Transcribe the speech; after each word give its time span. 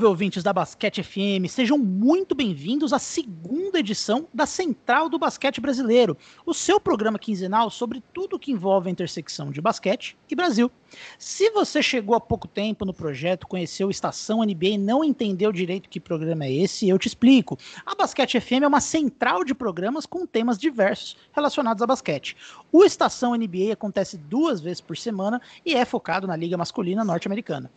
Salve, 0.00 0.06
ouvintes 0.06 0.42
da 0.42 0.50
Basquete 0.50 1.02
FM! 1.02 1.46
Sejam 1.46 1.76
muito 1.76 2.34
bem-vindos 2.34 2.90
à 2.94 2.98
segunda 2.98 3.80
edição 3.80 4.26
da 4.32 4.46
Central 4.46 5.10
do 5.10 5.18
Basquete 5.18 5.60
Brasileiro, 5.60 6.16
o 6.46 6.54
seu 6.54 6.80
programa 6.80 7.18
quinzenal 7.18 7.68
sobre 7.68 8.02
tudo 8.14 8.38
que 8.38 8.50
envolve 8.50 8.88
a 8.88 8.92
intersecção 8.92 9.50
de 9.50 9.60
basquete 9.60 10.16
e 10.30 10.34
Brasil. 10.34 10.70
Se 11.18 11.50
você 11.50 11.82
chegou 11.82 12.16
há 12.16 12.20
pouco 12.20 12.48
tempo 12.48 12.84
no 12.84 12.94
projeto, 12.94 13.46
conheceu 13.46 13.90
Estação 13.90 14.42
NBA 14.42 14.68
e 14.68 14.78
não 14.78 15.04
entendeu 15.04 15.52
direito 15.52 15.88
que 15.88 16.00
programa 16.00 16.46
é 16.46 16.52
esse, 16.52 16.88
eu 16.88 16.98
te 16.98 17.06
explico. 17.06 17.58
A 17.84 17.94
Basquete 17.94 18.40
FM 18.40 18.62
é 18.62 18.66
uma 18.66 18.80
central 18.80 19.44
de 19.44 19.54
programas 19.54 20.06
com 20.06 20.26
temas 20.26 20.58
diversos 20.58 21.16
relacionados 21.32 21.82
a 21.82 21.86
basquete. 21.86 22.36
O 22.72 22.84
Estação 22.84 23.34
NBA 23.34 23.72
acontece 23.72 24.16
duas 24.16 24.60
vezes 24.60 24.80
por 24.80 24.96
semana 24.96 25.42
e 25.64 25.74
é 25.74 25.84
focado 25.84 26.26
na 26.26 26.36
Liga 26.36 26.56
Masculina 26.56 27.04
Norte-Americana. 27.04 27.70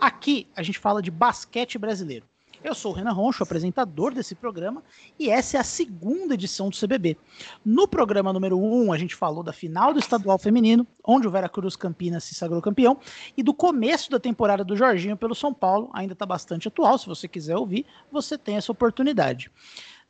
Aqui 0.00 0.48
a 0.56 0.62
gente 0.62 0.78
fala 0.78 1.02
de 1.02 1.10
basquete 1.10 1.76
brasileiro. 1.76 2.24
Eu 2.64 2.74
sou 2.74 2.92
o 2.92 2.94
Renan 2.94 3.12
Roncho, 3.12 3.42
apresentador 3.42 4.12
desse 4.12 4.34
programa, 4.34 4.82
e 5.18 5.30
essa 5.30 5.56
é 5.56 5.60
a 5.60 5.64
segunda 5.64 6.34
edição 6.34 6.68
do 6.68 6.76
CBB. 6.76 7.16
No 7.64 7.88
programa 7.88 8.32
número 8.32 8.58
1, 8.58 8.84
um, 8.84 8.92
a 8.92 8.98
gente 8.98 9.14
falou 9.14 9.42
da 9.42 9.52
final 9.52 9.92
do 9.92 9.98
estadual 9.98 10.38
feminino, 10.38 10.86
onde 11.04 11.26
o 11.26 11.30
Veracruz 11.30 11.74
Campinas 11.74 12.24
se 12.24 12.34
sagrou 12.34 12.60
campeão, 12.60 12.98
e 13.36 13.42
do 13.42 13.54
começo 13.54 14.10
da 14.10 14.20
temporada 14.20 14.62
do 14.62 14.76
Jorginho 14.76 15.16
pelo 15.16 15.34
São 15.34 15.54
Paulo, 15.54 15.90
ainda 15.94 16.12
está 16.12 16.26
bastante 16.26 16.68
atual. 16.68 16.98
Se 16.98 17.06
você 17.06 17.26
quiser 17.26 17.56
ouvir, 17.56 17.86
você 18.12 18.36
tem 18.36 18.56
essa 18.56 18.72
oportunidade. 18.72 19.50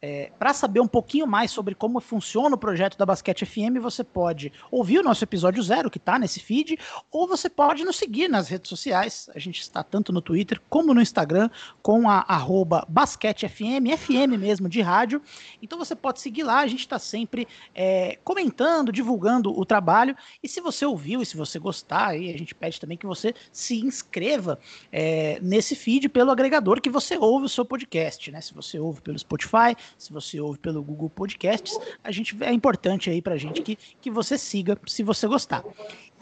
É, 0.03 0.33
para 0.39 0.55
saber 0.55 0.81
um 0.81 0.89
pouquinho 0.89 1.27
mais 1.27 1.51
sobre 1.51 1.75
como 1.75 2.01
funciona 2.01 2.55
o 2.55 2.59
projeto 2.59 2.97
da 2.97 3.05
Basquete 3.05 3.45
FM, 3.45 3.79
você 3.83 4.03
pode 4.03 4.51
ouvir 4.71 4.99
o 4.99 5.03
nosso 5.03 5.23
episódio 5.23 5.63
zero, 5.63 5.91
que 5.91 5.99
está 5.99 6.19
nesse 6.19 6.41
feed, 6.41 6.79
ou 7.11 7.29
você 7.29 7.51
pode 7.51 7.85
nos 7.85 7.97
seguir 7.97 8.27
nas 8.27 8.49
redes 8.49 8.71
sociais. 8.71 9.29
A 9.35 9.39
gente 9.39 9.61
está 9.61 9.83
tanto 9.83 10.11
no 10.11 10.23
Twitter 10.23 10.59
como 10.71 10.95
no 10.95 11.03
Instagram, 11.03 11.51
com 11.83 12.09
a 12.09 12.25
arroba 12.27 12.87
BasqueteFM, 12.89 13.95
FM 13.99 14.39
mesmo, 14.39 14.71
de 14.71 14.81
rádio. 14.81 15.21
Então 15.61 15.79
você 15.79 15.95
pode 15.95 16.21
seguir 16.21 16.45
lá, 16.45 16.61
a 16.61 16.67
gente 16.67 16.81
está 16.81 16.99
sempre 16.99 17.47
é, 17.75 18.19
comentando, 18.25 18.91
divulgando 18.91 19.51
o 19.51 19.67
trabalho. 19.67 20.17
E 20.43 20.49
se 20.49 20.63
você 20.63 20.87
ouviu 20.87 21.21
e 21.21 21.27
se 21.27 21.37
você 21.37 21.59
gostar, 21.59 22.09
aí 22.09 22.33
a 22.33 22.39
gente 22.39 22.55
pede 22.55 22.81
também 22.81 22.97
que 22.97 23.07
você 23.07 23.35
se 23.53 23.79
inscreva 23.81 24.59
é, 24.91 25.39
nesse 25.43 25.77
feed 25.77 26.09
pelo 26.09 26.31
agregador 26.31 26.81
que 26.81 26.89
você 26.89 27.19
ouve 27.19 27.45
o 27.45 27.51
seu 27.51 27.67
podcast, 27.67 28.31
né? 28.31 28.41
Se 28.41 28.55
você 28.55 28.79
ouve 28.79 29.03
pelo 29.03 29.19
Spotify, 29.19 29.77
se 29.99 30.13
você 30.13 30.41
ouve 30.41 30.59
pelo 30.59 30.83
Google 30.83 31.11
Podcasts, 31.11 31.79
a 32.03 32.11
gente 32.11 32.37
é 32.43 32.53
importante 32.53 33.11
aí 33.11 33.21
pra 33.21 33.37
gente 33.37 33.63
que, 33.63 33.77
que 34.01 34.11
você 34.11 34.37
siga 34.39 34.79
se 34.87 35.03
você 35.03 35.27
gostar. 35.27 35.65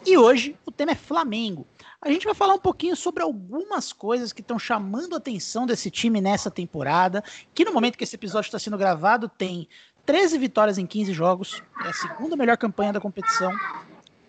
E 0.05 0.17
hoje 0.17 0.55
o 0.65 0.71
tema 0.71 0.93
é 0.93 0.95
Flamengo. 0.95 1.67
A 2.01 2.09
gente 2.09 2.25
vai 2.25 2.33
falar 2.33 2.53
um 2.53 2.59
pouquinho 2.59 2.95
sobre 2.95 3.21
algumas 3.21 3.91
coisas 3.91 4.31
que 4.31 4.41
estão 4.41 4.57
chamando 4.57 5.13
a 5.13 5.17
atenção 5.17 5.65
desse 5.65 5.91
time 5.91 6.21
nessa 6.21 6.49
temporada, 6.49 7.21
que 7.53 7.65
no 7.65 7.73
momento 7.73 7.97
que 7.97 8.05
esse 8.05 8.15
episódio 8.15 8.47
está 8.47 8.57
sendo 8.57 8.77
gravado 8.77 9.27
tem 9.27 9.67
13 10.05 10.37
vitórias 10.37 10.77
em 10.77 10.85
15 10.85 11.11
jogos, 11.13 11.61
é 11.83 11.89
a 11.89 11.93
segunda 11.93 12.35
melhor 12.35 12.57
campanha 12.57 12.93
da 12.93 13.01
competição. 13.01 13.53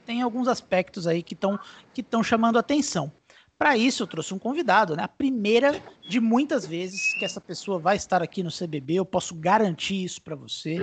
Tem 0.04 0.22
alguns 0.22 0.48
aspectos 0.48 1.06
aí 1.06 1.22
que 1.22 1.34
estão 1.34 1.58
que 1.94 2.04
chamando 2.24 2.56
a 2.56 2.60
atenção. 2.60 3.12
Para 3.60 3.76
isso, 3.76 4.04
eu 4.04 4.06
trouxe 4.06 4.32
um 4.32 4.38
convidado, 4.38 4.96
né? 4.96 5.02
A 5.02 5.08
primeira 5.08 5.82
de 6.08 6.18
muitas 6.18 6.66
vezes 6.66 7.12
que 7.12 7.26
essa 7.26 7.42
pessoa 7.42 7.78
vai 7.78 7.94
estar 7.94 8.22
aqui 8.22 8.42
no 8.42 8.50
CBB, 8.50 8.94
eu 8.94 9.04
posso 9.04 9.34
garantir 9.34 10.02
isso 10.02 10.22
para 10.22 10.34
você. 10.34 10.78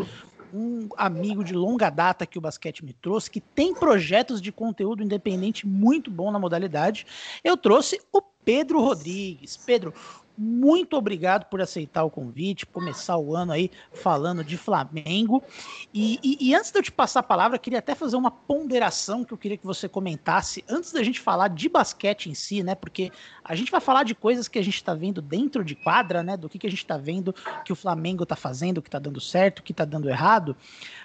Um 0.53 0.87
amigo 0.95 1.43
de 1.43 1.55
longa 1.55 1.89
data 1.89 2.27
que 2.27 2.37
o 2.37 2.41
basquete 2.41 2.85
me 2.85 2.93
trouxe, 2.93 3.31
que 3.31 3.41
tem 3.41 3.73
projetos 3.73 4.39
de 4.39 4.51
conteúdo 4.51 5.01
independente 5.01 5.65
muito 5.65 6.11
bom 6.11 6.29
na 6.31 6.37
modalidade. 6.37 7.07
Eu 7.43 7.57
trouxe 7.57 7.99
o 8.13 8.21
Pedro 8.21 8.79
Rodrigues. 8.79 9.57
Pedro, 9.57 9.91
muito 10.37 10.95
obrigado 10.95 11.45
por 11.45 11.59
aceitar 11.59 12.03
o 12.03 12.11
convite, 12.11 12.65
começar 12.65 13.17
o 13.17 13.35
ano 13.35 13.51
aí 13.51 13.71
falando 13.91 14.43
de 14.43 14.55
Flamengo. 14.55 15.43
E, 15.91 16.19
e, 16.23 16.49
e, 16.49 16.55
antes 16.55 16.71
de 16.71 16.77
eu 16.77 16.83
te 16.83 16.91
passar 16.91 17.21
a 17.21 17.23
palavra, 17.23 17.57
queria 17.57 17.79
até 17.79 17.95
fazer 17.95 18.15
uma 18.15 18.29
ponderação 18.29 19.23
que 19.23 19.33
eu 19.33 19.37
queria 19.37 19.57
que 19.57 19.65
você 19.65 19.89
comentasse, 19.89 20.63
antes 20.69 20.91
da 20.91 21.01
gente 21.01 21.19
falar 21.19 21.47
de 21.47 21.67
basquete 21.67 22.29
em 22.29 22.35
si, 22.35 22.61
né? 22.61 22.75
Porque 22.75 23.11
a 23.43 23.55
gente 23.55 23.71
vai 23.71 23.81
falar 23.81 24.03
de 24.03 24.13
coisas 24.13 24.47
que 24.47 24.59
a 24.59 24.63
gente 24.63 24.75
está 24.75 24.93
vendo 24.93 25.21
dentro 25.21 25.63
de 25.63 25.75
quadra, 25.75 26.21
né? 26.21 26.37
Do 26.37 26.47
que, 26.47 26.59
que 26.59 26.67
a 26.67 26.69
gente 26.69 26.83
está 26.83 26.97
vendo 26.97 27.33
que 27.65 27.73
o 27.73 27.75
Flamengo 27.75 28.21
está 28.21 28.35
fazendo, 28.35 28.81
que 28.81 28.89
está 28.89 28.99
dando 28.99 29.19
certo, 29.19 29.63
que 29.63 29.71
está 29.71 29.85
dando 29.85 30.07
errado. 30.07 30.55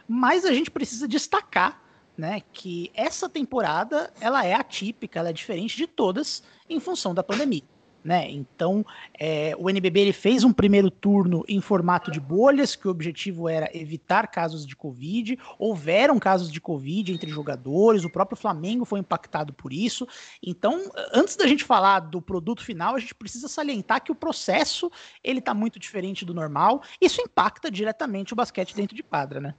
Mas 0.07 0.45
a 0.45 0.53
gente 0.53 0.71
precisa 0.71 1.09
destacar 1.09 1.81
né, 2.19 2.43
que 2.53 2.91
essa 2.93 3.27
temporada 3.27 4.13
ela 4.21 4.45
é 4.45 4.53
atípica, 4.53 5.19
ela 5.19 5.31
é 5.31 5.33
diferente 5.33 5.79
de 5.79 5.87
todas 5.87 6.43
em 6.69 6.79
função 6.79 7.15
da 7.15 7.23
pandemia 7.23 7.72
né? 8.05 8.31
Então, 8.31 8.85
é, 9.19 9.55
o 9.59 9.71
NBB 9.71 10.01
ele 10.01 10.13
fez 10.13 10.45
um 10.45 10.53
primeiro 10.53 10.91
turno 10.91 11.45
em 11.49 11.61
formato 11.61 12.11
de 12.11 12.21
bolhas, 12.21 12.75
que 12.75 12.89
o 12.89 12.91
objetivo 12.91 13.49
era 13.49 13.71
evitar 13.77 14.27
casos 14.29 14.67
de 14.67 14.75
Covid. 14.75 15.39
Houveram 15.59 16.19
casos 16.19 16.51
de 16.51 16.61
Covid 16.61 17.13
entre 17.13 17.31
jogadores, 17.31 18.05
o 18.05 18.11
próprio 18.11 18.37
Flamengo 18.37 18.85
foi 18.85 19.01
impactado 19.01 19.53
por 19.53 19.73
isso. 19.73 20.07
Então, 20.43 20.91
antes 21.13 21.37
da 21.37 21.47
gente 21.47 21.65
falar 21.65 22.01
do 22.01 22.21
produto 22.21 22.65
final, 22.65 22.95
a 22.95 22.99
gente 22.99 23.15
precisa 23.15 23.49
salientar 23.49 24.03
que 24.03 24.13
o 24.13 24.17
processo 24.17 24.91
ele 25.23 25.39
está 25.39 25.55
muito 25.55 25.79
diferente 25.79 26.25
do 26.25 26.35
normal. 26.35 26.83
Isso 27.01 27.21
impacta 27.21 27.71
diretamente 27.71 28.33
o 28.33 28.37
basquete 28.37 28.75
dentro 28.75 28.97
de 28.97 29.03
quadra, 29.03 29.41
né? 29.41 29.55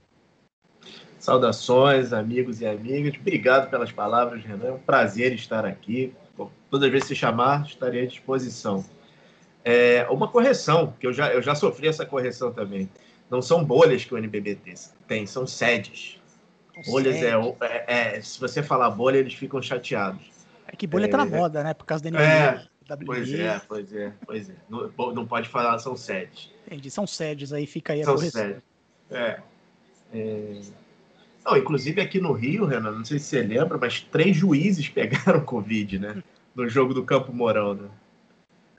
Saudações, 1.18 2.12
amigos 2.12 2.60
e 2.60 2.66
amigas. 2.66 3.14
Obrigado 3.18 3.70
pelas 3.70 3.90
palavras, 3.90 4.44
Renan. 4.44 4.66
É 4.66 4.72
um 4.72 4.78
prazer 4.78 5.32
estar 5.32 5.64
aqui 5.64 6.14
Bom, 6.36 6.50
todas 6.70 6.86
as 6.86 6.92
vezes 6.92 7.08
se 7.08 7.14
chamar, 7.14 7.64
estarei 7.66 8.02
à 8.02 8.06
disposição. 8.06 8.84
É, 9.64 10.06
uma 10.10 10.28
correção, 10.28 10.94
que 10.98 11.06
eu 11.06 11.12
já, 11.12 11.32
eu 11.32 11.40
já 11.40 11.54
sofri 11.54 11.88
essa 11.88 12.04
correção 12.04 12.52
também. 12.52 12.88
Não 13.30 13.40
são 13.40 13.64
bolhas 13.64 14.04
que 14.04 14.12
o 14.12 14.18
NBB 14.18 14.58
tem, 15.08 15.26
são 15.26 15.46
sedes. 15.46 16.20
Bolhas 16.86 17.16
é, 17.16 17.30
é, 17.60 18.16
é, 18.16 18.20
Se 18.20 18.38
você 18.40 18.62
falar 18.62 18.90
bolha, 18.90 19.18
eles 19.18 19.34
ficam 19.34 19.62
chateados. 19.62 20.22
É 20.66 20.76
que 20.76 20.86
bolha 20.86 21.06
é, 21.06 21.08
tá 21.08 21.16
na 21.16 21.24
moda, 21.24 21.62
né? 21.62 21.72
Por 21.72 21.86
causa 21.86 22.02
da 22.02 22.10
NBA. 22.10 22.22
É, 22.22 22.66
pois 23.06 23.32
é, 23.32 23.60
pois 23.66 23.92
é, 23.92 24.12
pois 24.26 24.50
é. 24.50 24.54
Não, 24.68 24.90
não 25.14 25.26
pode 25.26 25.48
falar, 25.48 25.78
são 25.78 25.96
sedes. 25.96 26.50
Entendi, 26.66 26.90
são 26.90 27.06
sedes, 27.06 27.52
aí 27.52 27.66
fica 27.66 27.92
aí 27.92 28.02
a 28.02 28.04
São 28.04 28.18
sedes. 28.18 28.62
É. 29.10 29.40
é. 30.12 30.60
Não, 31.44 31.56
inclusive 31.56 32.00
aqui 32.00 32.20
no 32.20 32.32
Rio, 32.32 32.64
Renan, 32.64 32.92
não 32.92 33.04
sei 33.04 33.18
se 33.18 33.26
você 33.26 33.42
lembra, 33.42 33.76
mas 33.76 34.00
três 34.00 34.36
juízes 34.36 34.88
pegaram 34.90 35.44
Covid, 35.44 35.98
né? 35.98 36.22
No 36.54 36.68
jogo 36.68 36.94
do 36.94 37.04
Campo 37.04 37.32
Mourão, 37.32 37.74
né? 37.74 37.88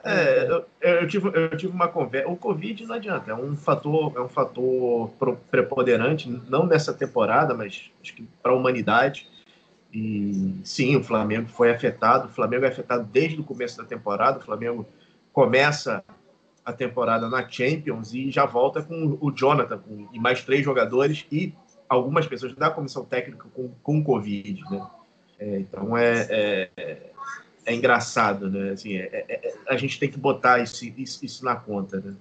É, 0.04 0.48
eu, 0.48 0.66
eu, 0.82 1.08
tive, 1.08 1.30
eu 1.34 1.58
tive 1.58 1.74
uma 1.74 1.88
conversa. 1.88 2.30
O 2.30 2.38
Covid 2.38 2.86
não 2.86 2.96
adianta, 2.96 3.32
é 3.32 3.34
um 3.34 3.56
fator, 3.56 4.14
é 4.16 4.22
um 4.22 4.30
fator 4.30 5.10
preponderante, 5.50 6.30
não 6.48 6.68
nessa 6.68 6.94
temporada, 6.94 7.56
mas 7.56 7.92
acho 8.02 8.14
que 8.14 8.28
para 8.42 8.52
a 8.52 8.56
humanidade. 8.56 9.28
E 9.92 10.56
sim, 10.64 10.96
o 10.96 11.04
Flamengo 11.04 11.50
foi 11.50 11.72
afetado. 11.72 12.28
O 12.28 12.32
Flamengo 12.32 12.66
é 12.66 12.68
afetado 12.68 13.08
desde 13.12 13.40
o 13.42 13.44
começo 13.44 13.78
da 13.78 13.84
temporada. 13.84 14.38
O 14.38 14.44
Flamengo 14.44 14.86
começa 15.34 16.04
a 16.64 16.72
temporada 16.72 17.28
na 17.28 17.48
Champions 17.48 18.14
e 18.14 18.30
já 18.30 18.46
volta 18.46 18.84
com 18.84 19.18
o 19.20 19.32
Jonathan 19.32 19.78
com, 19.78 20.08
e 20.12 20.20
mais 20.20 20.44
três 20.44 20.64
jogadores 20.64 21.26
e 21.32 21.54
algumas 21.88 22.28
pessoas 22.28 22.54
da 22.56 22.70
comissão 22.70 23.06
técnica 23.06 23.48
com, 23.54 23.70
com 23.82 24.04
Covid, 24.04 24.62
né? 24.70 24.88
É, 25.38 25.60
então 25.60 25.98
é, 25.98 26.28
é, 26.30 27.12
é, 27.66 27.74
engraçado, 27.74 28.50
né? 28.50 28.72
Assim, 28.72 28.96
é, 28.96 29.10
é, 29.12 29.26
é, 29.30 29.56
a 29.68 29.78
gente 29.78 30.00
tem 30.00 30.10
que 30.10 30.18
botar 30.18 30.60
isso, 30.60 30.86
isso, 30.86 31.26
isso 31.26 31.44
na 31.44 31.56
conta, 31.56 32.00
né? 32.00 32.16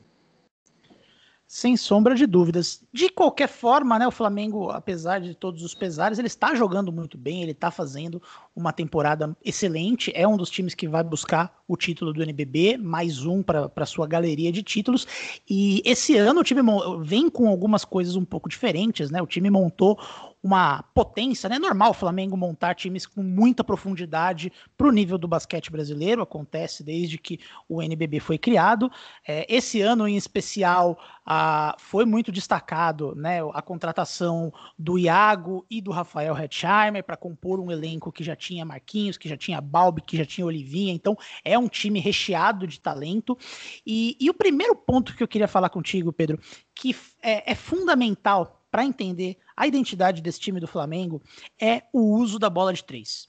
Sem 1.56 1.76
sombra 1.76 2.16
de 2.16 2.26
dúvidas. 2.26 2.82
De 2.92 3.08
qualquer 3.08 3.46
forma, 3.46 3.96
né, 3.96 4.08
o 4.08 4.10
Flamengo, 4.10 4.70
apesar 4.70 5.20
de 5.20 5.36
todos 5.36 5.62
os 5.62 5.72
pesares, 5.72 6.18
ele 6.18 6.26
está 6.26 6.52
jogando 6.52 6.90
muito 6.90 7.16
bem, 7.16 7.44
ele 7.44 7.52
está 7.52 7.70
fazendo 7.70 8.20
uma 8.56 8.72
temporada 8.72 9.36
excelente. 9.44 10.10
É 10.16 10.26
um 10.26 10.36
dos 10.36 10.50
times 10.50 10.74
que 10.74 10.88
vai 10.88 11.04
buscar 11.04 11.62
o 11.68 11.76
título 11.76 12.12
do 12.12 12.24
NBB, 12.24 12.76
mais 12.76 13.24
um 13.24 13.40
para 13.40 13.86
sua 13.86 14.04
galeria 14.04 14.50
de 14.50 14.64
títulos. 14.64 15.06
E 15.48 15.80
esse 15.84 16.16
ano 16.16 16.40
o 16.40 16.44
time 16.44 16.60
vem 17.04 17.30
com 17.30 17.46
algumas 17.46 17.84
coisas 17.84 18.16
um 18.16 18.24
pouco 18.24 18.48
diferentes, 18.48 19.08
né? 19.12 19.22
O 19.22 19.26
time 19.26 19.48
montou 19.48 19.96
uma 20.44 20.82
potência, 20.94 21.48
né? 21.48 21.58
Normal 21.58 21.92
o 21.92 21.94
Flamengo 21.94 22.36
montar 22.36 22.74
times 22.74 23.06
com 23.06 23.22
muita 23.22 23.64
profundidade 23.64 24.52
para 24.76 24.86
o 24.86 24.92
nível 24.92 25.16
do 25.16 25.26
basquete 25.26 25.72
brasileiro, 25.72 26.20
acontece 26.20 26.84
desde 26.84 27.16
que 27.16 27.40
o 27.66 27.80
NBB 27.80 28.20
foi 28.20 28.36
criado. 28.36 28.90
É, 29.26 29.46
esse 29.48 29.80
ano 29.80 30.06
em 30.06 30.18
especial 30.18 30.98
a, 31.24 31.74
foi 31.78 32.04
muito 32.04 32.30
destacado, 32.30 33.14
né? 33.16 33.38
A 33.54 33.62
contratação 33.62 34.52
do 34.78 34.98
Iago 34.98 35.64
e 35.70 35.80
do 35.80 35.90
Rafael 35.90 36.36
Hetzheimer 36.36 37.02
para 37.02 37.16
compor 37.16 37.58
um 37.58 37.70
elenco 37.70 38.12
que 38.12 38.22
já 38.22 38.36
tinha 38.36 38.66
Marquinhos, 38.66 39.16
que 39.16 39.30
já 39.30 39.38
tinha 39.38 39.62
Balbi, 39.62 40.02
que 40.02 40.18
já 40.18 40.26
tinha 40.26 40.46
Olivinha, 40.46 40.92
então 40.92 41.16
é 41.42 41.58
um 41.58 41.68
time 41.68 42.00
recheado 42.00 42.66
de 42.66 42.78
talento. 42.78 43.38
E, 43.86 44.14
e 44.20 44.28
o 44.28 44.34
primeiro 44.34 44.76
ponto 44.76 45.16
que 45.16 45.22
eu 45.22 45.28
queria 45.28 45.48
falar 45.48 45.70
contigo, 45.70 46.12
Pedro, 46.12 46.38
que 46.74 46.94
é, 47.22 47.52
é 47.52 47.54
fundamental 47.54 48.60
para 48.74 48.84
entender 48.84 49.36
a 49.56 49.68
identidade 49.68 50.20
desse 50.20 50.40
time 50.40 50.58
do 50.58 50.66
Flamengo 50.66 51.22
é 51.62 51.84
o 51.92 52.18
uso 52.18 52.40
da 52.40 52.50
bola 52.50 52.72
de 52.72 52.82
três. 52.82 53.28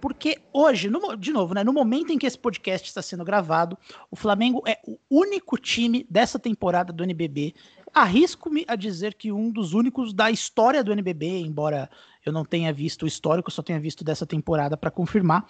Porque 0.00 0.38
hoje, 0.50 0.88
no, 0.88 1.14
de 1.14 1.30
novo, 1.30 1.52
né, 1.52 1.62
no 1.62 1.74
momento 1.74 2.10
em 2.10 2.16
que 2.16 2.26
esse 2.26 2.38
podcast 2.38 2.88
está 2.88 3.02
sendo 3.02 3.22
gravado, 3.22 3.76
o 4.10 4.16
Flamengo 4.16 4.62
é 4.66 4.78
o 4.86 4.96
único 5.10 5.58
time 5.58 6.06
dessa 6.08 6.38
temporada 6.38 6.90
do 6.90 7.04
NBB. 7.04 7.54
Arrisco-me 7.92 8.64
a 8.66 8.74
dizer 8.74 9.12
que 9.12 9.30
um 9.30 9.50
dos 9.50 9.74
únicos 9.74 10.14
da 10.14 10.30
história 10.30 10.82
do 10.82 10.90
NBB, 10.90 11.40
embora 11.40 11.90
eu 12.24 12.32
não 12.32 12.42
tenha 12.42 12.72
visto 12.72 13.02
o 13.02 13.06
histórico, 13.06 13.50
só 13.50 13.60
tenha 13.60 13.78
visto 13.78 14.02
dessa 14.02 14.24
temporada 14.24 14.74
para 14.74 14.90
confirmar, 14.90 15.46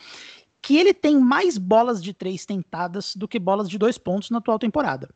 que 0.61 0.76
ele 0.76 0.93
tem 0.93 1.17
mais 1.17 1.56
bolas 1.56 2.02
de 2.02 2.12
três 2.12 2.44
tentadas 2.44 3.14
do 3.14 3.29
que 3.29 3.38
bolas 3.38 3.69
de 3.69 3.79
dois 3.79 3.99
pontos 3.99 4.31
na 4.31 4.38
atual 4.38 4.58
temporada. 4.58 5.08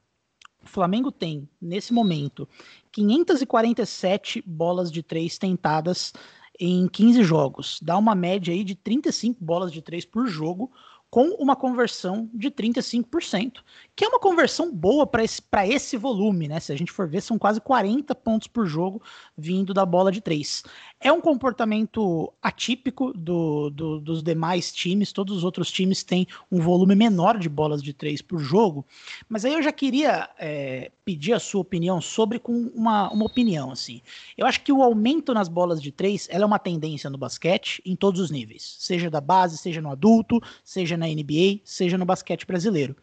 O 0.65 0.69
Flamengo 0.69 1.11
tem, 1.11 1.49
nesse 1.61 1.93
momento, 1.93 2.49
547 2.93 4.43
bolas 4.47 4.91
de 4.91 5.03
três 5.03 5.39
tentadas 5.39 6.13
em 6.59 6.87
15 6.87 7.25
jogos. 7.25 7.81
Dá 7.83 7.97
uma 7.97 8.15
média 8.15 8.53
aí 8.53 8.63
de 8.63 8.75
35 8.75 9.45
bolas 9.45 9.73
de 9.73 9.83
três 9.83 10.05
por 10.05 10.27
jogo, 10.27 10.71
com 11.13 11.29
uma 11.39 11.55
conversão 11.55 12.27
de 12.33 12.51
35%, 12.51 13.59
que 13.95 14.03
é 14.03 14.09
uma 14.09 14.19
conversão 14.19 14.73
boa 14.73 15.07
para 15.07 15.23
esse, 15.23 15.43
esse 15.69 15.95
volume, 15.99 16.49
né? 16.49 16.59
Se 16.59 16.73
a 16.73 16.77
gente 16.77 16.91
for 16.91 17.07
ver, 17.07 17.21
são 17.21 17.39
quase 17.39 17.61
40 17.61 18.15
pontos 18.15 18.49
por 18.49 18.65
jogo 18.65 19.03
vindo 19.37 19.75
da 19.75 19.85
bola 19.85 20.11
de 20.11 20.23
três. 20.23 20.65
É 20.99 21.13
um 21.13 21.21
comportamento 21.21 22.33
atípico 22.41 23.13
do, 23.13 23.69
do, 23.69 24.01
dos 24.01 24.23
demais 24.23 24.73
times, 24.73 25.13
todos 25.13 25.37
os 25.37 25.45
outros 25.45 25.71
times 25.71 26.03
têm 26.03 26.27
um 26.51 26.63
volume 26.63 26.95
menor 26.95 27.37
de 27.39 27.49
bolas 27.51 27.83
de 27.83 27.93
três 27.93 28.23
por 28.23 28.39
jogo, 28.39 28.83
mas 29.29 29.45
aí 29.45 29.53
eu 29.53 29.63
já 29.63 29.71
queria 29.71 30.31
é, 30.39 30.93
pedir 31.05 31.33
a 31.33 31.41
sua 31.41 31.61
opinião 31.61 32.01
sobre 32.01 32.39
com 32.39 32.53
uma, 32.75 33.11
uma 33.11 33.27
opinião, 33.27 33.71
assim. 33.71 34.01
Eu 34.37 34.47
acho 34.47 34.61
que 34.63 34.73
o 34.73 34.83
aumento 34.83 35.35
nas 35.35 35.49
bolas 35.49 35.83
de 35.83 35.91
três, 35.91 36.29
ela 36.31 36.45
é 36.45 36.47
uma 36.47 36.59
tendência 36.59 37.11
no 37.11 37.19
basquete 37.19 37.83
em 37.85 37.97
todos 37.97 38.21
os 38.21 38.31
níveis, 38.31 38.77
seja 38.79 39.11
da 39.11 39.21
base, 39.21 39.59
seja 39.59 39.81
no 39.81 39.91
adulto, 39.91 40.41
seja 40.63 40.97
na 40.97 41.07
NBA, 41.07 41.61
seja 41.65 41.99
no 41.99 42.05
basquete 42.05 42.47
brasileiro. 42.47 42.97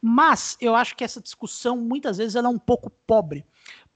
Mas 0.00 0.56
eu 0.60 0.74
acho 0.74 0.96
que 0.96 1.04
essa 1.04 1.20
discussão 1.20 1.76
muitas 1.76 2.16
vezes 2.18 2.34
ela 2.34 2.48
é 2.48 2.50
um 2.50 2.58
pouco 2.58 2.90
pobre, 3.06 3.44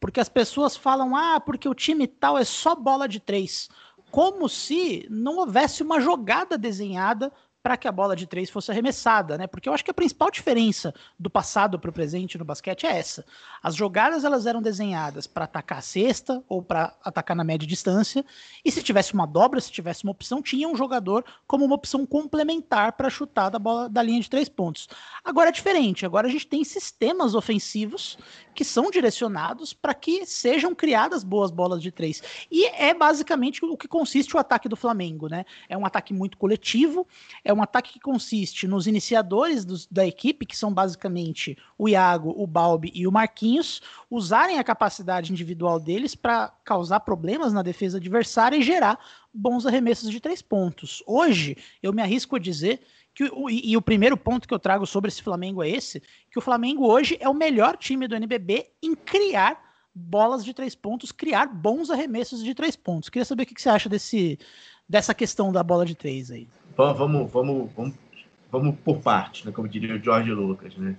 porque 0.00 0.20
as 0.20 0.28
pessoas 0.28 0.76
falam, 0.76 1.16
ah, 1.16 1.40
porque 1.40 1.68
o 1.68 1.74
time 1.74 2.06
tal 2.06 2.38
é 2.38 2.44
só 2.44 2.74
bola 2.74 3.08
de 3.08 3.18
três, 3.20 3.68
como 4.10 4.48
se 4.48 5.06
não 5.10 5.38
houvesse 5.38 5.82
uma 5.82 6.00
jogada 6.00 6.56
desenhada 6.56 7.32
para 7.66 7.76
que 7.76 7.88
a 7.88 7.92
bola 7.92 8.14
de 8.14 8.28
três 8.28 8.48
fosse 8.48 8.70
arremessada, 8.70 9.36
né? 9.36 9.48
Porque 9.48 9.68
eu 9.68 9.74
acho 9.74 9.84
que 9.84 9.90
a 9.90 9.94
principal 9.94 10.30
diferença 10.30 10.94
do 11.18 11.28
passado 11.28 11.80
para 11.80 11.90
o 11.90 11.92
presente 11.92 12.38
no 12.38 12.44
basquete 12.44 12.86
é 12.86 12.96
essa. 12.96 13.24
As 13.60 13.74
jogadas 13.74 14.22
elas 14.22 14.46
eram 14.46 14.62
desenhadas 14.62 15.26
para 15.26 15.46
atacar 15.46 15.78
a 15.78 15.80
cesta 15.80 16.44
ou 16.48 16.62
para 16.62 16.94
atacar 17.02 17.36
na 17.36 17.42
média 17.42 17.66
distância, 17.66 18.24
e 18.64 18.70
se 18.70 18.84
tivesse 18.84 19.14
uma 19.14 19.26
dobra, 19.26 19.60
se 19.60 19.72
tivesse 19.72 20.04
uma 20.04 20.12
opção, 20.12 20.40
tinha 20.40 20.68
um 20.68 20.76
jogador 20.76 21.24
como 21.44 21.64
uma 21.64 21.74
opção 21.74 22.06
complementar 22.06 22.92
para 22.92 23.10
chutar 23.10 23.50
da 23.50 23.58
bola 23.58 23.88
da 23.88 24.00
linha 24.00 24.20
de 24.20 24.30
três 24.30 24.48
pontos. 24.48 24.88
Agora 25.24 25.48
é 25.48 25.52
diferente. 25.52 26.06
Agora 26.06 26.28
a 26.28 26.30
gente 26.30 26.46
tem 26.46 26.62
sistemas 26.62 27.34
ofensivos 27.34 28.16
que 28.54 28.64
são 28.64 28.92
direcionados 28.92 29.72
para 29.72 29.92
que 29.92 30.24
sejam 30.24 30.72
criadas 30.72 31.24
boas 31.24 31.50
bolas 31.50 31.82
de 31.82 31.90
três. 31.90 32.22
E 32.48 32.64
é 32.66 32.94
basicamente 32.94 33.64
o 33.64 33.76
que 33.76 33.88
consiste 33.88 34.36
o 34.36 34.38
ataque 34.38 34.68
do 34.68 34.76
Flamengo, 34.76 35.28
né? 35.28 35.44
É 35.68 35.76
um 35.76 35.84
ataque 35.84 36.14
muito 36.14 36.38
coletivo, 36.38 37.06
é 37.44 37.55
um 37.56 37.62
ataque 37.62 37.94
que 37.94 38.00
consiste 38.00 38.68
nos 38.68 38.86
iniciadores 38.86 39.64
dos, 39.64 39.86
da 39.86 40.06
equipe, 40.06 40.46
que 40.46 40.56
são 40.56 40.72
basicamente 40.72 41.56
o 41.78 41.88
Iago, 41.88 42.34
o 42.36 42.46
Balbi 42.46 42.92
e 42.94 43.06
o 43.06 43.12
Marquinhos, 43.12 43.80
usarem 44.10 44.58
a 44.58 44.64
capacidade 44.64 45.32
individual 45.32 45.80
deles 45.80 46.14
para 46.14 46.52
causar 46.64 47.00
problemas 47.00 47.52
na 47.52 47.62
defesa 47.62 47.98
adversária 47.98 48.56
e 48.56 48.62
gerar 48.62 48.98
bons 49.32 49.66
arremessos 49.66 50.10
de 50.10 50.20
três 50.20 50.42
pontos. 50.42 51.02
Hoje, 51.06 51.56
eu 51.82 51.92
me 51.92 52.02
arrisco 52.02 52.36
a 52.36 52.38
dizer 52.38 52.80
que 53.14 53.24
o, 53.24 53.48
e, 53.48 53.72
e, 53.72 53.76
o 53.76 53.82
primeiro 53.82 54.16
ponto 54.16 54.46
que 54.46 54.52
eu 54.52 54.58
trago 54.58 54.86
sobre 54.86 55.08
esse 55.08 55.22
Flamengo 55.22 55.62
é 55.62 55.70
esse, 55.70 56.02
que 56.30 56.38
o 56.38 56.42
Flamengo 56.42 56.86
hoje 56.86 57.16
é 57.18 57.28
o 57.28 57.34
melhor 57.34 57.76
time 57.76 58.06
do 58.06 58.14
NBB 58.14 58.70
em 58.82 58.94
criar 58.94 59.64
bolas 59.94 60.44
de 60.44 60.52
três 60.52 60.74
pontos, 60.74 61.10
criar 61.10 61.46
bons 61.46 61.90
arremessos 61.90 62.44
de 62.44 62.54
três 62.54 62.76
pontos. 62.76 63.08
Queria 63.08 63.24
saber 63.24 63.44
o 63.44 63.46
que 63.46 63.60
você 63.60 63.70
acha 63.70 63.88
desse, 63.88 64.38
dessa 64.86 65.14
questão 65.14 65.50
da 65.50 65.62
bola 65.62 65.86
de 65.86 65.94
três 65.94 66.30
aí. 66.30 66.46
Vamos, 66.76 67.30
vamos, 67.30 67.72
vamos, 67.72 67.94
vamos 68.50 68.76
por 68.84 68.98
parte, 68.98 69.46
né, 69.46 69.52
como 69.52 69.66
diria 69.66 69.94
o 69.94 69.98
Jorge 69.98 70.30
Lucas, 70.30 70.76
né? 70.76 70.94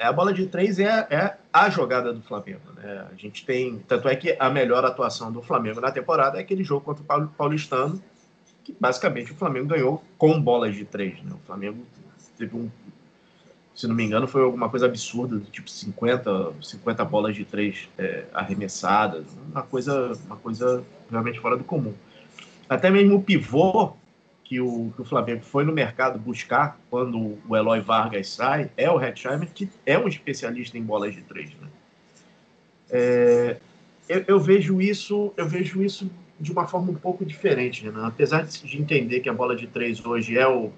É, 0.00 0.06
a 0.06 0.12
bola 0.12 0.32
de 0.32 0.46
três 0.46 0.78
é, 0.78 1.06
é 1.10 1.36
a 1.52 1.68
jogada 1.68 2.10
do 2.10 2.22
Flamengo. 2.22 2.72
Né? 2.74 3.06
A 3.12 3.14
gente 3.16 3.44
tem. 3.44 3.80
Tanto 3.80 4.08
é 4.08 4.16
que 4.16 4.34
a 4.40 4.48
melhor 4.48 4.82
atuação 4.82 5.30
do 5.30 5.42
Flamengo 5.42 5.78
na 5.78 5.92
temporada 5.92 6.38
é 6.38 6.40
aquele 6.40 6.64
jogo 6.64 6.80
contra 6.80 7.04
o 7.18 7.28
Paulistano, 7.28 8.02
que 8.64 8.74
basicamente 8.80 9.32
o 9.32 9.34
Flamengo 9.34 9.66
ganhou 9.66 10.02
com 10.16 10.40
bolas 10.40 10.74
de 10.74 10.86
três. 10.86 11.22
Né? 11.22 11.32
O 11.34 11.46
Flamengo 11.46 11.84
teve 12.38 12.56
um, 12.56 12.70
se 13.74 13.86
não 13.86 13.94
me 13.94 14.02
engano, 14.02 14.26
foi 14.26 14.42
alguma 14.42 14.70
coisa 14.70 14.86
absurda, 14.86 15.38
tipo 15.52 15.70
50, 15.70 16.54
50 16.62 17.04
bolas 17.04 17.36
de 17.36 17.44
três 17.44 17.86
é, 17.98 18.24
arremessadas, 18.32 19.26
uma 19.50 19.62
coisa, 19.62 20.12
uma 20.24 20.36
coisa 20.36 20.82
realmente 21.10 21.38
fora 21.38 21.58
do 21.58 21.64
comum. 21.64 21.92
Até 22.70 22.88
mesmo 22.88 23.16
o 23.16 23.22
pivô 23.22 23.92
que 24.50 24.60
o, 24.60 24.92
que 24.96 25.02
o 25.02 25.04
Flamengo 25.04 25.44
foi 25.44 25.62
no 25.62 25.72
mercado 25.72 26.18
buscar 26.18 26.76
quando 26.90 27.38
o 27.48 27.56
Eloy 27.56 27.80
Vargas 27.80 28.30
sai 28.30 28.68
é 28.76 28.90
o 28.90 29.00
Hetzheimer, 29.00 29.48
que 29.54 29.70
é 29.86 29.96
um 29.96 30.08
especialista 30.08 30.76
em 30.76 30.82
bolas 30.82 31.14
de 31.14 31.22
três. 31.22 31.54
Né? 31.54 31.68
É, 32.90 33.56
eu, 34.08 34.24
eu, 34.26 34.40
vejo 34.40 34.82
isso, 34.82 35.32
eu 35.36 35.46
vejo 35.46 35.80
isso 35.84 36.10
de 36.40 36.50
uma 36.50 36.66
forma 36.66 36.90
um 36.90 36.96
pouco 36.96 37.24
diferente, 37.24 37.88
né? 37.88 37.92
apesar 38.02 38.42
de 38.42 38.76
entender 38.76 39.20
que 39.20 39.28
a 39.28 39.32
bola 39.32 39.54
de 39.54 39.68
três 39.68 40.04
hoje 40.04 40.36
é 40.36 40.48
o 40.48 40.72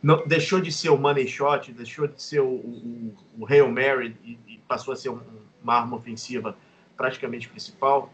não, 0.00 0.24
deixou 0.24 0.60
de 0.60 0.70
ser 0.70 0.90
o 0.90 0.96
money 0.96 1.26
shot, 1.26 1.72
deixou 1.72 2.06
de 2.06 2.22
ser 2.22 2.38
o, 2.38 2.46
o, 2.46 3.14
o 3.40 3.44
Hail 3.44 3.68
Mary 3.72 4.16
e, 4.22 4.38
e 4.46 4.58
passou 4.68 4.94
a 4.94 4.96
ser 4.96 5.08
um, 5.08 5.18
uma 5.60 5.74
arma 5.74 5.96
ofensiva 5.96 6.56
praticamente 6.96 7.48
principal. 7.48 8.08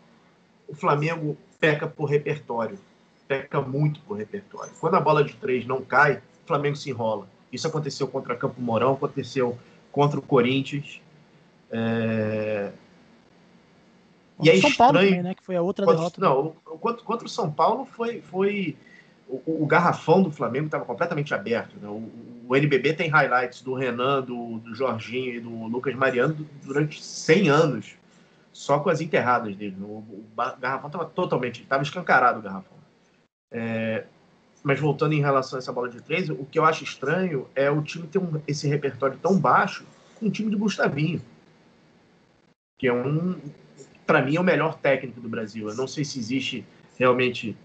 O 0.66 0.74
Flamengo 0.74 1.36
peca 1.60 1.86
por 1.86 2.06
repertório, 2.06 2.78
peca 3.26 3.60
muito 3.60 4.00
por 4.00 4.16
repertório. 4.16 4.72
Quando 4.80 4.94
a 4.94 5.00
bola 5.00 5.24
de 5.24 5.34
três 5.34 5.66
não 5.66 5.82
cai, 5.82 6.16
o 6.16 6.46
Flamengo 6.46 6.76
se 6.76 6.90
enrola. 6.90 7.28
Isso 7.52 7.66
aconteceu 7.66 8.06
contra 8.08 8.36
Campo 8.36 8.60
Mourão, 8.60 8.94
aconteceu 8.94 9.58
contra 9.90 10.18
o 10.18 10.22
Corinthians. 10.22 11.00
É... 11.70 12.72
E 14.42 14.50
é 14.50 14.60
São 14.60 14.70
estranho... 14.70 14.76
Paulo 14.76 14.98
também, 14.98 15.22
né? 15.22 15.34
Que 15.34 15.42
foi 15.42 15.56
a 15.56 15.62
outra 15.62 15.86
contra, 15.86 15.98
derrota. 15.98 16.20
Não, 16.20 16.54
contra, 16.78 17.02
contra 17.02 17.26
o 17.26 17.30
São 17.30 17.50
Paulo 17.50 17.86
foi, 17.86 18.20
foi 18.20 18.76
o, 19.28 19.64
o 19.64 19.66
garrafão 19.66 20.22
do 20.22 20.30
Flamengo 20.30 20.66
estava 20.66 20.84
completamente 20.84 21.34
aberto. 21.34 21.76
Né? 21.80 21.88
O, 21.88 22.10
o, 22.48 22.56
NBB 22.56 22.92
tem 22.94 23.08
highlights 23.08 23.62
do 23.62 23.74
Renan, 23.74 24.22
do, 24.22 24.58
do 24.58 24.74
Jorginho 24.74 25.34
e 25.34 25.40
do 25.40 25.66
Lucas 25.66 25.94
Mariano 25.94 26.36
durante 26.62 27.02
100 27.02 27.48
anos, 27.48 27.94
só 28.52 28.78
com 28.78 28.88
as 28.88 29.00
enterradas 29.00 29.56
dele. 29.56 29.76
O, 29.80 29.98
o 29.98 30.24
garrafão 30.60 30.88
estava 30.88 31.04
totalmente, 31.06 31.62
estava 31.62 31.82
escancarado 31.82 32.38
o 32.38 32.42
garrafão. 32.42 32.76
É, 33.56 34.04
mas 34.62 34.78
voltando 34.78 35.14
em 35.14 35.20
relação 35.20 35.56
a 35.56 35.60
essa 35.60 35.72
bola 35.72 35.88
de 35.88 36.02
três, 36.02 36.28
o 36.28 36.44
que 36.44 36.58
eu 36.58 36.64
acho 36.66 36.84
estranho 36.84 37.48
é 37.54 37.70
o 37.70 37.80
time 37.80 38.06
ter 38.06 38.18
um, 38.18 38.42
esse 38.46 38.68
repertório 38.68 39.18
tão 39.22 39.38
baixo 39.38 39.86
com 40.16 40.26
o 40.26 40.30
time 40.30 40.50
do 40.50 40.58
Gustavinho, 40.58 41.22
que 42.78 42.86
é 42.86 42.92
um, 42.92 43.40
para 44.06 44.20
mim, 44.22 44.36
é 44.36 44.40
o 44.40 44.44
melhor 44.44 44.78
técnico 44.78 45.20
do 45.20 45.28
Brasil. 45.28 45.68
Eu 45.70 45.74
não 45.74 45.86
sei 45.86 46.04
se 46.04 46.18
existe 46.18 46.66
realmente 46.98 47.56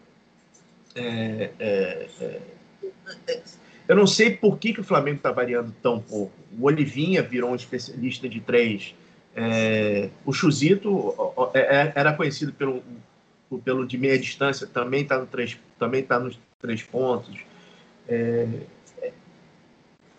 é, 0.95 1.51
é, 1.59 2.07
é, 2.21 2.41
eu 3.87 3.95
não 3.95 4.07
sei 4.07 4.31
por 4.37 4.57
que, 4.57 4.73
que 4.73 4.79
o 4.79 4.83
Flamengo 4.83 5.17
está 5.17 5.31
variando 5.31 5.75
tão 5.81 5.99
pouco. 5.99 6.33
O 6.57 6.65
Olivinha 6.65 7.21
virou 7.21 7.51
um 7.51 7.55
especialista 7.55 8.29
de 8.29 8.39
três. 8.39 8.95
É, 9.35 10.09
o 10.25 10.31
Chuzito 10.31 11.13
é, 11.53 11.91
era 11.95 12.13
conhecido 12.13 12.53
pelo, 12.53 12.81
pelo 13.59 13.85
de 13.85 13.97
meia 13.97 14.17
distância, 14.17 14.67
também 14.67 15.03
está 15.03 15.17
no 15.17 15.25
três, 15.25 15.57
também 15.77 16.03
tá 16.03 16.19
nos 16.19 16.39
três 16.59 16.83
pontos. 16.83 17.39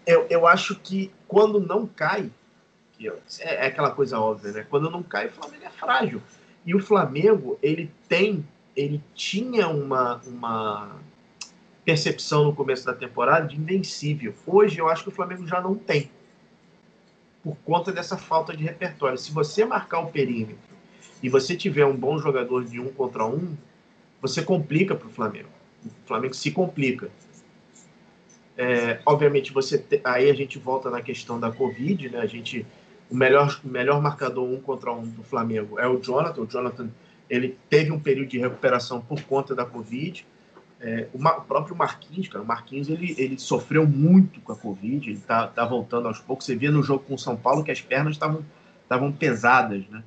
eu, 0.07 0.27
eu 0.29 0.47
acho 0.47 0.75
que 0.77 1.11
quando 1.27 1.61
não 1.61 1.87
cai, 1.87 2.31
que 2.93 3.11
é, 3.41 3.67
aquela 3.67 3.91
coisa 3.91 4.19
óbvia, 4.19 4.53
né? 4.53 4.67
Quando 4.69 4.91
não 4.91 5.03
cai, 5.03 5.27
o 5.27 5.33
Flamengo 5.33 5.65
é 5.65 5.71
frágil. 5.71 6.23
E 6.65 6.75
o 6.75 6.81
Flamengo, 6.81 7.59
ele 7.63 7.91
tem 8.09 8.45
ele 8.77 9.03
tinha 9.15 9.69
uma, 9.69 10.21
uma 10.27 10.97
percepção 11.85 12.45
no 12.45 12.55
começo 12.55 12.85
da 12.87 12.95
temporada 12.95 13.47
de 13.47 13.57
invencível. 13.57 14.35
Hoje 14.47 14.79
eu 14.79 14.89
acho 14.89 15.05
que 15.05 15.09
o 15.09 15.13
Flamengo 15.13 15.47
já 15.47 15.61
não 15.61 15.75
tem. 15.75 16.11
Por 17.43 17.57
conta 17.65 17.93
dessa 17.93 18.17
falta 18.17 18.57
de 18.57 18.65
repertório. 18.65 19.19
Se 19.19 19.33
você 19.33 19.65
marcar 19.65 20.01
o 20.01 20.11
perímetro 20.11 20.73
e 21.23 21.29
você 21.29 21.57
tiver 21.57 21.87
um 21.87 21.97
bom 21.97 22.19
jogador 22.19 22.65
de 22.65 22.81
um 22.81 22.89
contra 22.89 23.25
um, 23.25 23.57
você 24.21 24.43
complica 24.43 24.95
para 24.95 25.07
o 25.07 25.11
Flamengo. 25.11 25.49
O 25.85 26.07
Flamengo 26.07 26.35
se 26.35 26.51
complica. 26.51 27.11
É, 28.57 29.01
obviamente, 29.07 29.53
você 29.53 29.79
te... 29.79 30.01
aí 30.05 30.31
a 30.31 30.35
gente 30.35 30.59
volta 30.59 30.91
na 30.91 31.01
questão 31.01 31.39
da 31.39 31.51
Covid, 31.51 32.11
né? 32.11 32.21
A 32.21 32.27
gente, 32.27 32.67
o 33.11 33.17
melhor, 33.17 33.61
melhor 33.65 34.01
marcador 34.01 34.45
um 34.45 34.61
contra 34.61 34.93
um 34.93 35.07
do 35.07 35.23
Flamengo 35.23 35.79
é 35.79 35.89
o 35.89 35.99
Jonathan. 36.01 36.43
O 36.43 36.47
Jonathan 36.47 36.91
ele 37.31 37.57
teve 37.71 37.91
um 37.91 37.99
período 37.99 38.29
de 38.29 38.39
recuperação 38.39 39.01
por 39.01 39.21
conta 39.23 39.55
da 39.55 39.65
Covid. 39.65 40.27
É, 40.81 41.09
o, 41.13 41.19
o, 41.19 41.41
próprio 41.43 41.75
Marquinhos, 41.75 42.29
cara, 42.29 42.45
o 42.45 42.47
Marquinhos 42.47 42.89
ele, 42.89 43.15
ele 43.17 43.39
sofreu 43.39 43.87
muito 43.87 44.41
com 44.41 44.53
a 44.53 44.57
Covid, 44.57 45.09
ele 45.09 45.21
tá, 45.21 45.47
tá 45.47 45.65
voltando 45.65 46.09
aos 46.09 46.19
poucos. 46.19 46.45
Você 46.45 46.57
via 46.57 46.71
no 46.71 46.83
jogo 46.83 47.05
com 47.05 47.15
o 47.15 47.19
São 47.19 47.37
Paulo 47.37 47.65
que 47.65 47.71
as 47.71 47.81
pernas 47.81 48.15
estavam 48.15 49.13
pesadas, 49.13 49.87
né? 49.89 50.03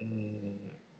É, 0.00 0.06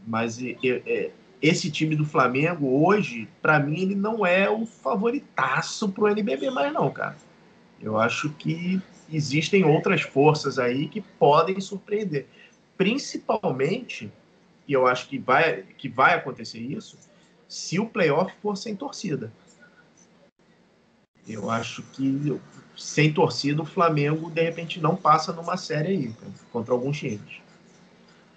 mas 0.06 0.38
é, 0.42 1.10
esse 1.40 1.70
time 1.70 1.94
do 1.94 2.04
Flamengo 2.04 2.84
hoje, 2.84 3.28
para 3.42 3.58
mim, 3.58 3.80
ele 3.80 3.94
não 3.94 4.24
é 4.24 4.48
o 4.48 4.64
favoritaço 4.66 5.88
pro 5.90 6.08
NBB 6.08 6.50
mais 6.50 6.72
não, 6.72 6.90
cara. 6.90 7.16
Eu 7.80 7.98
acho 7.98 8.30
que 8.30 8.80
existem 9.12 9.64
outras 9.64 10.02
forças 10.02 10.58
aí 10.58 10.88
que 10.88 11.00
podem 11.00 11.60
surpreender. 11.60 12.26
Principalmente, 12.76 14.10
e 14.66 14.72
eu 14.72 14.86
acho 14.86 15.08
que 15.08 15.18
vai, 15.18 15.62
que 15.62 15.88
vai 15.88 16.14
acontecer 16.14 16.58
isso, 16.58 16.98
se 17.48 17.78
o 17.78 17.86
playoff 17.86 18.32
for 18.42 18.56
sem 18.56 18.74
torcida. 18.74 19.32
Eu 21.28 21.50
acho 21.50 21.82
que 21.92 22.40
sem 22.76 23.12
torcida 23.12 23.62
o 23.62 23.66
Flamengo 23.66 24.30
de 24.30 24.42
repente 24.42 24.80
não 24.80 24.94
passa 24.96 25.32
numa 25.32 25.56
série 25.56 25.88
aí 25.88 26.14
contra 26.52 26.72
alguns 26.72 26.98
times. 26.98 27.45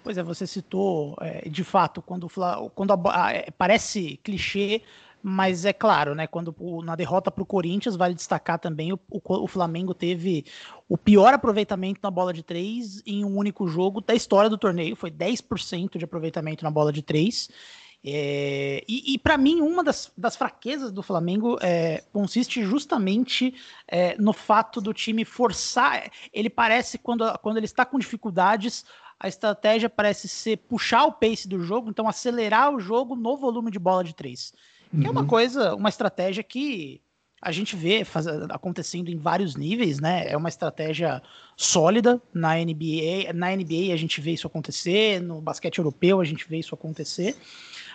Pois 0.02 0.16
é, 0.16 0.22
você 0.22 0.46
citou, 0.46 1.16
é, 1.20 1.48
de 1.48 1.62
fato, 1.62 2.00
quando, 2.00 2.26
quando 2.74 2.92
a, 2.92 3.26
a, 3.26 3.32
é, 3.32 3.50
parece 3.50 4.18
clichê, 4.22 4.82
mas 5.22 5.64
é 5.64 5.72
claro, 5.72 6.14
né? 6.14 6.26
Quando 6.26 6.54
na 6.82 6.96
derrota 6.96 7.30
para 7.30 7.42
o 7.42 7.46
Corinthians, 7.46 7.96
vale 7.96 8.14
destacar 8.14 8.58
também 8.58 8.92
o, 8.92 8.98
o, 9.10 9.20
o, 9.22 9.46
Flamengo 9.46 9.92
teve 9.92 10.46
o 10.88 10.96
pior 10.96 11.34
aproveitamento 11.34 12.00
na 12.02 12.10
bola 12.10 12.32
de 12.32 12.42
três 12.42 13.02
em 13.04 13.24
um 13.24 13.36
único 13.36 13.68
jogo 13.68 14.00
da 14.00 14.14
história 14.14 14.48
do 14.48 14.56
torneio. 14.56 14.96
Foi 14.96 15.10
10% 15.10 15.98
de 15.98 16.04
aproveitamento 16.04 16.64
na 16.64 16.70
bola 16.70 16.90
de 16.90 17.02
três. 17.02 17.50
É, 18.02 18.82
e, 18.88 19.12
e 19.12 19.18
para 19.18 19.36
mim, 19.36 19.60
uma 19.60 19.84
das, 19.84 20.10
das, 20.16 20.34
fraquezas 20.34 20.90
do 20.90 21.02
Flamengo 21.02 21.58
é, 21.60 22.02
consiste 22.14 22.64
justamente 22.64 23.54
é, 23.86 24.16
no 24.16 24.32
fato 24.32 24.80
do 24.80 24.94
time 24.94 25.22
forçar. 25.22 26.10
Ele 26.32 26.48
parece, 26.48 26.96
quando, 26.96 27.30
quando 27.40 27.58
ele 27.58 27.66
está 27.66 27.84
com 27.84 27.98
dificuldades, 27.98 28.86
a 29.20 29.28
estratégia 29.28 29.90
parece 29.90 30.26
ser 30.26 30.56
puxar 30.56 31.04
o 31.04 31.12
pace 31.12 31.46
do 31.46 31.62
jogo, 31.62 31.90
então 31.90 32.08
acelerar 32.08 32.74
o 32.74 32.80
jogo 32.80 33.14
no 33.14 33.36
volume 33.36 33.70
de 33.70 33.78
bola 33.78 34.02
de 34.02 34.14
três. 34.14 34.54
Uhum. 34.90 35.00
Que 35.00 35.06
é 35.06 35.10
uma 35.10 35.20
uhum. 35.20 35.26
coisa, 35.26 35.74
uma 35.74 35.90
estratégia 35.90 36.42
que 36.42 37.02
a 37.42 37.52
gente 37.52 37.76
vê 37.76 38.02
faz, 38.02 38.26
acontecendo 38.26 39.10
em 39.10 39.16
vários 39.16 39.56
níveis, 39.56 40.00
né? 40.00 40.26
É 40.26 40.36
uma 40.36 40.48
estratégia 40.48 41.22
sólida 41.56 42.20
na 42.32 42.54
NBA. 42.56 43.32
Na 43.34 43.54
NBA 43.54 43.92
a 43.92 43.96
gente 43.96 44.20
vê 44.20 44.32
isso 44.32 44.46
acontecer, 44.46 45.20
no 45.20 45.40
basquete 45.40 45.78
europeu 45.78 46.20
a 46.20 46.24
gente 46.24 46.48
vê 46.48 46.58
isso 46.58 46.74
acontecer 46.74 47.36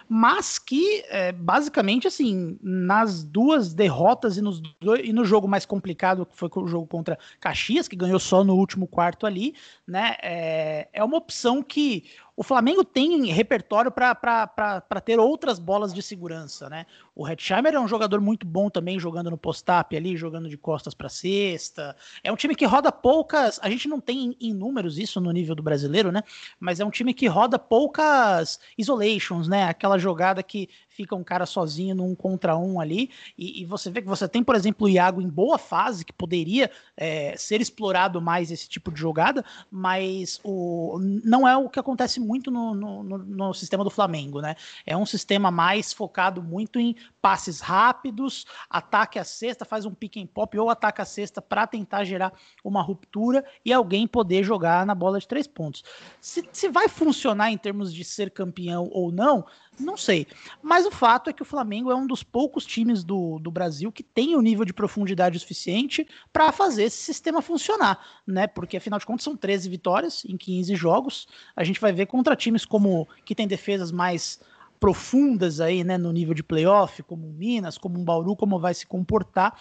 mas 0.08 0.60
que 0.60 1.04
é, 1.08 1.32
basicamente 1.32 2.08
assim 2.08 2.58
nas 2.62 3.24
duas 3.24 3.74
derrotas 3.74 4.38
e, 4.38 4.42
nos 4.42 4.62
dois, 4.80 5.02
e 5.04 5.12
no 5.12 5.26
jogo 5.26 5.48
mais 5.48 5.66
complicado 5.66 6.26
que 6.26 6.36
foi 6.36 6.50
o 6.56 6.68
jogo 6.68 6.88
contra 6.88 7.18
Caxias 7.40 7.88
que 7.88 7.96
ganhou 7.96 8.20
só 8.20 8.44
no 8.44 8.56
último 8.56 8.88
quarto 8.88 9.26
ali, 9.26 9.56
né? 9.88 10.16
É, 10.22 10.88
é 10.94 11.04
uma 11.04 11.18
opção 11.18 11.64
que 11.64 12.06
o 12.38 12.44
Flamengo 12.44 12.84
tem 12.84 13.26
repertório 13.28 13.90
para 13.90 15.02
ter 15.04 15.20
outras 15.20 15.58
bolas 15.58 15.94
de 15.94 16.02
segurança, 16.02 16.70
né? 16.70 16.86
O 17.16 17.26
Hetzheimer 17.26 17.74
é 17.74 17.80
um 17.80 17.88
jogador 17.88 18.20
muito 18.20 18.46
bom 18.46 18.70
também, 18.70 19.00
jogando 19.00 19.32
no 19.32 19.38
post-up 19.38 19.96
ali, 19.96 20.18
jogando 20.18 20.50
de 20.50 20.58
costas 20.58 20.94
para 20.94 21.08
cesta. 21.08 21.96
É 22.24 22.32
um 22.32 22.36
time 22.36 22.54
que 22.54 22.66
roda 22.66 22.92
poucas. 22.92 23.58
A 23.64 23.70
gente 23.70 23.88
não 23.88 24.02
tem 24.02 24.36
em 24.42 24.54
números 24.54 24.98
isso 24.98 25.22
no 25.22 25.32
nível 25.32 25.56
do 25.56 25.64
brasileiro, 25.64 26.12
né? 26.12 26.24
Mas 26.60 26.82
é 26.82 26.86
um 26.86 26.90
time 26.90 27.14
que 27.14 27.28
roda 27.28 27.58
poucas 27.58 28.60
isolations, 28.78 29.48
né? 29.48 29.64
Aquela 29.64 29.98
jogada 29.98 30.44
que 30.44 30.68
fica 30.96 31.16
um 31.16 31.24
cara 31.24 31.46
sozinho 31.46 31.94
num 31.94 32.16
contra 32.16 32.58
um 32.58 32.80
ali, 32.80 33.10
e, 33.38 33.62
e, 33.62 33.66
você 33.66 33.92
vê 33.92 34.02
que 34.02 34.08
você 34.08 34.28
tem, 34.28 34.42
por 34.42 34.56
exemplo, 34.56 34.88
o 34.88 34.90
Iago 34.90 35.22
em 35.22 35.28
boa 35.28 35.58
fase, 35.58 36.06
que 36.06 36.14
poderia 36.14 36.72
é, 36.96 37.36
ser 37.38 37.60
explorado 37.60 38.22
mais 38.22 38.50
esse 38.50 38.70
tipo 38.70 38.92
de 38.92 39.00
jogada, 39.00 39.44
mas 39.70 40.40
o, 40.44 40.98
não 41.24 41.46
é 41.46 41.58
o 41.58 41.70
que 41.70 41.80
acontece 41.80 42.20
muito 42.20 42.50
no, 42.50 42.74
no, 42.74 43.04
no, 43.04 43.54
sistema 43.54 43.84
do 43.84 43.90
Flamengo, 43.90 44.40
né? 44.40 44.56
É 44.86 44.96
um 44.96 45.06
sistema 45.06 45.52
mais 45.52 45.92
focado 45.92 46.42
muito 46.42 46.80
em 46.80 46.96
passes 47.22 47.60
rápidos, 47.60 48.46
ataque 48.70 49.20
a 49.20 49.24
cesta, 49.24 49.66
faz 49.66 49.86
um 49.86 49.94
pick 49.94 50.18
and 50.18 50.28
pop 50.28 50.58
ou 50.58 50.70
ataca 50.70 51.04
a 51.04 51.06
cesta 51.06 51.42
para 51.42 51.68
tentar 51.68 52.06
gerar 52.06 52.32
uma 52.64 52.82
ruptura 52.82 53.44
e 53.66 53.74
alguém 53.74 54.08
poder 54.08 54.44
jogar 54.44 54.86
na 54.86 54.96
bola 54.96 55.20
de 55.20 55.28
três 55.28 55.48
pontos. 55.48 55.84
Se, 56.22 56.48
se 56.54 56.70
vai 56.70 56.88
funcionar 56.88 57.52
em 57.52 57.58
termos 57.58 57.94
de 57.94 58.04
ser 58.04 58.32
campeão 58.32 58.90
ou 58.92 59.12
não, 59.12 59.46
não 59.80 59.98
sei. 59.98 60.28
Mas 60.62 60.86
o 60.86 60.92
fato 60.92 61.30
é 61.30 61.34
que 61.34 61.42
o 61.42 61.46
Flamengo 61.46 61.92
é 61.92 61.96
um 61.96 62.08
dos 62.08 62.24
poucos 62.24 62.66
times 62.66 63.04
do, 63.04 63.40
do 63.40 63.52
Brasil 63.52 63.92
que 63.92 64.04
tem 64.04 64.36
o 64.36 64.42
nível 64.42 64.66
de 64.66 64.74
profundidade 64.74 65.40
suficiente 65.40 66.08
para 66.32 66.52
fazer 66.52 66.84
esse 66.84 66.98
sistema 66.98 67.42
funcionar, 67.42 68.00
né? 68.26 68.48
Porque 68.48 68.78
afinal 68.78 69.00
de 69.00 69.06
contas 69.06 69.24
são 69.24 69.36
13 69.36 69.70
vitórias 69.70 70.24
em 70.26 70.38
15 70.38 70.76
jogos. 70.76 71.28
A 71.56 71.64
gente 71.64 71.80
vai 71.80 71.92
ver 71.92 72.06
contra 72.06 72.36
times 72.36 72.66
como 72.66 73.08
que 73.24 73.36
tem 73.36 73.48
defesas 73.48 73.92
mais 73.92 74.40
profundas 74.80 75.62
aí, 75.62 75.84
né, 75.84 75.98
no 75.98 76.12
nível 76.12 76.34
de 76.34 76.44
playoff, 76.44 77.02
como 77.04 77.28
o 77.28 77.34
Minas, 77.34 77.78
como 77.78 78.00
um 78.00 78.04
Bauru, 78.04 78.36
como 78.36 78.60
vai 78.60 78.74
se 78.74 78.86
comportar. 78.86 79.58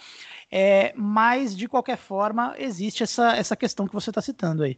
É, 0.51 0.93
mas 0.95 1.55
de 1.55 1.67
qualquer 1.67 1.97
forma 1.97 2.53
existe 2.57 3.03
essa, 3.03 3.35
essa 3.35 3.55
questão 3.55 3.87
que 3.87 3.93
você 3.93 4.09
está 4.11 4.21
citando 4.21 4.63
aí. 4.63 4.77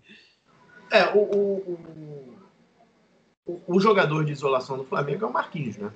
É, 0.91 1.05
o, 1.13 1.17
o, 1.17 1.71
o, 1.71 2.35
jogador 3.79 4.25
de 4.25 4.31
isolação 4.31 4.77
do 4.77 4.83
Flamengo 4.83 5.25
é 5.25 5.27
o 5.27 5.33
Marquinhos, 5.33 5.77
né? 5.77 5.91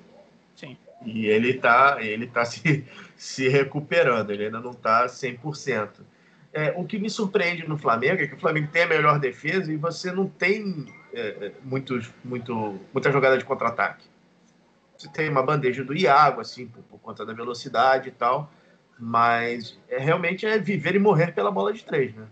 Sim. 0.56 0.76
E 1.04 1.26
ele 1.26 1.50
está 1.50 1.98
ele 2.00 2.26
tá 2.26 2.44
se, 2.46 2.84
se 3.16 3.48
recuperando, 3.48 4.30
ele 4.30 4.46
ainda 4.46 4.60
não 4.60 4.70
está 4.70 5.06
100%. 5.06 5.88
É, 6.52 6.74
o 6.76 6.84
que 6.84 6.98
me 6.98 7.08
surpreende 7.08 7.66
no 7.66 7.78
Flamengo 7.78 8.22
é 8.22 8.26
que 8.26 8.34
o 8.34 8.38
Flamengo 8.38 8.68
tem 8.70 8.82
a 8.82 8.86
melhor 8.86 9.18
defesa 9.18 9.72
e 9.72 9.76
você 9.76 10.12
não 10.12 10.28
tem 10.28 10.86
é, 11.14 11.52
muitos, 11.64 12.10
muito, 12.22 12.78
muita 12.92 13.10
jogada 13.10 13.38
de 13.38 13.44
contra-ataque. 13.44 14.04
Você 14.96 15.08
tem 15.08 15.30
uma 15.30 15.42
bandeja 15.42 15.82
do 15.82 15.96
Iago, 15.96 16.40
assim, 16.40 16.66
por, 16.66 16.82
por, 16.82 16.98
conta 17.00 17.24
da 17.24 17.32
velocidade 17.32 18.10
e 18.10 18.12
tal, 18.12 18.52
mas 18.98 19.78
é, 19.88 19.98
realmente 19.98 20.44
é 20.44 20.58
viver 20.58 20.94
e 20.94 20.98
morrer 20.98 21.32
pela 21.32 21.50
bola 21.50 21.72
de 21.72 21.84
três, 21.84 22.14
né? 22.14 22.26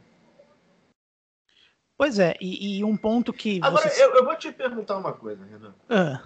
Pois 2.01 2.19
é, 2.19 2.35
e, 2.41 2.79
e 2.79 2.83
um 2.83 2.97
ponto 2.97 3.31
que. 3.31 3.61
Agora, 3.63 3.87
você... 3.87 4.03
eu, 4.03 4.15
eu, 4.15 4.25
vou 4.25 4.35
te 4.35 4.51
perguntar 4.51 4.97
uma 4.97 5.13
coisa, 5.13 5.45
Renan. 5.45 5.75
Ah. 5.87 6.23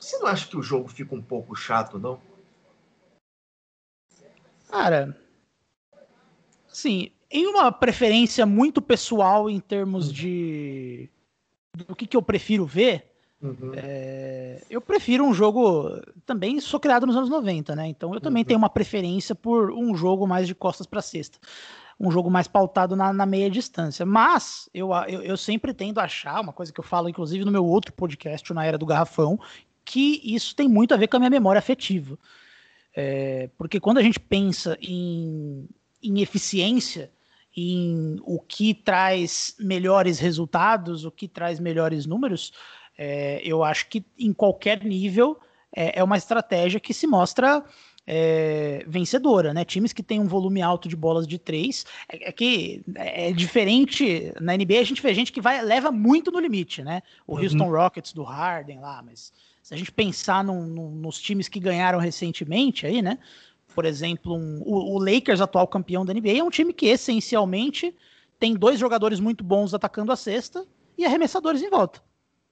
Você 0.00 0.16
não 0.18 0.28
acha 0.28 0.46
que 0.46 0.56
o 0.56 0.62
jogo 0.62 0.86
fica 0.86 1.12
um 1.12 1.20
pouco 1.20 1.56
chato, 1.56 1.98
não? 1.98 2.20
Cara. 4.68 5.18
Sim, 6.68 7.10
em 7.28 7.44
uma 7.48 7.72
preferência 7.72 8.46
muito 8.46 8.80
pessoal 8.80 9.50
em 9.50 9.58
termos 9.58 10.10
hum. 10.10 10.12
de. 10.12 11.10
do 11.76 11.96
que, 11.96 12.06
que 12.06 12.16
eu 12.16 12.22
prefiro 12.22 12.64
ver. 12.64 13.10
Uhum. 13.42 13.72
É, 13.74 14.62
eu 14.70 14.80
prefiro 14.80 15.24
um 15.24 15.34
jogo. 15.34 15.90
Também 16.24 16.60
sou 16.60 16.78
criado 16.78 17.04
nos 17.04 17.16
anos 17.16 17.28
90, 17.28 17.74
né? 17.74 17.88
Então 17.88 18.14
eu 18.14 18.20
também 18.20 18.44
uhum. 18.44 18.46
tenho 18.46 18.58
uma 18.58 18.70
preferência 18.70 19.34
por 19.34 19.72
um 19.72 19.92
jogo 19.96 20.24
mais 20.24 20.46
de 20.46 20.54
costas 20.54 20.86
para 20.86 21.02
cesta 21.02 21.36
um 22.00 22.10
jogo 22.10 22.30
mais 22.30 22.48
pautado 22.48 22.96
na, 22.96 23.12
na 23.12 23.26
meia 23.26 23.50
distância. 23.50 24.06
Mas 24.06 24.70
eu, 24.72 24.90
eu, 25.06 25.22
eu, 25.22 25.36
sempre 25.36 25.74
tendo 25.74 25.98
a 25.98 26.04
achar, 26.04 26.40
uma 26.40 26.52
coisa 26.52 26.72
que 26.72 26.80
eu 26.80 26.84
falo, 26.84 27.10
inclusive, 27.10 27.44
no 27.44 27.52
meu 27.52 27.64
outro 27.64 27.92
podcast, 27.92 28.54
na 28.54 28.64
Era 28.64 28.78
do 28.78 28.86
Garrafão, 28.86 29.38
que 29.84 30.18
isso 30.24 30.56
tem 30.56 30.66
muito 30.66 30.94
a 30.94 30.96
ver 30.96 31.08
com 31.08 31.16
a 31.16 31.20
minha 31.20 31.30
memória 31.30 31.58
afetiva. 31.58 32.18
É, 32.96 33.50
porque 33.58 33.78
quando 33.78 33.98
a 33.98 34.02
gente 34.02 34.18
pensa 34.18 34.78
em, 34.80 35.68
em 36.02 36.20
eficiência, 36.22 37.12
em 37.54 38.18
o 38.22 38.40
que 38.40 38.72
traz 38.72 39.54
melhores 39.60 40.18
resultados, 40.18 41.04
o 41.04 41.10
que 41.10 41.28
traz 41.28 41.60
melhores 41.60 42.06
números, 42.06 42.52
é, 42.96 43.42
eu 43.44 43.62
acho 43.62 43.88
que 43.88 44.04
em 44.18 44.32
qualquer 44.32 44.82
nível 44.82 45.38
é, 45.76 45.98
é 45.98 46.04
uma 46.04 46.16
estratégia 46.16 46.80
que 46.80 46.94
se 46.94 47.06
mostra 47.06 47.62
é, 48.12 48.82
vencedora, 48.88 49.54
né? 49.54 49.64
Times 49.64 49.92
que 49.92 50.02
têm 50.02 50.18
um 50.18 50.26
volume 50.26 50.60
alto 50.60 50.88
de 50.88 50.96
bolas 50.96 51.28
de 51.28 51.38
três, 51.38 51.86
é, 52.08 52.30
é, 52.30 52.32
que 52.32 52.82
é 52.96 53.30
diferente. 53.30 54.34
Na 54.40 54.56
NBA 54.56 54.80
a 54.80 54.84
gente 54.84 55.00
vê 55.00 55.14
gente 55.14 55.30
que 55.30 55.40
vai 55.40 55.62
leva 55.62 55.92
muito 55.92 56.32
no 56.32 56.40
limite, 56.40 56.82
né? 56.82 57.04
O 57.24 57.36
uhum. 57.36 57.42
Houston 57.42 57.70
Rockets 57.70 58.12
do 58.12 58.24
Harden 58.24 58.80
lá, 58.80 59.00
mas 59.00 59.32
se 59.62 59.72
a 59.72 59.76
gente 59.76 59.92
pensar 59.92 60.42
num, 60.42 60.66
num, 60.66 60.90
nos 60.90 61.20
times 61.20 61.48
que 61.48 61.60
ganharam 61.60 62.00
recentemente 62.00 62.84
aí, 62.84 63.00
né? 63.00 63.16
Por 63.72 63.84
exemplo, 63.84 64.34
um, 64.34 64.60
o, 64.64 64.96
o 64.96 64.98
Lakers, 64.98 65.40
atual 65.40 65.68
campeão 65.68 66.04
da 66.04 66.12
NBA, 66.12 66.38
é 66.38 66.42
um 66.42 66.50
time 66.50 66.72
que 66.72 66.86
essencialmente 66.86 67.94
tem 68.40 68.54
dois 68.54 68.80
jogadores 68.80 69.20
muito 69.20 69.44
bons 69.44 69.72
atacando 69.72 70.10
a 70.10 70.16
cesta 70.16 70.66
e 70.98 71.06
arremessadores 71.06 71.62
em 71.62 71.70
volta. 71.70 72.02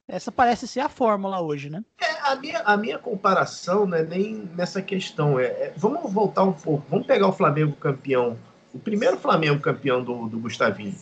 Essa 0.06 0.30
parece 0.30 0.68
ser 0.68 0.80
a 0.80 0.88
fórmula 0.88 1.40
hoje, 1.40 1.68
né? 1.68 1.84
A, 2.28 2.36
minha, 2.36 2.60
a 2.60 2.76
minha 2.76 2.98
comparação 2.98 3.86
não 3.86 3.96
é 3.96 4.02
nem 4.02 4.50
nessa 4.54 4.82
questão. 4.82 5.40
É, 5.40 5.46
é, 5.46 5.72
vamos 5.74 6.12
voltar 6.12 6.42
um 6.42 6.52
pouco. 6.52 6.84
Vamos 6.90 7.06
pegar 7.06 7.26
o 7.26 7.32
Flamengo 7.32 7.72
campeão, 7.76 8.36
o 8.74 8.78
primeiro 8.78 9.18
Flamengo 9.18 9.60
campeão 9.60 10.04
do, 10.04 10.28
do 10.28 10.38
Gustavinho. 10.38 10.94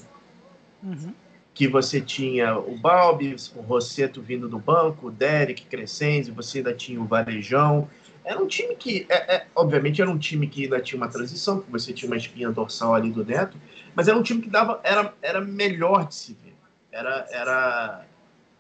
Uhum. 0.83 1.13
Que 1.53 1.67
você 1.67 2.01
tinha 2.01 2.57
o 2.57 2.79
Balbi, 2.79 3.35
o 3.57 3.61
Rosseto 3.61 4.23
vindo 4.23 4.49
do 4.49 4.59
banco, 4.59 5.09
o 5.09 5.11
Derek 5.11 5.65
Crescenzi, 5.67 6.31
você 6.31 6.59
ainda 6.59 6.73
tinha 6.73 7.01
o 7.01 7.07
Varejão. 7.07 7.89
era 8.25 8.41
um 8.41 8.47
time 8.47 8.77
que, 8.77 9.05
é, 9.09 9.37
é, 9.37 9.47
obviamente, 9.55 10.01
era 10.01 10.11
um 10.11 10.19
time 10.19 10.47
que 10.47 10.65
ainda 10.65 10.81
tinha 10.81 10.97
uma 11.01 11.09
transição, 11.09 11.57
porque 11.57 11.73
você 11.73 11.93
tinha 11.93 12.09
uma 12.09 12.17
espinha 12.17 12.53
dorsal 12.53 12.95
ali 12.95 13.11
do 13.11 13.25
Neto, 13.25 13.57
mas 13.97 14.07
era 14.07 14.17
um 14.17 14.23
time 14.23 14.41
que 14.43 14.51
dava, 14.51 14.81
era, 14.85 15.13
era 15.21 15.41
melhor 15.41 16.07
de 16.07 16.15
se 16.15 16.35
ver. 16.35 16.55
Era, 16.93 17.27
era, 17.31 18.07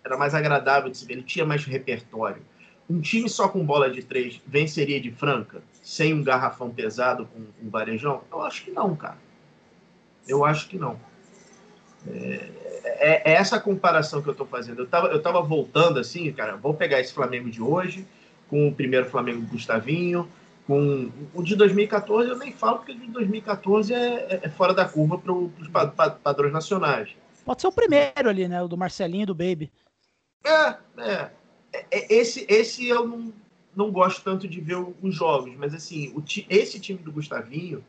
era 0.04 0.16
mais 0.16 0.35
agradável 0.35 0.90
de 0.90 0.99
se 0.99 1.06
ver, 1.06 1.12
ele 1.14 1.23
tinha 1.23 1.44
mais 1.44 1.64
repertório. 1.64 2.42
Um 2.88 3.00
time 3.00 3.28
só 3.28 3.49
com 3.49 3.64
bola 3.64 3.90
de 3.90 4.02
três 4.02 4.40
venceria 4.47 5.00
de 5.00 5.11
franca, 5.11 5.62
sem 5.83 6.14
um 6.14 6.23
garrafão 6.23 6.71
pesado 6.71 7.26
com 7.26 7.40
um 7.66 7.69
varejão? 7.69 8.23
Eu 8.31 8.43
acho 8.43 8.64
que 8.64 8.71
não, 8.71 8.95
cara. 8.95 9.19
Eu 10.28 10.45
acho 10.45 10.69
que 10.69 10.78
não. 10.78 10.99
É, 12.07 12.49
é, 12.85 13.33
é 13.33 13.35
essa 13.35 13.59
comparação 13.59 14.23
que 14.23 14.28
eu 14.28 14.33
estou 14.33 14.47
fazendo. 14.47 14.81
Eu 14.81 14.85
estava 14.85 15.09
eu 15.09 15.21
tava 15.21 15.40
voltando 15.43 15.99
assim, 15.99 16.31
cara, 16.33 16.57
vou 16.57 16.75
pegar 16.75 17.00
esse 17.00 17.12
Flamengo 17.12 17.50
de 17.50 17.61
hoje, 17.61 18.07
com 18.49 18.69
o 18.69 18.75
primeiro 18.75 19.07
Flamengo 19.07 19.43
Gustavinho, 19.47 20.28
com 20.66 21.11
o 21.35 21.43
de 21.43 21.55
2014 21.55 22.31
eu 22.31 22.38
nem 22.38 22.52
falo, 22.52 22.78
porque 22.78 22.93
o 22.93 22.99
de 22.99 23.07
2014 23.09 23.95
é, 23.95 23.99
é, 23.99 24.40
é 24.43 24.49
fora 24.49 24.75
da 24.75 24.85
curva 24.85 25.19
para 25.19 25.33
os 25.33 25.69
padrões 26.23 26.52
nacionais. 26.52 27.11
Pode 27.45 27.61
ser 27.61 27.69
o 27.69 27.73
primeiro 27.73 28.28
ali, 28.28 28.49
né? 28.49 28.61
O 28.62 28.69
do 28.69 28.76
Marcelinho 28.76 29.23
e 29.23 29.26
do 29.26 29.35
Baby. 29.35 29.73
É, 30.45 30.76
é. 30.99 31.31
É 31.73 32.14
esse, 32.14 32.46
esse 32.49 32.88
eu 32.88 33.06
não, 33.06 33.32
não 33.75 33.90
gosto 33.90 34.23
tanto 34.23 34.49
de 34.49 34.61
ver 34.61 34.78
os 35.02 35.14
jogos, 35.14 35.54
mas 35.56 35.75
assim, 35.75 36.12
o, 36.14 36.23
esse 36.49 36.80
time 36.80 36.99
do 36.99 37.12
Gustavinho, 37.12 37.85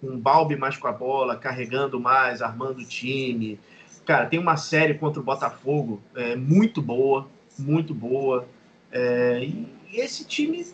com 0.00 0.08
o 0.08 0.18
Balbi 0.18 0.56
mais 0.56 0.76
com 0.76 0.88
a 0.88 0.92
bola, 0.92 1.36
carregando 1.36 2.00
mais, 2.00 2.42
armando 2.42 2.80
o 2.80 2.84
time. 2.84 3.58
Cara, 4.06 4.26
tem 4.26 4.38
uma 4.38 4.56
série 4.56 4.94
contra 4.94 5.20
o 5.20 5.24
Botafogo 5.24 6.00
é, 6.14 6.34
muito 6.36 6.80
boa, 6.80 7.28
muito 7.58 7.94
boa. 7.94 8.46
É, 8.90 9.44
e 9.44 9.68
esse 9.92 10.24
time 10.26 10.66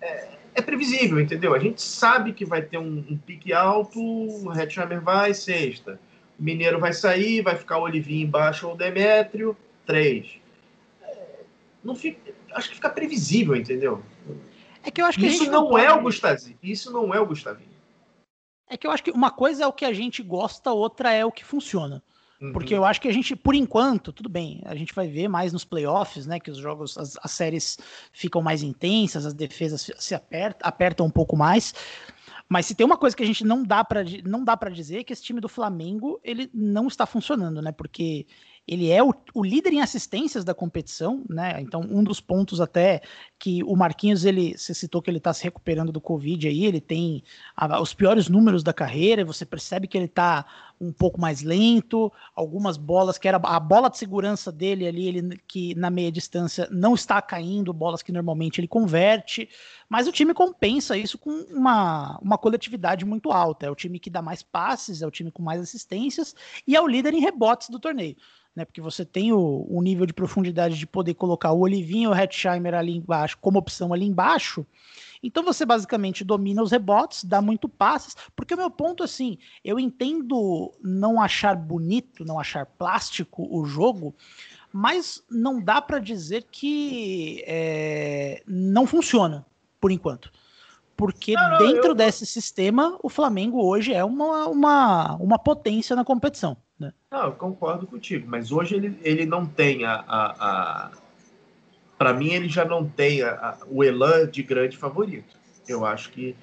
é, 0.00 0.28
é, 0.54 0.62
previsível, 0.62 1.20
entendeu? 1.20 1.54
A 1.54 1.58
gente 1.58 1.82
sabe 1.82 2.32
que 2.32 2.44
vai 2.44 2.62
ter 2.62 2.78
um, 2.78 3.04
um 3.10 3.16
pique 3.16 3.52
alto, 3.52 4.00
o 4.00 4.52
Hetzheimer 4.52 5.00
vai, 5.00 5.34
sexta. 5.34 5.98
O 6.38 6.42
Mineiro 6.42 6.78
vai 6.78 6.92
sair, 6.92 7.42
vai 7.42 7.56
ficar 7.56 7.78
o 7.78 7.82
Olivinho 7.82 8.26
embaixo 8.26 8.66
ou 8.66 8.74
o 8.74 8.76
Demétrio, 8.76 9.56
três. 9.86 10.41
Não 11.82 11.94
fica, 11.94 12.32
acho 12.52 12.68
que 12.68 12.74
fica 12.76 12.90
previsível, 12.90 13.56
entendeu? 13.56 14.02
É 14.82 14.90
que 14.90 15.00
eu 15.00 15.06
acho 15.06 15.18
que 15.18 15.26
isso 15.26 15.50
não, 15.50 15.70
não 15.70 15.78
é 15.78 15.92
o 15.92 16.02
Gustavinho. 16.02 16.58
Isso 16.62 16.92
não 16.92 17.14
é 17.14 17.20
o 17.20 17.26
Gustavinho. 17.26 17.70
É 18.68 18.76
que 18.76 18.86
eu 18.86 18.90
acho 18.90 19.02
que 19.02 19.10
uma 19.10 19.30
coisa 19.30 19.64
é 19.64 19.66
o 19.66 19.72
que 19.72 19.84
a 19.84 19.92
gente 19.92 20.22
gosta, 20.22 20.72
outra 20.72 21.12
é 21.12 21.24
o 21.24 21.32
que 21.32 21.44
funciona. 21.44 22.02
Uhum. 22.40 22.52
Porque 22.52 22.74
eu 22.74 22.84
acho 22.84 23.00
que 23.00 23.06
a 23.06 23.12
gente, 23.12 23.36
por 23.36 23.54
enquanto, 23.54 24.12
tudo 24.12 24.28
bem, 24.28 24.60
a 24.64 24.74
gente 24.74 24.92
vai 24.94 25.06
ver 25.06 25.28
mais 25.28 25.52
nos 25.52 25.64
playoffs, 25.64 26.26
né? 26.26 26.40
Que 26.40 26.50
os 26.50 26.58
jogos, 26.58 26.98
as, 26.98 27.16
as 27.22 27.30
séries 27.30 27.78
ficam 28.12 28.42
mais 28.42 28.62
intensas, 28.62 29.24
as 29.24 29.34
defesas 29.34 29.88
se 29.96 30.14
apertam, 30.14 30.68
apertam 30.68 31.06
um 31.06 31.10
pouco 31.10 31.36
mais. 31.36 31.72
Mas 32.48 32.66
se 32.66 32.74
tem 32.74 32.84
uma 32.84 32.96
coisa 32.96 33.16
que 33.16 33.22
a 33.22 33.26
gente 33.26 33.44
não 33.44 33.62
dá 33.62 33.84
para 33.84 34.02
não 34.24 34.44
dá 34.44 34.56
para 34.56 34.70
dizer 34.70 34.98
é 34.98 35.04
que 35.04 35.12
esse 35.12 35.22
time 35.22 35.40
do 35.40 35.48
Flamengo 35.48 36.20
ele 36.24 36.50
não 36.52 36.88
está 36.88 37.06
funcionando, 37.06 37.62
né? 37.62 37.72
Porque 37.72 38.26
ele 38.66 38.90
é 38.90 39.02
o, 39.02 39.12
o, 39.34 39.44
líder 39.44 39.72
em 39.72 39.80
assistências 39.80 40.44
da 40.44 40.54
competição, 40.54 41.24
né? 41.28 41.60
Então, 41.60 41.80
um 41.80 42.02
dos 42.02 42.20
pontos 42.20 42.60
até 42.60 43.02
que 43.38 43.62
o 43.64 43.74
Marquinhos, 43.74 44.24
ele 44.24 44.56
se 44.56 44.74
citou 44.74 45.02
que 45.02 45.10
ele 45.10 45.18
está 45.18 45.32
se 45.32 45.42
recuperando 45.42 45.90
do 45.90 46.00
Covid 46.00 46.46
aí, 46.46 46.64
ele 46.64 46.80
tem 46.80 47.24
a, 47.56 47.80
os 47.80 47.92
piores 47.92 48.28
números 48.28 48.62
da 48.62 48.72
carreira, 48.72 49.24
você 49.24 49.44
percebe 49.44 49.88
que 49.88 49.98
ele 49.98 50.04
está 50.04 50.46
um 50.82 50.92
pouco 50.92 51.20
mais 51.20 51.42
lento, 51.42 52.12
algumas 52.34 52.76
bolas 52.76 53.16
que 53.16 53.28
era 53.28 53.36
a 53.36 53.60
bola 53.60 53.88
de 53.88 53.96
segurança 53.96 54.50
dele 54.50 54.86
ali, 54.86 55.06
ele 55.06 55.40
que 55.46 55.74
na 55.76 55.88
meia 55.90 56.10
distância 56.10 56.68
não 56.70 56.94
está 56.94 57.22
caindo, 57.22 57.72
bolas 57.72 58.02
que 58.02 58.10
normalmente 58.10 58.60
ele 58.60 58.66
converte, 58.66 59.48
mas 59.88 60.08
o 60.08 60.12
time 60.12 60.34
compensa 60.34 60.96
isso 60.96 61.16
com 61.16 61.30
uma, 61.50 62.18
uma 62.20 62.36
coletividade 62.36 63.04
muito 63.04 63.30
alta. 63.30 63.66
É 63.66 63.70
o 63.70 63.76
time 63.76 64.00
que 64.00 64.10
dá 64.10 64.20
mais 64.20 64.42
passes, 64.42 65.02
é 65.02 65.06
o 65.06 65.10
time 65.10 65.30
com 65.30 65.42
mais 65.42 65.60
assistências 65.60 66.34
e 66.66 66.74
é 66.74 66.80
o 66.80 66.88
líder 66.88 67.14
em 67.14 67.20
rebotes 67.20 67.68
do 67.68 67.78
torneio 67.78 68.16
né? 68.54 68.64
Porque 68.64 68.80
você 68.80 69.04
tem 69.04 69.32
o, 69.32 69.66
o 69.68 69.82
nível 69.82 70.06
de 70.06 70.12
profundidade 70.12 70.78
de 70.78 70.86
poder 70.86 71.14
colocar 71.14 71.52
o 71.52 71.60
Olivinho 71.60 72.10
e 72.10 72.12
o 72.12 72.14
Hetzheimer 72.14 72.74
ali 72.74 72.96
embaixo, 72.96 73.38
como 73.40 73.58
opção 73.58 73.92
ali 73.92 74.06
embaixo. 74.06 74.66
Então 75.22 75.42
você 75.42 75.64
basicamente 75.64 76.24
domina 76.24 76.62
os 76.62 76.70
rebotes, 76.70 77.24
dá 77.24 77.40
muito 77.40 77.68
passes, 77.68 78.16
porque 78.34 78.54
o 78.54 78.56
meu 78.56 78.70
ponto 78.70 79.02
assim, 79.02 79.38
eu 79.64 79.78
entendo 79.78 80.72
não 80.82 81.20
achar 81.20 81.54
bonito, 81.54 82.24
não 82.24 82.40
achar 82.40 82.66
plástico 82.66 83.46
o 83.50 83.64
jogo, 83.64 84.14
mas 84.72 85.22
não 85.30 85.60
dá 85.60 85.80
para 85.80 85.98
dizer 85.98 86.46
que 86.50 87.44
é, 87.46 88.42
não 88.46 88.86
funciona 88.86 89.46
por 89.80 89.90
enquanto. 89.90 90.32
Porque 90.96 91.34
não, 91.34 91.50
não, 91.50 91.58
dentro 91.58 91.90
eu... 91.90 91.94
desse 91.94 92.24
sistema, 92.24 92.98
o 93.02 93.08
Flamengo 93.08 93.64
hoje 93.64 93.92
é 93.92 94.04
uma, 94.04 94.46
uma, 94.46 95.16
uma 95.16 95.38
potência 95.38 95.96
na 95.96 96.04
competição. 96.04 96.56
Né? 96.78 96.92
Não, 97.10 97.24
eu 97.24 97.32
concordo 97.32 97.86
contigo, 97.86 98.26
mas 98.28 98.52
hoje 98.52 98.76
ele, 98.76 98.98
ele 99.02 99.26
não 99.26 99.46
tem 99.46 99.84
a. 99.84 99.94
a, 100.06 100.32
a... 100.38 100.90
Para 101.98 102.12
mim, 102.12 102.32
ele 102.32 102.48
já 102.48 102.64
não 102.64 102.86
tem 102.86 103.22
a, 103.22 103.30
a, 103.32 103.58
o 103.68 103.84
elan 103.84 104.28
de 104.28 104.42
grande 104.42 104.76
favorito. 104.76 105.36
Eu 105.68 105.84
acho 105.86 106.10
que 106.10 106.34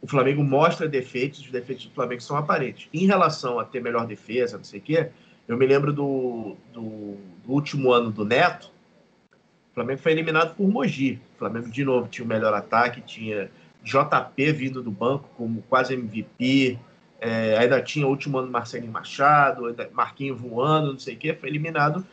o 0.00 0.06
Flamengo 0.06 0.44
mostra 0.44 0.88
defeitos, 0.88 1.40
os 1.40 1.50
defeitos 1.50 1.86
do 1.86 1.92
Flamengo 1.92 2.22
são 2.22 2.36
aparentes. 2.36 2.88
Em 2.92 3.06
relação 3.06 3.58
a 3.58 3.64
ter 3.64 3.82
melhor 3.82 4.06
defesa, 4.06 4.56
não 4.56 4.64
sei 4.64 4.78
o 4.78 4.82
quê, 4.82 5.10
eu 5.48 5.56
me 5.56 5.66
lembro 5.66 5.92
do, 5.92 6.56
do, 6.72 7.16
do 7.44 7.52
último 7.52 7.92
ano 7.92 8.10
do 8.10 8.24
Neto, 8.24 8.70
o 9.70 9.74
Flamengo 9.74 10.00
foi 10.00 10.12
eliminado 10.12 10.54
por 10.54 10.68
Mogi. 10.68 11.20
O 11.34 11.38
Flamengo, 11.38 11.70
de 11.70 11.84
novo, 11.84 12.08
tinha 12.08 12.24
o 12.24 12.28
melhor 12.28 12.54
ataque, 12.54 13.00
tinha 13.00 13.50
JP 13.82 14.52
vindo 14.52 14.82
do 14.82 14.90
banco 14.90 15.28
como 15.36 15.62
quase 15.62 15.94
MVP, 15.94 16.78
é, 17.20 17.56
ainda 17.56 17.80
tinha 17.80 18.06
o 18.06 18.10
último 18.10 18.38
ano 18.38 18.50
Marcelinho 18.50 18.90
Machado, 18.90 19.74
Marquinho 19.92 20.36
voando, 20.36 20.92
não 20.92 20.98
sei 20.98 21.14
o 21.14 21.18
quê, 21.18 21.34
foi 21.34 21.48
eliminado. 21.48 22.04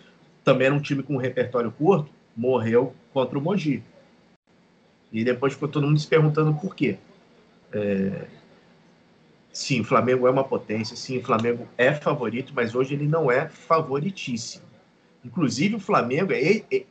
Também 0.43 0.67
era 0.67 0.75
um 0.75 0.81
time 0.81 1.01
com 1.01 1.15
um 1.15 1.17
repertório 1.17 1.71
curto, 1.71 2.11
morreu 2.35 2.93
contra 3.13 3.37
o 3.37 3.41
Mogi. 3.41 3.83
E 5.11 5.23
depois 5.23 5.53
ficou 5.53 5.69
todo 5.69 5.87
mundo 5.87 5.99
se 5.99 6.07
perguntando 6.07 6.53
por 6.55 6.75
quê. 6.75 6.97
É... 7.71 8.25
Sim, 9.51 9.81
o 9.81 9.83
Flamengo 9.83 10.27
é 10.27 10.31
uma 10.31 10.43
potência, 10.43 10.95
sim, 10.95 11.19
o 11.19 11.23
Flamengo 11.23 11.67
é 11.77 11.93
favorito, 11.93 12.51
mas 12.55 12.73
hoje 12.73 12.95
ele 12.95 13.07
não 13.07 13.31
é 13.31 13.47
favoritíssimo. 13.47 14.65
Inclusive, 15.23 15.75
o 15.75 15.79
Flamengo 15.79 16.33
é, 16.33 16.63
é, 16.71 16.85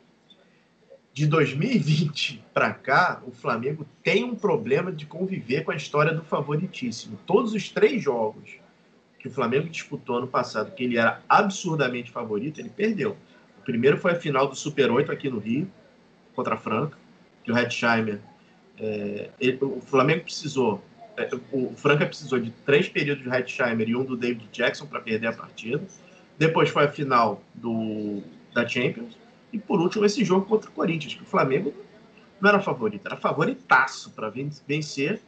de 1.13 1.27
2020 1.27 2.43
para 2.55 2.73
cá, 2.73 3.21
o 3.27 3.33
Flamengo 3.33 3.85
tem 4.03 4.23
um 4.23 4.37
problema 4.37 4.93
de 4.93 5.05
conviver 5.05 5.65
com 5.65 5.73
a 5.73 5.77
história 5.77 6.15
do 6.15 6.23
favoritíssimo. 6.23 7.19
Todos 7.27 7.53
os 7.53 7.69
três 7.69 8.01
jogos 8.01 8.59
que 9.19 9.29
o 9.29 9.31
Flamengo 9.31 9.69
disputou 9.69 10.19
ano 10.19 10.27
passado, 10.27 10.73
que 10.73 10.85
ele 10.85 10.97
era 10.97 11.21
absurdamente 11.29 12.11
favorito, 12.11 12.61
ele 12.61 12.71
perdeu. 12.71 13.17
O 13.63 13.65
primeiro 13.65 13.97
foi 13.97 14.13
a 14.13 14.15
final 14.15 14.47
do 14.49 14.55
Super 14.55 14.91
8 14.91 15.11
aqui 15.11 15.31
no 15.31 15.39
Rio, 15.39 15.71
contra 16.35 16.55
a 16.55 16.59
Franca, 16.59 16.99
que 17.45 17.51
o 17.51 17.57
Hetzheimer. 17.57 18.19
É, 18.79 19.31
ele, 19.41 19.59
o 19.63 19.81
Flamengo 19.81 20.25
precisou. 20.25 20.83
É, 21.17 21.29
o 21.53 21.73
Franca 21.77 22.05
precisou 22.05 22.41
de 22.41 22.51
três 22.67 22.89
períodos 22.89 23.23
do 23.23 23.33
Hetzheimer 23.33 23.89
e 23.89 23.97
um 23.97 24.05
do 24.05 24.17
David 24.17 24.49
Jackson 24.53 24.87
para 24.87 25.01
perder 25.01 25.29
a 25.29 25.33
partida. 25.33 25.83
Depois 26.39 26.71
foi 26.71 26.85
a 26.85 26.89
final 26.89 27.43
do, 27.55 28.23
da 28.53 28.67
Champions 28.67 29.17
e 29.53 29.59
por 29.59 29.81
último, 29.81 30.05
esse 30.05 30.25
jogo 30.25 30.47
contra 30.47 30.71
o 30.71 30.73
Corinthians, 30.73 31.15
que 31.15 31.23
o 31.23 31.27
Flamengo 31.27 31.75
não 32.41 32.49
era 32.49 32.61
favorito, 32.61 33.07
era 33.07 33.17
favoritaço 33.17 34.11
para 34.11 34.33
vencer. 34.67 35.21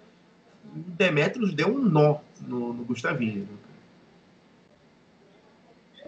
Demetrios 0.64 1.52
deu 1.52 1.68
um 1.68 1.78
nó 1.78 2.20
no, 2.40 2.72
no 2.72 2.84
Gustavinho. 2.84 3.42
Né? 3.42 3.48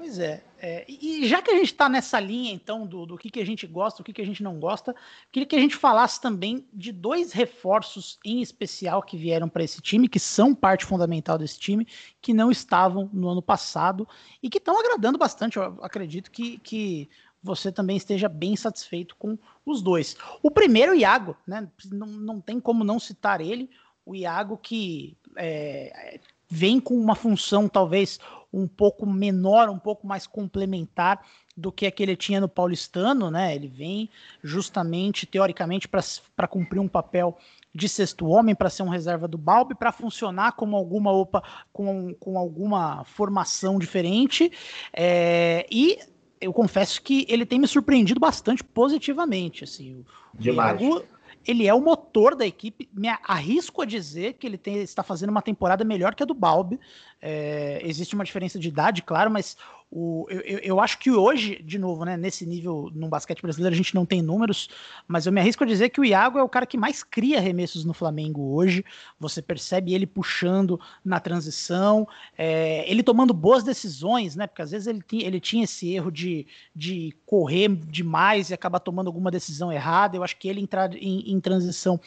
Pois 0.07 0.21
é. 0.21 0.45
é. 0.61 0.85
E 0.89 1.27
já 1.27 1.43
que 1.43 1.51
a 1.51 1.55
gente 1.55 1.73
está 1.73 1.89
nessa 1.89 2.21
linha, 2.21 2.53
então, 2.53 2.87
do, 2.87 3.05
do 3.05 3.19
que, 3.19 3.29
que 3.29 3.41
a 3.41 3.45
gente 3.45 3.67
gosta, 3.67 4.01
do 4.01 4.07
que, 4.07 4.13
que 4.13 4.23
a 4.23 4.25
gente 4.25 4.41
não 4.41 4.61
gosta, 4.61 4.95
queria 5.33 5.49
que 5.49 5.57
a 5.57 5.59
gente 5.59 5.75
falasse 5.75 6.21
também 6.21 6.65
de 6.73 6.93
dois 6.93 7.33
reforços 7.33 8.17
em 8.25 8.41
especial 8.41 9.03
que 9.03 9.17
vieram 9.17 9.49
para 9.49 9.65
esse 9.65 9.83
time, 9.83 10.09
que 10.09 10.21
são 10.21 10.55
parte 10.55 10.85
fundamental 10.85 11.37
desse 11.37 11.59
time, 11.59 11.89
que 12.23 12.33
não 12.33 12.53
estavam 12.53 13.11
no 13.13 13.29
ano 13.29 13.43
passado 13.43 14.07
e 14.41 14.49
que 14.49 14.59
estão 14.59 14.79
agradando 14.79 15.19
bastante. 15.19 15.57
Eu 15.57 15.77
acredito 15.83 16.31
que, 16.31 16.59
que 16.59 17.11
você 17.43 17.73
também 17.73 17.97
esteja 17.97 18.29
bem 18.29 18.55
satisfeito 18.55 19.17
com 19.17 19.37
os 19.65 19.83
dois. 19.83 20.17
O 20.41 20.53
primeiro, 20.53 20.93
o 20.93 20.95
Iago, 20.97 21.37
né? 21.45 21.69
Não, 21.91 22.07
não 22.07 22.41
tem 22.41 22.61
como 22.61 22.85
não 22.85 23.01
citar 23.01 23.41
ele. 23.41 23.69
O 24.05 24.15
Iago 24.15 24.57
que 24.57 25.17
é, 25.37 26.21
vem 26.49 26.79
com 26.79 26.95
uma 26.95 27.17
função 27.17 27.69
talvez 27.69 28.21
um 28.57 28.67
pouco 28.67 29.05
menor, 29.05 29.69
um 29.69 29.79
pouco 29.79 30.07
mais 30.07 30.27
complementar 30.27 31.21
do 31.55 31.71
que 31.71 31.87
a 31.87 31.91
que 31.91 32.03
ele 32.03 32.17
tinha 32.17 32.41
no 32.41 32.49
Paulistano, 32.49 33.31
né? 33.31 33.55
Ele 33.55 33.69
vem 33.69 34.09
justamente, 34.43 35.27
teoricamente, 35.27 35.87
para 35.87 36.49
cumprir 36.49 36.81
um 36.81 36.89
papel 36.89 37.37
de 37.75 37.87
sexto 37.87 38.27
homem, 38.27 38.55
para 38.55 38.71
ser 38.71 38.83
um 38.83 38.89
reserva 38.89 39.29
do 39.29 39.37
Balbi, 39.37 39.75
para 39.75 39.93
funcionar 39.93 40.53
como 40.53 40.75
alguma 40.75 41.13
opa, 41.13 41.43
com, 41.71 42.15
com 42.15 42.39
alguma 42.39 43.05
formação 43.05 43.79
diferente. 43.79 44.51
É, 44.91 45.67
e 45.71 45.99
eu 46.41 46.53
confesso 46.53 47.03
que 47.03 47.27
ele 47.29 47.45
tem 47.45 47.59
me 47.59 47.69
surpreendido 47.69 48.19
bastante 48.19 48.65
positivamente. 48.65 49.65
Assim, 49.65 50.03
Demais. 50.33 50.81
Iago, 50.81 51.05
ele 51.47 51.67
é 51.67 51.75
o 51.75 51.81
motor 51.81 52.35
da 52.35 52.47
equipe. 52.47 52.89
Me 52.93 53.09
arrisco 53.25 53.83
a 53.83 53.87
dizer 53.87 54.35
que 54.35 54.47
ele 54.47 54.59
tem, 54.59 54.77
está 54.83 55.03
fazendo 55.03 55.31
uma 55.31 55.43
temporada 55.43 55.85
melhor 55.85 56.15
que 56.15 56.23
a 56.23 56.27
do 56.27 56.35
Balbi. 56.35 56.79
É, 57.21 57.81
existe 57.83 58.15
uma 58.15 58.25
diferença 58.25 58.59
de 58.59 58.69
idade, 58.69 59.03
claro, 59.03 59.31
mas 59.31 59.57
o, 59.99 60.27
eu, 60.29 60.59
eu, 60.59 60.79
acho 60.79 60.99
que 60.99 61.11
hoje, 61.11 61.63
de 61.65 61.79
novo, 61.79 62.05
né, 62.05 62.19
nesse 62.19 62.45
nível, 62.45 62.91
no 62.95 63.09
basquete 63.09 63.41
brasileiro, 63.41 63.73
a 63.73 63.77
gente 63.77 63.95
não 63.95 64.05
tem 64.05 64.21
números, 64.21 64.69
mas 65.09 65.25
eu 65.25 65.33
me 65.33 65.41
arrisco 65.41 65.65
a 65.65 65.67
dizer 65.67 65.89
que 65.89 65.99
o 65.99 66.05
Iago 66.05 66.39
é 66.39 66.43
o 66.43 66.49
cara 66.51 66.67
que 66.67 66.77
mais 66.77 67.03
cria 67.03 67.39
arremessos 67.39 67.83
no 67.83 67.95
Flamengo 67.95 68.55
hoje. 68.55 68.85
Você 69.19 69.41
percebe 69.41 69.95
ele 69.95 70.07
puxando 70.07 70.79
na 71.03 71.19
transição, 71.19 72.07
é, 72.37 72.85
ele 72.91 73.03
tomando 73.03 73.33
boas 73.33 73.65
decisões, 73.65 74.37
né? 74.37 74.47
Porque 74.47 74.61
às 74.61 74.71
vezes 74.71 74.87
ele, 74.87 75.03
ele 75.13 75.41
tinha 75.41 75.65
esse 75.65 75.91
erro 75.95 76.13
de, 76.13 76.47
de 76.75 77.17
correr 77.25 77.69
demais 77.75 78.51
e 78.51 78.55
acabar 78.55 78.81
tomando 78.81 79.07
alguma 79.07 79.31
decisão 79.31 79.73
errada. 79.73 80.15
Eu 80.15 80.23
acho 80.23 80.37
que 80.37 80.47
ele 80.47 80.61
entrar 80.61 80.95
em, 80.95 81.33
em 81.33 81.41
transição 81.41 81.99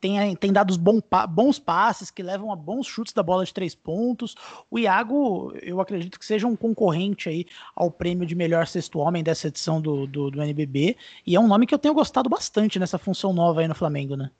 tem, 0.00 0.36
tem 0.36 0.52
dado 0.52 0.76
bom, 0.78 1.00
bons 1.28 1.58
passes 1.58 2.10
que 2.10 2.22
levam 2.22 2.52
a 2.52 2.56
bons 2.56 2.86
chutes 2.86 3.12
da 3.12 3.22
bola 3.22 3.44
de 3.44 3.52
três 3.52 3.74
pontos. 3.74 4.34
O 4.70 4.78
Iago, 4.78 5.52
eu 5.62 5.80
acredito 5.80 6.18
que 6.18 6.26
seja 6.26 6.46
um 6.46 6.56
concorrente 6.56 7.28
aí 7.28 7.46
ao 7.74 7.90
prêmio 7.90 8.26
de 8.26 8.34
melhor 8.34 8.66
sexto 8.66 8.98
homem 8.98 9.22
dessa 9.22 9.48
edição 9.48 9.80
do, 9.80 10.06
do, 10.06 10.30
do 10.30 10.42
NBB. 10.42 10.96
E 11.26 11.34
é 11.34 11.40
um 11.40 11.48
nome 11.48 11.66
que 11.66 11.74
eu 11.74 11.78
tenho 11.78 11.94
gostado 11.94 12.28
bastante 12.28 12.78
nessa 12.78 12.98
função 12.98 13.32
nova 13.32 13.60
aí 13.60 13.68
no 13.68 13.74
Flamengo, 13.74 14.16
né? 14.16 14.30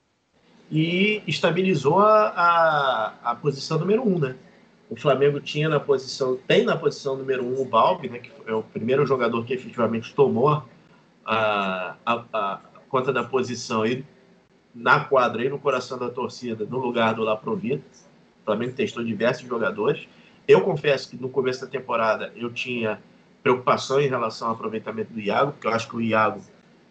E 0.71 1.21
estabilizou 1.25 1.99
a, 1.99 2.27
a, 2.29 3.13
a 3.31 3.35
posição 3.35 3.79
número 3.79 4.07
um, 4.07 4.19
né? 4.19 4.35
O 4.89 4.95
Flamengo 4.95 5.39
tinha 5.39 5.67
na 5.67 5.79
posição, 5.79 6.37
tem 6.47 6.63
na 6.63 6.77
posição 6.77 7.15
número 7.17 7.43
um 7.43 7.61
o 7.61 7.65
Balbi, 7.65 8.09
né, 8.09 8.19
que 8.19 8.31
é 8.45 8.53
o 8.53 8.63
primeiro 8.63 9.05
jogador 9.05 9.45
que 9.45 9.53
efetivamente 9.53 10.13
tomou 10.15 10.63
a, 11.25 11.95
a, 12.05 12.23
a 12.31 12.61
conta 12.87 13.11
da 13.11 13.23
posição 13.23 13.85
e 13.85 14.05
na 14.77 14.99
quadra 14.99 15.43
e 15.43 15.49
no 15.49 15.57
coração 15.57 15.97
da 15.97 16.09
torcida, 16.09 16.65
no 16.65 16.77
lugar 16.77 17.15
do 17.15 17.23
Laprovita. 17.23 17.83
O 18.41 18.45
Flamengo 18.45 18.73
testou 18.73 19.03
diversos 19.03 19.47
jogadores. 19.47 20.07
Eu 20.47 20.61
confesso 20.61 21.09
que 21.09 21.17
no 21.17 21.29
começo 21.29 21.61
da 21.61 21.67
temporada 21.67 22.31
eu 22.35 22.53
tinha 22.53 22.99
preocupação 23.41 23.99
em 23.99 24.07
relação 24.07 24.47
ao 24.47 24.53
aproveitamento 24.53 25.11
do 25.11 25.19
Iago, 25.19 25.51
porque 25.53 25.67
eu 25.67 25.71
acho 25.71 25.87
que 25.89 25.95
o 25.95 26.01
Iago 26.01 26.41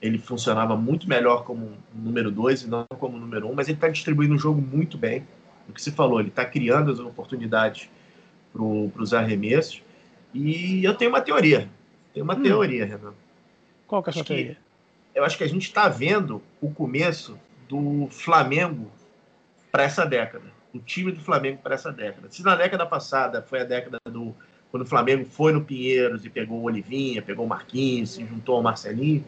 ele 0.03 0.19
funcionava 0.19 0.77
muito 0.77 1.09
melhor 1.09 1.45
como 1.45 1.73
número 1.95 2.31
dois 2.31 2.63
e 2.63 2.69
não 2.69 2.85
como 2.99 3.17
número 3.19 3.49
um, 3.49 3.55
mas 3.55 3.69
ele 3.69 3.77
está 3.77 3.89
distribuindo 3.89 4.35
o 4.35 4.39
jogo 4.39 4.61
muito 4.61 4.99
bem. 4.99 5.27
O 5.69 5.73
que 5.73 5.81
se 5.81 5.91
falou, 5.91 6.21
ele 6.21 6.29
está 6.29 6.45
criando 6.45 6.93
as 6.93 6.99
oportunidades 6.99 7.89
para 8.53 8.63
os 8.63 9.15
arremessos. 9.15 9.83
E 10.35 10.85
eu 10.85 10.95
tenho 10.95 11.11
uma 11.11 11.21
teoria. 11.21 11.69
Tenho 12.13 12.25
uma 12.25 12.35
hum. 12.35 12.43
teoria, 12.43 12.85
Renan. 12.85 13.15
Qual 13.87 14.03
que 14.03 14.11
é 14.11 14.13
a 14.13 14.15
sua 14.15 14.25
teoria? 14.25 14.59
Eu 15.15 15.25
acho 15.25 15.39
que 15.39 15.45
a 15.45 15.49
gente 15.49 15.63
está 15.63 15.89
vendo 15.89 16.43
o 16.61 16.71
começo 16.71 17.39
do 17.69 18.09
Flamengo 18.11 18.91
para 19.71 19.85
essa 19.85 20.05
década. 20.05 20.45
O 20.73 20.79
time 20.79 21.13
do 21.13 21.21
Flamengo 21.21 21.61
para 21.63 21.75
essa 21.75 21.93
década. 21.93 22.29
Se 22.31 22.43
na 22.43 22.55
década 22.55 22.85
passada 22.87 23.43
foi 23.43 23.61
a 23.61 23.65
década 23.65 23.99
do 24.11 24.35
quando 24.71 24.83
o 24.83 24.87
Flamengo 24.87 25.25
foi 25.25 25.53
no 25.53 25.65
Pinheiros 25.65 26.25
e 26.25 26.29
pegou 26.29 26.59
o 26.59 26.65
Olivinha, 26.65 27.23
pegou 27.23 27.47
o 27.47 27.49
Marquinhos, 27.49 28.11
se 28.11 28.27
juntou 28.27 28.57
ao 28.57 28.63
Marcelinho, 28.63 29.25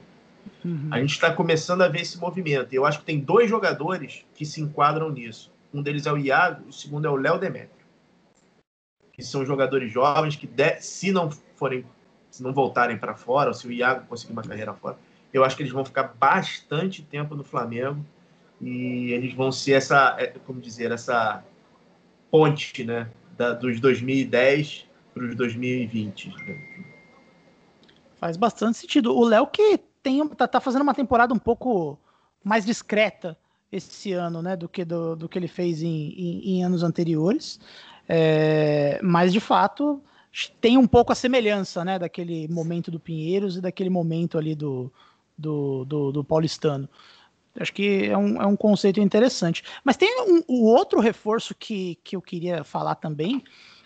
uhum. 0.65 0.89
a 0.91 1.01
gente 1.01 1.13
está 1.13 1.33
começando 1.33 1.83
a 1.83 1.89
ver 1.89 2.03
esse 2.03 2.19
movimento. 2.19 2.73
E 2.73 2.77
eu 2.77 2.85
acho 2.85 2.99
que 2.99 3.05
tem 3.07 3.21
dois 3.21 3.49
jogadores 3.49 4.25
que 4.35 4.45
se 4.45 4.61
enquadram 4.61 5.11
nisso. 5.11 5.51
Um 5.73 5.81
deles 5.81 6.07
é 6.07 6.13
o 6.13 6.19
Iago, 6.19 6.69
o 6.69 6.73
segundo 6.73 7.07
é 7.07 7.11
o 7.11 7.17
Léo 7.17 7.39
Demetrio. 7.39 7.71
Que 9.13 9.23
são 9.23 9.45
jogadores 9.47 9.93
jovens 9.93 10.37
que, 10.37 10.49
se 10.81 11.13
não 11.13 11.31
forem, 11.31 11.85
se 12.31 12.43
não 12.43 12.53
voltarem 12.53 12.99
para 12.99 13.15
fora, 13.15 13.49
ou 13.49 13.55
se 13.55 13.67
o 13.67 13.73
Iago 13.73 14.07
conseguir 14.07 14.33
uma 14.33 14.43
carreira 14.43 14.75
fora, 14.75 14.99
eu 15.33 15.45
acho 15.45 15.57
que 15.57 15.63
eles 15.63 15.73
vão 15.73 15.85
ficar 15.85 16.15
bastante 16.19 17.03
tempo 17.03 17.35
no 17.35 17.45
Flamengo 17.45 18.05
e 18.61 19.13
eles 19.13 19.35
vão 19.35 19.53
ser 19.53 19.73
essa, 19.73 20.17
é, 20.19 20.27
como 20.45 20.61
dizer, 20.61 20.91
essa 20.91 21.45
ponte, 22.31 22.85
né, 22.85 23.09
da, 23.37 23.53
dos 23.53 23.81
2010 23.81 24.87
para 25.15 25.25
os 25.25 25.35
2020. 25.35 26.35
Faz 28.17 28.37
bastante 28.37 28.79
sentido. 28.79 29.17
O 29.17 29.25
Léo 29.25 29.47
que 29.47 29.79
tem 30.03 30.27
tá, 30.29 30.49
tá, 30.49 30.61
fazendo 30.61 30.83
uma 30.83 30.95
temporada 30.95 31.33
um 31.33 31.39
pouco 31.39 31.99
mais 32.43 32.65
discreta 32.65 33.39
esse 33.71 34.13
ano, 34.13 34.43
né, 34.43 34.57
do 34.57 34.69
que 34.69 34.85
do, 34.85 35.15
do 35.15 35.29
que 35.29 35.39
ele 35.39 35.49
fez 35.49 35.83
em, 35.83 36.09
em, 36.11 36.51
em 36.51 36.65
anos 36.65 36.83
anteriores. 36.83 37.61
É, 38.09 38.99
mas 39.03 39.33
de 39.33 39.41
fato 39.41 40.03
tem 40.61 40.79
um 40.79 40.87
pouco 40.87 41.13
a 41.13 41.15
semelhança, 41.15 41.85
né, 41.85 41.99
daquele 41.99 42.49
momento 42.49 42.91
do 42.91 43.01
Pinheiros 43.01 43.57
e 43.57 43.61
daquele 43.61 43.91
momento 43.91 44.39
ali 44.39 44.55
do, 44.55 44.93
do, 45.37 45.85
do, 45.85 46.13
do 46.13 46.25
paulistano. 46.25 46.89
Acho 47.61 47.73
que 47.73 48.07
é 48.07 48.17
um, 48.17 48.41
é 48.41 48.47
um 48.47 48.57
conceito 48.57 49.01
interessante. 49.01 49.63
Mas 49.85 49.97
tem 49.97 50.23
um, 50.23 50.43
o 50.47 50.65
outro 50.65 51.01
reforço 51.01 51.55
que, 51.55 51.97
que 52.05 52.17
eu 52.17 52.23
queria 52.23 52.65
falar 52.65 52.95
também. 52.95 53.43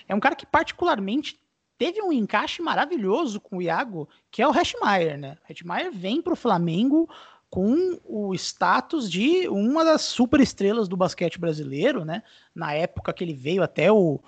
É 0.08 0.14
um 0.14 0.20
cara 0.20 0.34
que 0.34 0.46
particularmente 0.46 1.40
teve 1.78 2.02
um 2.02 2.12
encaixe 2.12 2.62
maravilhoso 2.62 3.40
com 3.40 3.56
o 3.56 3.62
Iago, 3.62 4.08
que 4.30 4.42
é 4.42 4.46
o 4.46 4.56
Heschmeier, 4.56 5.18
né? 5.18 5.36
O 5.48 5.90
vem 5.92 6.22
para 6.22 6.32
o 6.32 6.36
Flamengo 6.36 7.08
com 7.50 8.00
o 8.04 8.34
status 8.34 9.10
de 9.10 9.46
uma 9.48 9.84
das 9.84 10.02
super 10.02 10.40
estrelas 10.40 10.88
do 10.88 10.96
basquete 10.96 11.38
brasileiro, 11.38 12.04
né? 12.04 12.22
Na 12.54 12.72
época 12.72 13.12
que 13.12 13.22
ele 13.22 13.34
veio 13.34 13.62
até 13.62 13.92
o, 13.92 14.20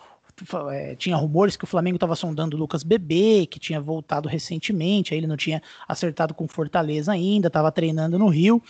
é, 0.73 0.95
tinha 0.97 1.17
rumores 1.17 1.57
que 1.57 1.65
o 1.65 1.67
Flamengo 1.67 1.97
estava 1.97 2.17
sondando 2.17 2.57
o 2.57 2.61
Lucas 2.61 2.83
Bebê, 2.83 3.47
que 3.47 3.59
tinha 3.59 3.81
voltado 3.81 4.29
recentemente, 4.29 5.13
aí 5.13 5.21
ele 5.21 5.27
não 5.27 5.37
tinha 5.37 5.63
acertado 5.87 6.35
com 6.35 6.49
Fortaleza 6.49 7.13
ainda, 7.13 7.49
estava 7.49 7.71
treinando 7.71 8.19
no 8.19 8.29
Rio. 8.29 8.63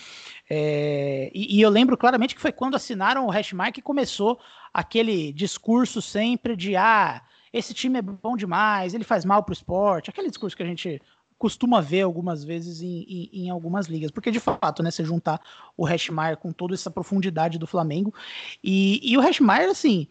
É, 0.48 1.31
e, 1.35 1.59
e, 1.59 1.61
eu 1.61 1.70
lembro 1.70 1.96
claramente 1.96 2.35
que 2.35 2.40
foi 2.40 2.53
quando 2.53 2.74
assinaram 2.74 3.27
o 3.27 3.31
Hashmark 3.31 3.74
que 3.74 3.83
começou 3.83 4.38
aquele 4.72 5.33
discurso 5.33 6.03
sempre 6.03 6.55
de 6.57 6.77
ah, 6.77 7.22
esse 7.53 7.72
time 7.72 7.98
é 7.98 8.03
bom 8.03 8.37
demais, 8.37 8.94
ele 8.94 9.05
faz 9.05 9.24
mal 9.24 9.42
para 9.42 9.53
o 9.53 9.55
esporte, 9.55 10.11
aquele 10.11 10.29
discurso 10.29 10.57
que 10.57 10.62
a 10.62 10.66
gente 10.66 11.00
costuma 11.38 11.81
ver 11.81 12.03
algumas 12.03 12.44
vezes 12.44 12.81
em, 12.81 13.05
em, 13.09 13.31
em, 13.33 13.50
algumas 13.50 13.87
ligas, 13.87 14.11
porque 14.11 14.31
de 14.31 14.40
fato, 14.40 14.83
né, 14.83 14.90
você 14.90 15.05
juntar 15.05 15.40
o 15.77 15.85
Hashmire 15.85 16.37
com 16.37 16.53
toda 16.53 16.74
essa 16.74 16.90
profundidade 16.90 17.59
do 17.59 17.66
Flamengo, 17.66 18.14
e, 18.62 19.00
e 19.03 19.16
o 19.16 19.20
Hashmire, 19.20 19.70
assim, 19.70 20.09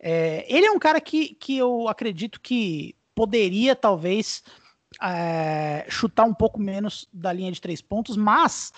é, 0.00 0.44
ele 0.48 0.66
é 0.66 0.70
um 0.70 0.78
cara 0.78 1.00
que, 1.00 1.34
que 1.34 1.56
eu 1.56 1.88
acredito 1.88 2.40
que 2.40 2.94
poderia 3.14 3.76
talvez 3.76 4.42
é, 5.02 5.86
chutar 5.88 6.24
um 6.24 6.34
pouco 6.34 6.60
menos 6.60 7.08
da 7.12 7.32
linha 7.32 7.52
de 7.52 7.60
três 7.60 7.80
pontos, 7.80 8.16
mas 8.16 8.72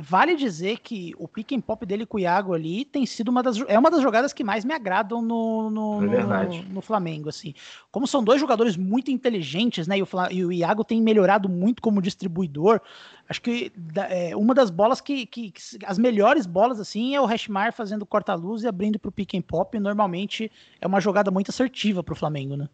vale 0.00 0.36
dizer 0.36 0.78
que 0.78 1.12
o 1.18 1.26
pick 1.26 1.52
and 1.52 1.60
pop 1.60 1.84
dele 1.84 2.06
com 2.06 2.16
o 2.16 2.20
Iago 2.20 2.54
ali 2.54 2.84
tem 2.84 3.04
sido 3.04 3.28
uma 3.28 3.42
das 3.42 3.58
é 3.66 3.78
uma 3.78 3.90
das 3.90 4.00
jogadas 4.00 4.32
que 4.32 4.44
mais 4.44 4.64
me 4.64 4.72
agradam 4.72 5.20
no, 5.20 5.68
no, 5.70 6.14
é 6.14 6.44
no, 6.44 6.62
no 6.64 6.80
Flamengo 6.80 7.28
assim. 7.28 7.54
Como 7.90 8.06
são 8.06 8.22
dois 8.22 8.40
jogadores 8.40 8.76
muito 8.76 9.10
inteligentes 9.10 9.86
né 9.86 9.98
e 9.98 10.02
o, 10.02 10.08
e 10.30 10.44
o 10.44 10.52
Iago 10.52 10.84
tem 10.84 11.02
melhorado 11.02 11.48
muito 11.48 11.82
como 11.82 12.00
distribuidor 12.00 12.80
acho 13.28 13.42
que 13.42 13.72
é, 14.10 14.36
uma 14.36 14.54
das 14.54 14.70
bolas 14.70 15.00
que, 15.00 15.26
que, 15.26 15.50
que, 15.50 15.60
as 15.84 15.98
melhores 15.98 16.46
bolas 16.46 16.78
assim 16.78 17.14
é 17.14 17.20
o 17.20 17.26
Hashmar 17.26 17.72
fazendo 17.72 18.06
corta-luz 18.06 18.62
e 18.62 18.68
abrindo 18.68 18.98
para 18.98 19.08
o 19.08 19.12
pick 19.12 19.34
and 19.34 19.42
pop 19.42 19.78
normalmente 19.78 20.50
é 20.80 20.86
uma 20.86 21.00
jogada 21.00 21.30
muito 21.30 21.50
assertiva 21.50 22.02
para 22.02 22.12
o 22.12 22.16
Flamengo 22.16 22.56
né? 22.56 22.68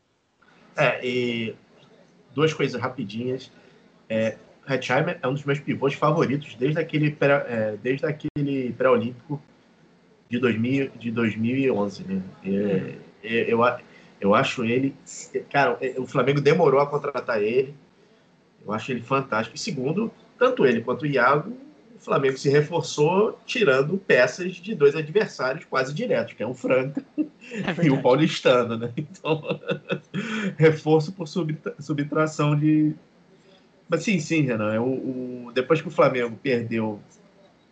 É 0.76 1.06
e 1.06 1.56
duas 2.34 2.52
coisas 2.52 2.80
rapidinhas. 2.80 3.50
É, 4.08 4.36
Hetzheimer 4.68 5.18
é 5.22 5.28
um 5.28 5.34
dos 5.34 5.44
meus 5.44 5.60
pivôs 5.60 5.94
favoritos 5.94 6.54
desde 6.54 6.78
aquele 6.78 7.10
pré, 7.10 7.46
é, 7.48 7.76
desde 7.82 8.06
aquele 8.06 8.72
pré-olímpico 8.72 9.40
de, 10.28 10.38
2000, 10.38 10.90
de 10.98 11.10
2011. 11.10 12.04
Né? 12.04 12.22
É, 12.44 13.52
eu, 13.52 13.60
eu 14.20 14.34
acho 14.34 14.64
ele. 14.64 14.94
Cara, 15.50 15.76
é, 15.80 15.94
o 15.98 16.06
Flamengo 16.06 16.40
demorou 16.40 16.80
a 16.80 16.86
contratar 16.86 17.42
ele. 17.42 17.74
Eu 18.64 18.72
acho 18.72 18.90
ele 18.90 19.02
fantástico. 19.02 19.56
E 19.56 19.58
segundo, 19.58 20.10
tanto 20.38 20.64
ele 20.64 20.80
quanto 20.80 21.02
o 21.02 21.06
Iago, 21.06 21.52
o 21.94 21.98
Flamengo 22.00 22.36
se 22.36 22.48
reforçou 22.48 23.38
tirando 23.44 23.96
peças 23.98 24.56
de 24.56 24.74
dois 24.74 24.96
adversários 24.96 25.64
quase 25.64 25.94
diretos, 25.94 26.34
que 26.34 26.42
é 26.42 26.46
o 26.46 26.54
Franca 26.54 27.04
é 27.18 27.84
e 27.84 27.90
o 27.90 28.02
Paulistano. 28.02 28.76
Né? 28.76 28.92
Então, 28.96 29.42
reforço 30.56 31.12
por 31.12 31.26
subtração 31.28 32.58
de, 32.58 32.94
mas 33.94 34.02
sim, 34.02 34.18
sim, 34.18 34.40
Renan. 34.40 34.74
É 34.74 34.80
o, 34.80 34.84
o, 34.84 35.52
depois 35.54 35.80
que 35.80 35.86
o 35.86 35.90
Flamengo 35.90 36.36
perdeu, 36.42 37.00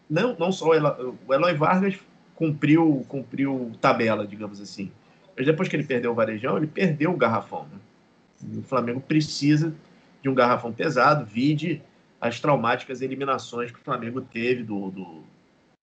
não, 0.08 0.37
não 0.38 0.52
só 0.52 0.68
o 0.68 0.74
Eloy, 0.74 1.16
o 1.26 1.35
Eloy 1.35 1.54
Vargas 1.54 1.98
cumpriu, 2.37 3.04
cumpriu 3.08 3.72
tabela, 3.80 4.24
digamos 4.24 4.61
assim. 4.61 4.92
Mas 5.37 5.46
depois 5.46 5.68
que 5.68 5.74
ele 5.74 5.85
perdeu 5.85 6.12
o 6.12 6.14
Varejão, 6.14 6.56
ele 6.56 6.68
perdeu 6.68 7.11
o 7.11 7.16
garrafão. 7.16 7.66
Né? 7.72 8.58
O 8.58 8.62
Flamengo 8.62 9.00
precisa 9.00 9.74
de 10.22 10.28
um 10.28 10.35
garrafão 10.35 10.72
pesado, 10.72 11.24
vide 11.24 11.82
as 12.20 12.38
traumáticas 12.38 13.02
eliminações 13.02 13.72
que 13.72 13.80
o 13.80 13.82
Flamengo 13.82 14.20
teve 14.20 14.62
do, 14.62 14.92
do, 14.92 15.24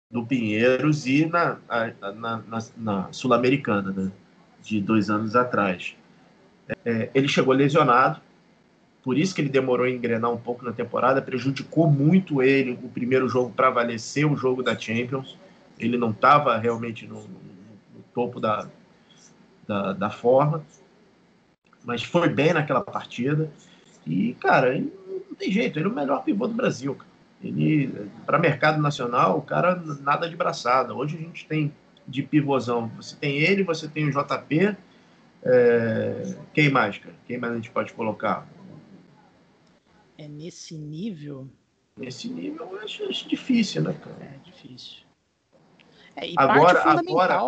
do 0.09 0.25
Pinheiros 0.25 1.05
e 1.05 1.27
na, 1.27 1.59
na, 2.01 2.41
na, 2.41 2.63
na 2.75 3.13
Sul-Americana, 3.13 3.91
né? 3.91 4.11
de 4.63 4.81
dois 4.81 5.11
anos 5.11 5.35
atrás. 5.35 5.95
É, 6.83 7.11
ele 7.13 7.27
chegou 7.27 7.53
lesionado, 7.53 8.19
por 9.03 9.17
isso 9.17 9.35
que 9.35 9.41
ele 9.41 9.49
demorou 9.49 9.85
a 9.85 9.89
engrenar 9.89 10.31
um 10.31 10.37
pouco 10.37 10.63
na 10.63 10.71
temporada, 10.71 11.21
prejudicou 11.21 11.91
muito 11.91 12.41
ele 12.41 12.79
o 12.81 12.87
primeiro 12.87 13.27
jogo 13.27 13.51
para 13.51 13.69
valer 13.69 13.97
o 14.25 14.35
jogo 14.37 14.63
da 14.63 14.79
Champions. 14.79 15.37
Ele 15.77 15.97
não 15.97 16.11
estava 16.11 16.57
realmente 16.57 17.05
no, 17.05 17.19
no, 17.19 18.01
topo 18.13 18.39
da, 18.39 18.65
da, 19.67 19.91
da, 19.91 20.09
forma, 20.09 20.63
mas 21.83 22.01
foi 22.01 22.29
bem 22.29 22.53
naquela 22.53 22.79
partida. 22.79 23.51
E, 24.07 24.35
cara, 24.35 24.79
não 24.79 25.35
tem 25.37 25.51
jeito, 25.51 25.77
ele 25.77 25.87
é 25.87 25.91
o 25.91 25.93
melhor 25.93 26.23
pivô 26.23 26.47
do 26.47 26.53
Brasil. 26.53 26.97
Para 28.25 28.39
mercado 28.39 28.81
nacional, 28.81 29.37
o 29.37 29.41
cara 29.41 29.75
nada 30.01 30.29
de 30.29 30.37
braçada. 30.37 30.93
Hoje 30.93 31.17
a 31.17 31.19
gente 31.19 31.45
tem 31.45 31.73
de 32.07 32.23
pivôzão, 32.23 32.89
você 32.95 33.17
tem 33.17 33.37
ele, 33.37 33.63
você 33.63 33.85
tem 33.85 34.07
o 34.07 34.11
JP. 34.11 34.77
É... 35.43 36.35
Quem 36.53 36.69
mais, 36.69 36.97
cara? 36.97 37.15
Quem 37.27 37.37
mais 37.37 37.51
a 37.51 37.55
gente 37.57 37.69
pode 37.69 37.91
colocar? 37.91 38.47
É 40.23 40.27
nesse 40.29 40.77
nível? 40.77 41.49
Nesse 41.97 42.29
nível 42.29 42.65
eu 42.71 42.79
acho, 42.79 43.03
acho 43.09 43.27
difícil, 43.27 43.81
né, 43.81 43.93
cara? 43.93 44.15
É 44.21 44.37
difícil. 44.45 45.03
É, 46.15 46.29
e 46.29 46.33
agora, 46.37 46.81
agora 46.81 47.41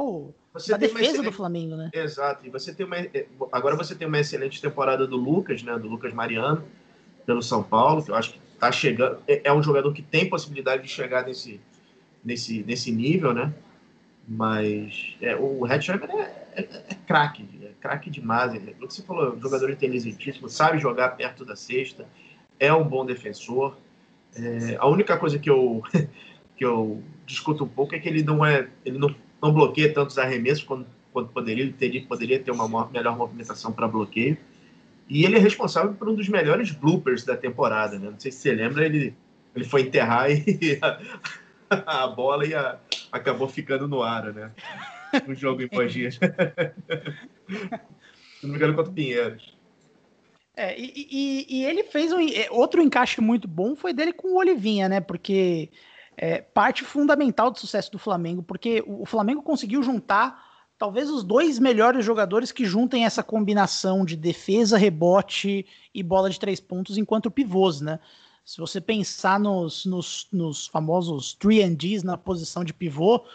você 0.52 0.74
a 0.74 0.78
defesa 0.78 1.24
do 1.24 1.32
Flamengo, 1.32 1.78
né? 1.78 1.90
Exato. 1.94 2.46
E 2.46 2.50
você 2.50 2.74
tem 2.74 2.86
uma 2.86 2.98
é, 2.98 3.28
agora 3.50 3.78
você 3.78 3.96
tem 3.96 4.06
uma 4.06 4.20
excelente 4.20 4.62
temporada 4.62 5.08
do 5.08 5.16
Lucas, 5.16 5.64
né, 5.64 5.80
do 5.80 5.88
Lucas 5.88 6.14
Mariano, 6.14 6.66
pelo 7.26 7.42
São 7.42 7.64
Paulo, 7.64 8.04
que 8.04 8.12
eu 8.12 8.16
acho 8.16 8.34
que 8.34 8.40
tá 8.60 8.70
chegando, 8.74 9.20
é, 9.26 9.42
é 9.46 9.54
um 9.54 9.64
jogador 9.64 9.94
que 9.94 10.02
tem 10.02 10.30
possibilidade 10.30 10.84
de 10.84 10.90
chegar 10.90 11.26
nesse 11.26 11.62
nesse 12.26 12.62
nesse 12.64 12.92
nível, 12.92 13.34
né? 13.34 13.54
Mas 14.28 15.16
é, 15.22 15.34
o 15.38 15.66
Hetzheimer 15.66 16.10
é, 16.12 16.48
é, 16.56 16.62
é 16.90 16.96
craque, 17.08 17.48
é 17.64 17.72
craque 17.80 18.10
demais. 18.10 18.54
É, 18.54 18.58
o 18.82 18.86
que 18.86 18.94
você 18.94 19.02
falou, 19.02 19.40
jogador 19.40 19.70
inteligentíssimo, 19.70 20.50
sabe 20.50 20.78
jogar 20.78 21.12
perto 21.12 21.46
da 21.46 21.56
cesta, 21.56 22.06
é 22.60 22.74
um 22.74 22.84
bom 22.84 23.06
defensor. 23.06 23.78
É, 24.36 24.76
a 24.78 24.88
única 24.88 25.18
coisa 25.18 25.40
que 25.40 25.50
eu, 25.50 25.82
que 26.56 26.66
eu 26.66 27.02
discuto 27.26 27.64
um 27.64 27.68
pouco 27.68 27.96
é 27.96 28.00
que 28.00 28.08
ele 28.08 28.24
não 28.24 28.46
é, 28.46 28.68
ele 28.84 28.98
não, 28.98 29.14
não 29.42 29.54
bloqueia 29.54 29.94
tantos 29.94 30.18
arremessos 30.18 30.64
quanto, 30.64 30.88
quanto 31.12 31.30
poderia, 31.32 31.72
teria, 31.74 32.06
poderia 32.06 32.40
ter 32.40 32.52
uma 32.52 32.90
melhor 32.90 33.18
movimentação 33.18 33.72
para 33.72 33.88
bloqueio. 33.88 34.38
E 35.08 35.24
ele 35.24 35.36
é 35.38 35.40
responsável 35.40 35.94
por 35.94 36.10
um 36.10 36.16
dos 36.16 36.28
melhores 36.28 36.72
bloopers 36.72 37.24
da 37.24 37.38
temporada, 37.38 38.00
né? 38.00 38.10
Não 38.10 38.20
sei 38.20 38.32
se 38.32 38.40
você 38.40 38.54
lembra, 38.54 38.86
ele, 38.86 39.16
ele 39.56 39.66
foi 39.66 39.82
enterrar 39.82 40.32
e 40.32 40.80
a, 40.82 41.00
a 42.04 42.08
bola 42.08 42.46
ia, 42.46 42.80
acabou 43.12 43.48
ficando 43.48 43.88
no 43.88 44.02
ar, 44.02 44.34
né? 44.34 44.52
No 45.28 45.36
jogo 45.36 45.62
em 45.62 45.70
Mogi. 45.72 46.10
Não 48.42 48.50
me 48.50 48.56
engano, 48.58 48.74
contra 48.74 48.92
o 48.92 48.96
Pinheiros. 48.96 49.55
É, 50.56 50.80
e, 50.80 51.08
e, 51.12 51.46
e, 51.50 51.66
ele 51.66 51.84
fez 51.84 52.14
um 52.14 52.20
é, 52.20 52.48
outro 52.50 52.82
encaixe 52.82 53.20
muito 53.20 53.48
bom 53.48 53.76
foi 53.76 53.92
dele 53.94 54.14
com 54.14 54.30
o 54.30 54.38
Olivinha, 54.38 54.88
né? 54.88 55.02
Porque 55.02 55.70
é 56.16 56.42
parte 56.42 56.84
fundamental 56.84 57.52
do 57.52 57.60
sucesso 57.60 57.92
do 57.92 58.00
Flamengo, 58.00 58.42
porque 58.42 58.84
o 58.88 59.06
Flamengo 59.06 59.42
conseguiu 59.42 59.84
juntar 59.84 60.44
talvez 60.78 61.10
os 61.10 61.24
dois 61.24 61.60
melhores 61.60 62.06
jogadores 62.06 62.52
que 62.52 62.66
juntem 62.66 63.06
essa 63.06 63.24
combinação 63.24 64.06
de 64.06 64.16
defesa, 64.16 64.78
rebote 64.78 65.66
e 65.94 66.04
bola 66.04 66.30
de 66.30 66.40
três 66.40 66.60
pontos 66.60 66.98
enquanto 66.98 67.32
pivôs, 67.32 67.82
né? 67.82 68.00
Se 68.46 68.60
você 68.60 68.80
pensar 68.80 69.40
nos, 69.40 69.86
nos, 69.86 70.28
nos 70.32 70.68
famosos 70.68 71.34
3 71.34 72.04
na 72.04 72.16
posição 72.16 72.64
de 72.64 72.74
pivô, 72.74 73.26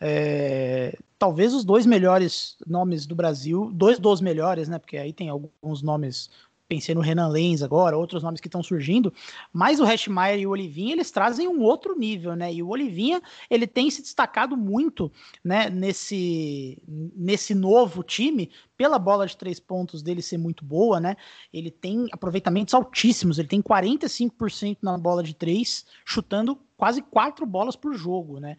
é, 0.00 0.98
talvez 1.18 1.54
os 1.54 1.64
dois 1.64 1.86
melhores 1.86 2.56
nomes 2.66 3.06
do 3.06 3.14
Brasil, 3.14 3.70
dois 3.72 3.98
dos 3.98 4.20
melhores, 4.20 4.68
né? 4.68 4.78
Porque 4.78 4.96
aí 4.96 5.12
tem 5.12 5.28
alguns 5.28 5.82
nomes 5.82 6.30
pensei 6.68 6.94
no 6.94 7.00
Renan 7.00 7.28
Lenz 7.28 7.62
agora, 7.62 7.96
outros 7.96 8.22
nomes 8.22 8.40
que 8.40 8.48
estão 8.48 8.62
surgindo, 8.62 9.12
mas 9.52 9.80
o 9.80 9.84
Hashmeyer 9.84 10.40
e 10.40 10.46
o 10.46 10.50
Olivinha, 10.50 10.92
eles 10.92 11.10
trazem 11.10 11.46
um 11.48 11.60
outro 11.62 11.96
nível, 11.96 12.34
né? 12.34 12.52
E 12.52 12.62
o 12.62 12.68
Olivinha, 12.68 13.22
ele 13.48 13.66
tem 13.66 13.90
se 13.90 14.02
destacado 14.02 14.56
muito, 14.56 15.10
né, 15.44 15.70
nesse, 15.70 16.82
nesse 16.86 17.54
novo 17.54 18.02
time, 18.02 18.50
pela 18.76 18.98
bola 18.98 19.26
de 19.26 19.36
três 19.36 19.60
pontos 19.60 20.02
dele 20.02 20.20
ser 20.20 20.38
muito 20.38 20.64
boa, 20.64 21.00
né? 21.00 21.16
Ele 21.52 21.70
tem 21.70 22.06
aproveitamentos 22.12 22.74
altíssimos, 22.74 23.38
ele 23.38 23.48
tem 23.48 23.62
45% 23.62 24.78
na 24.82 24.98
bola 24.98 25.22
de 25.22 25.34
três, 25.34 25.86
chutando 26.04 26.58
quase 26.76 27.00
quatro 27.00 27.46
bolas 27.46 27.74
por 27.74 27.94
jogo, 27.94 28.38
né? 28.38 28.56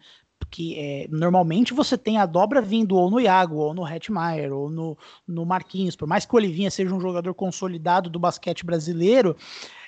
Que 0.50 0.78
é, 0.78 1.06
normalmente 1.10 1.74
você 1.74 1.96
tem 1.96 2.18
a 2.18 2.26
dobra 2.26 2.60
vindo 2.60 2.96
ou 2.96 3.10
no 3.10 3.20
Iago, 3.20 3.56
ou 3.56 3.74
no 3.74 3.86
Hetmaier, 3.86 4.52
ou 4.52 4.70
no, 4.70 4.96
no 5.26 5.44
Marquinhos. 5.44 5.96
Por 5.96 6.08
mais 6.08 6.24
que 6.24 6.34
o 6.34 6.36
Olivinha 6.36 6.70
seja 6.70 6.94
um 6.94 7.00
jogador 7.00 7.34
consolidado 7.34 8.08
do 8.08 8.18
basquete 8.18 8.64
brasileiro, 8.64 9.36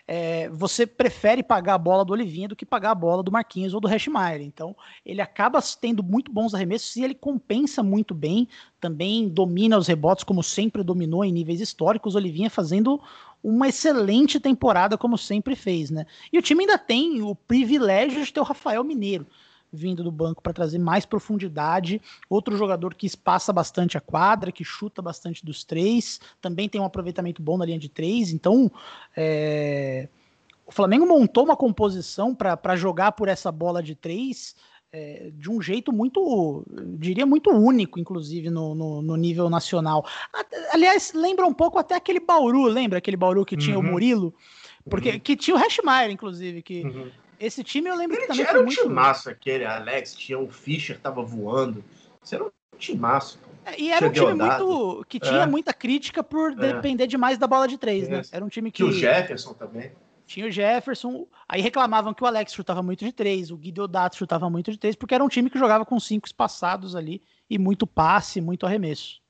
é, 0.07 0.49
você 0.49 0.87
prefere 0.87 1.43
pagar 1.43 1.75
a 1.75 1.79
bola 1.79 2.05
do 2.05 2.13
Olivinha 2.13 2.49
do 2.49 2.57
que 2.57 2.67
pagar 2.67 2.91
a 2.91 2.95
bola 2.97 3.23
do 3.23 3.31
Marquinhos 3.31 3.73
ou 3.73 3.81
do 3.81 3.89
Hashmaier. 3.89 4.43
Então, 4.43 4.75
ele 5.07 5.21
acaba 5.21 5.61
tendo 5.81 6.03
muito 6.03 6.33
bons 6.33 6.53
arremessos 6.53 6.97
e 6.97 7.05
ele 7.05 7.15
compensa 7.15 7.83
muito 7.83 8.13
bem, 8.13 8.49
também 8.81 9.29
domina 9.29 9.79
os 9.79 9.87
rebotes 9.87 10.25
como 10.25 10.43
sempre 10.43 10.83
dominou 10.83 11.25
em 11.25 11.33
níveis 11.33 11.61
históricos. 11.61 12.15
O 12.15 12.19
Olivinha 12.19 12.51
fazendo 12.51 13.01
uma 13.43 13.69
excelente 13.69 14.41
temporada 14.41 14.99
como 14.99 15.17
sempre 15.17 15.55
fez, 15.55 15.91
né? 15.91 16.05
E 16.33 16.39
o 16.39 16.43
time 16.43 16.65
ainda 16.65 16.77
tem 16.77 17.23
o 17.23 17.35
privilégio 17.35 18.25
de 18.25 18.33
ter 18.33 18.41
o 18.41 18.45
Rafael 18.45 18.83
Mineiro 18.83 19.27
vindo 19.73 20.03
do 20.03 20.11
banco 20.11 20.43
para 20.43 20.53
trazer 20.53 20.79
mais 20.79 21.07
profundidade. 21.07 22.01
Outro 22.29 22.57
jogador 22.57 22.95
que 22.95 23.07
espaça 23.07 23.53
bastante 23.53 23.97
a 23.97 24.01
quadra, 24.01 24.53
que 24.53 24.65
chuta 24.65 25.01
bastante 25.01 25.45
dos 25.45 25.65
três, 25.65 26.21
também 26.41 26.69
tem 26.69 26.81
um 26.81 26.85
aproveitamento 26.85 27.43
bom 27.43 27.57
na 27.57 27.65
linha 27.65 27.79
de 27.79 27.89
três. 27.89 28.33
Então, 28.33 28.71
é... 29.17 30.09
o 30.67 30.73
Flamengo 30.73 31.07
montou 31.07 31.45
uma 31.45 31.57
composição 31.57 32.35
para 32.35 32.77
jogar 32.77 33.13
por 33.13 33.29
essa 33.29 33.51
bola 33.51 33.83
de 33.83 33.95
três. 33.95 34.55
É, 34.93 35.31
de 35.33 35.49
um 35.49 35.63
jeito 35.63 35.93
muito, 35.93 36.67
diria 36.99 37.25
muito 37.25 37.49
único, 37.51 38.01
inclusive 38.01 38.51
no, 38.51 38.75
no, 38.75 39.01
no, 39.01 39.15
nível 39.15 39.49
nacional. 39.49 40.05
Aliás, 40.73 41.13
lembra 41.15 41.47
um 41.47 41.55
pouco 41.55 41.79
até 41.79 41.95
aquele 41.95 42.19
Bauru, 42.19 42.65
lembra 42.65 42.99
aquele 42.99 43.17
Bauru 43.17 43.45
que 43.45 43.57
tinha 43.57 43.79
uhum. 43.79 43.87
o 43.87 43.89
Murilo? 43.93 44.35
Porque 44.89 45.13
uhum. 45.13 45.21
que 45.21 45.37
tinha 45.37 45.57
o 45.57 45.59
Hashmeyer, 45.61 46.11
inclusive, 46.11 46.61
que 46.61 46.83
uhum. 46.83 47.09
Esse 47.41 47.65
time 47.65 47.89
eu 47.89 47.97
lembro 47.97 48.17
Ele 48.17 48.27
que 48.27 48.29
também 48.29 48.47
era 48.47 48.61
um 48.61 48.65
muito... 48.65 48.83
timaço 48.83 49.31
aquele, 49.31 49.65
Alex, 49.65 50.15
tinha 50.15 50.39
o 50.39 50.47
Fischer 50.47 51.01
tava 51.01 51.23
voando. 51.23 51.83
Isso 52.23 52.35
era 52.35 52.45
um 52.45 52.51
timaço. 52.79 53.41
É, 53.65 53.81
e 53.81 53.91
era 53.91 54.07
um 54.07 54.13
time 54.13 54.35
muito 54.35 55.07
que 55.09 55.19
tinha 55.19 55.43
é. 55.43 55.47
muita 55.47 55.73
crítica 55.73 56.23
por 56.23 56.53
é. 56.53 56.75
depender 56.75 57.07
demais 57.07 57.39
da 57.39 57.47
bola 57.47 57.67
de 57.67 57.79
três, 57.79 58.11
né? 58.11 58.21
Era 58.31 58.45
um 58.45 58.49
time 58.49 58.71
que 58.71 58.77
tinha 58.77 58.89
o 58.89 58.93
Jefferson 58.93 59.55
também. 59.55 59.91
Tinha 60.27 60.47
o 60.47 60.51
Jefferson, 60.51 61.27
aí 61.49 61.61
reclamavam 61.63 62.13
que 62.15 62.23
o 62.23 62.27
Alex 62.27 62.53
chutava 62.53 62.83
muito 62.83 63.05
de 63.05 63.11
três, 63.11 63.51
o 63.51 63.57
Guideodato 63.57 64.17
chutava 64.17 64.49
muito 64.49 64.71
de 64.71 64.79
três, 64.79 64.95
porque 64.95 65.15
era 65.15 65.25
um 65.25 65.29
time 65.29 65.51
que 65.51 65.59
jogava 65.59 65.85
com 65.85 65.99
cinco 65.99 66.29
espaçados 66.29 66.95
ali 66.95 67.21
e 67.49 67.59
muito 67.59 67.85
passe, 67.85 68.41
muito 68.41 68.65
arremesso. 68.65 69.21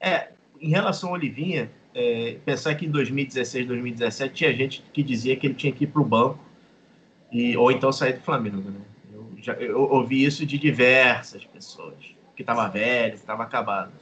É, 0.00 0.30
em 0.58 0.70
relação 0.70 1.10
ao 1.10 1.16
Olivinha, 1.16 1.70
é, 1.94 2.38
pensar 2.44 2.74
que 2.76 2.86
em 2.86 2.90
2016, 2.90 3.66
2017 3.66 4.34
tinha 4.34 4.54
gente 4.54 4.82
que 4.94 5.02
dizia 5.02 5.36
que 5.36 5.46
ele 5.46 5.54
tinha 5.54 5.72
que 5.72 5.84
ir 5.84 5.88
para 5.88 6.00
o 6.00 6.04
banco 6.04 6.49
e, 7.30 7.56
ou 7.56 7.70
então 7.70 7.92
sair 7.92 8.14
do 8.14 8.20
Flamengo, 8.20 8.70
né? 8.70 8.80
Eu, 9.12 9.28
já, 9.38 9.52
eu 9.54 9.80
ouvi 9.80 10.24
isso 10.24 10.44
de 10.44 10.58
diversas 10.58 11.44
pessoas, 11.44 11.94
que 12.34 12.42
estava 12.42 12.68
velho, 12.68 13.12
que 13.12 13.18
estava 13.18 13.42
acabado. 13.42 13.92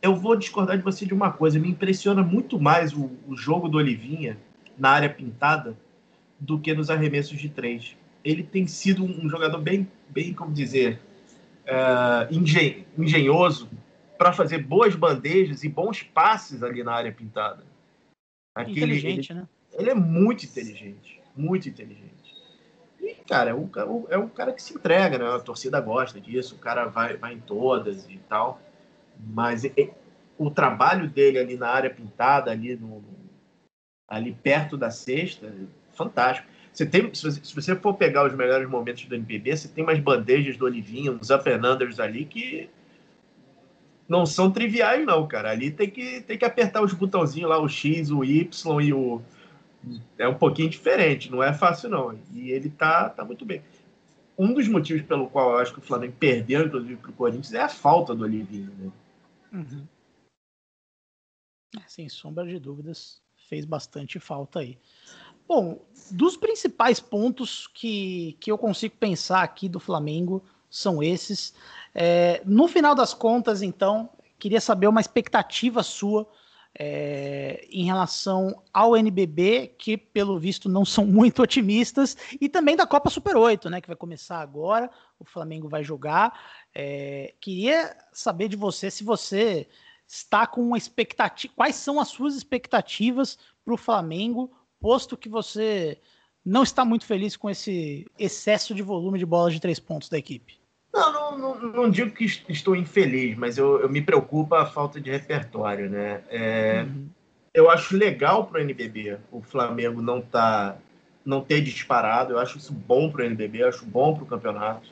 Eu 0.00 0.14
vou 0.14 0.36
discordar 0.36 0.76
de 0.76 0.84
você 0.84 1.04
de 1.04 1.14
uma 1.14 1.32
coisa, 1.32 1.58
me 1.58 1.68
impressiona 1.68 2.22
muito 2.22 2.60
mais 2.60 2.92
o, 2.92 3.10
o 3.26 3.36
jogo 3.36 3.68
do 3.68 3.78
Olivinha 3.78 4.38
na 4.78 4.90
área 4.90 5.08
pintada 5.08 5.76
do 6.38 6.58
que 6.58 6.72
nos 6.74 6.90
arremessos 6.90 7.38
de 7.38 7.48
três. 7.48 7.96
Ele 8.24 8.42
tem 8.42 8.66
sido 8.66 9.04
um 9.04 9.28
jogador 9.28 9.58
bem, 9.58 9.88
bem 10.08 10.34
como 10.34 10.52
dizer, 10.52 11.00
uh, 11.66 12.32
engen 12.32 12.84
engenhoso 12.96 13.68
para 14.18 14.32
fazer 14.32 14.58
boas 14.58 14.94
bandejas 14.94 15.62
e 15.62 15.68
bons 15.68 16.02
passes 16.02 16.62
ali 16.62 16.82
na 16.82 16.92
área 16.92 17.12
pintada. 17.12 17.64
Aquele, 18.54 18.96
inteligente, 18.96 19.32
ele, 19.32 19.40
né? 19.40 19.48
Ele 19.74 19.90
é 19.90 19.94
muito 19.94 20.44
inteligente, 20.46 21.20
muito 21.36 21.68
inteligente. 21.68 22.15
E, 23.06 23.14
cara, 23.28 23.50
é 23.50 23.54
um, 23.54 23.70
é 24.08 24.18
um 24.18 24.28
cara 24.28 24.52
que 24.52 24.62
se 24.62 24.74
entrega, 24.74 25.16
né? 25.18 25.24
A 25.24 25.38
torcida 25.38 25.80
gosta 25.80 26.20
disso, 26.20 26.56
o 26.56 26.58
cara 26.58 26.86
vai, 26.86 27.16
vai 27.16 27.34
em 27.34 27.40
todas 27.40 28.08
e 28.10 28.18
tal. 28.28 28.60
Mas 29.18 29.62
o 30.36 30.50
trabalho 30.50 31.08
dele 31.08 31.38
ali 31.38 31.56
na 31.56 31.68
área 31.68 31.88
pintada, 31.88 32.50
ali, 32.50 32.76
no, 32.76 33.02
ali 34.08 34.32
perto 34.32 34.76
da 34.76 34.90
cesta, 34.90 35.52
fantástico. 35.94 36.48
Você 36.72 36.84
tem, 36.84 37.14
se 37.14 37.54
você 37.54 37.74
for 37.74 37.94
pegar 37.94 38.26
os 38.26 38.34
melhores 38.34 38.68
momentos 38.68 39.06
do 39.06 39.14
NBB, 39.14 39.56
você 39.56 39.68
tem 39.68 39.82
umas 39.82 39.98
bandejas 39.98 40.58
do 40.58 40.66
Olivinho, 40.66 41.18
uns 41.18 41.30
up 41.30 41.48
ali 41.98 42.24
que 42.26 42.68
não 44.06 44.26
são 44.26 44.50
triviais, 44.50 45.04
não, 45.06 45.26
cara. 45.26 45.50
Ali 45.50 45.70
tem 45.70 45.88
que, 45.88 46.20
tem 46.20 46.36
que 46.36 46.44
apertar 46.44 46.82
os 46.82 46.92
botãozinhos 46.92 47.48
lá, 47.48 47.58
o 47.58 47.68
X, 47.68 48.10
o 48.10 48.22
Y 48.22 48.80
e 48.82 48.92
o, 48.92 49.22
é 50.18 50.28
um 50.28 50.34
pouquinho 50.34 50.70
diferente, 50.70 51.30
não 51.30 51.42
é 51.42 51.52
fácil 51.52 51.90
não. 51.90 52.18
E 52.32 52.50
ele 52.50 52.70
tá, 52.70 53.08
tá 53.08 53.24
muito 53.24 53.44
bem. 53.44 53.62
Um 54.38 54.52
dos 54.52 54.68
motivos 54.68 55.02
pelo 55.02 55.28
qual 55.28 55.52
eu 55.52 55.58
acho 55.58 55.72
que 55.72 55.78
o 55.78 55.82
Flamengo 55.82 56.14
perdeu, 56.18 56.66
inclusive, 56.66 56.96
para 56.96 57.10
o 57.10 57.14
Corinthians 57.14 57.54
é 57.54 57.62
a 57.62 57.68
falta 57.68 58.14
do 58.14 58.24
Olivinho. 58.24 58.72
Né? 58.78 58.92
Uhum. 59.52 59.86
É, 61.76 61.88
sem 61.88 62.08
sombra 62.08 62.46
de 62.46 62.58
dúvidas, 62.58 63.20
fez 63.48 63.64
bastante 63.64 64.18
falta 64.18 64.60
aí. 64.60 64.78
Bom, 65.48 65.80
dos 66.10 66.36
principais 66.36 66.98
pontos 66.98 67.68
que, 67.68 68.36
que 68.40 68.50
eu 68.50 68.58
consigo 68.58 68.96
pensar 68.96 69.42
aqui 69.42 69.68
do 69.68 69.78
Flamengo 69.78 70.42
são 70.68 71.02
esses. 71.02 71.54
É, 71.94 72.42
no 72.44 72.68
final 72.68 72.94
das 72.94 73.14
contas, 73.14 73.62
então, 73.62 74.10
queria 74.38 74.60
saber 74.60 74.88
uma 74.88 75.00
expectativa 75.00 75.82
sua 75.82 76.28
é, 76.78 77.66
em 77.70 77.84
relação 77.84 78.62
ao 78.72 78.96
NBB, 78.96 79.74
que 79.78 79.96
pelo 79.96 80.38
visto 80.38 80.68
não 80.68 80.84
são 80.84 81.06
muito 81.06 81.42
otimistas, 81.42 82.16
e 82.40 82.48
também 82.48 82.76
da 82.76 82.86
Copa 82.86 83.08
Super 83.08 83.36
8, 83.36 83.70
né, 83.70 83.80
que 83.80 83.88
vai 83.88 83.96
começar 83.96 84.40
agora, 84.40 84.90
o 85.18 85.24
Flamengo 85.24 85.68
vai 85.68 85.82
jogar. 85.82 86.38
É, 86.74 87.34
queria 87.40 87.96
saber 88.12 88.48
de 88.48 88.56
você 88.56 88.90
se 88.90 89.02
você 89.02 89.66
está 90.06 90.46
com 90.46 90.60
uma 90.60 90.78
expectativa, 90.78 91.52
quais 91.56 91.76
são 91.76 91.98
as 91.98 92.08
suas 92.08 92.36
expectativas 92.36 93.38
para 93.64 93.74
o 93.74 93.78
Flamengo, 93.78 94.52
posto 94.78 95.16
que 95.16 95.28
você 95.28 96.00
não 96.44 96.62
está 96.62 96.84
muito 96.84 97.04
feliz 97.04 97.36
com 97.36 97.50
esse 97.50 98.06
excesso 98.16 98.72
de 98.72 98.82
volume 98.82 99.18
de 99.18 99.26
bolas 99.26 99.52
de 99.52 99.60
três 99.60 99.80
pontos 99.80 100.08
da 100.08 100.16
equipe. 100.16 100.55
Não, 100.96 101.38
não, 101.38 101.54
não, 101.58 101.90
digo 101.90 102.10
que 102.10 102.24
estou 102.24 102.74
infeliz, 102.74 103.36
mas 103.36 103.58
eu, 103.58 103.80
eu, 103.80 103.88
me 103.88 104.00
preocupa 104.00 104.62
a 104.62 104.66
falta 104.66 104.98
de 104.98 105.10
repertório, 105.10 105.90
né? 105.90 106.22
É, 106.30 106.86
uhum. 106.88 107.06
Eu 107.52 107.70
acho 107.70 107.94
legal 107.94 108.46
para 108.46 108.58
o 108.58 108.62
NBB 108.62 109.18
o 109.30 109.42
Flamengo 109.42 110.00
não 110.00 110.22
tá, 110.22 110.76
não 111.24 111.42
ter 111.42 111.60
disparado. 111.60 112.32
Eu 112.32 112.38
acho 112.38 112.56
isso 112.56 112.72
bom 112.72 113.10
para 113.10 113.22
o 113.22 113.24
NBB, 113.26 113.62
eu 113.62 113.68
acho 113.68 113.84
bom 113.84 114.14
para 114.14 114.24
o 114.24 114.26
campeonato. 114.26 114.88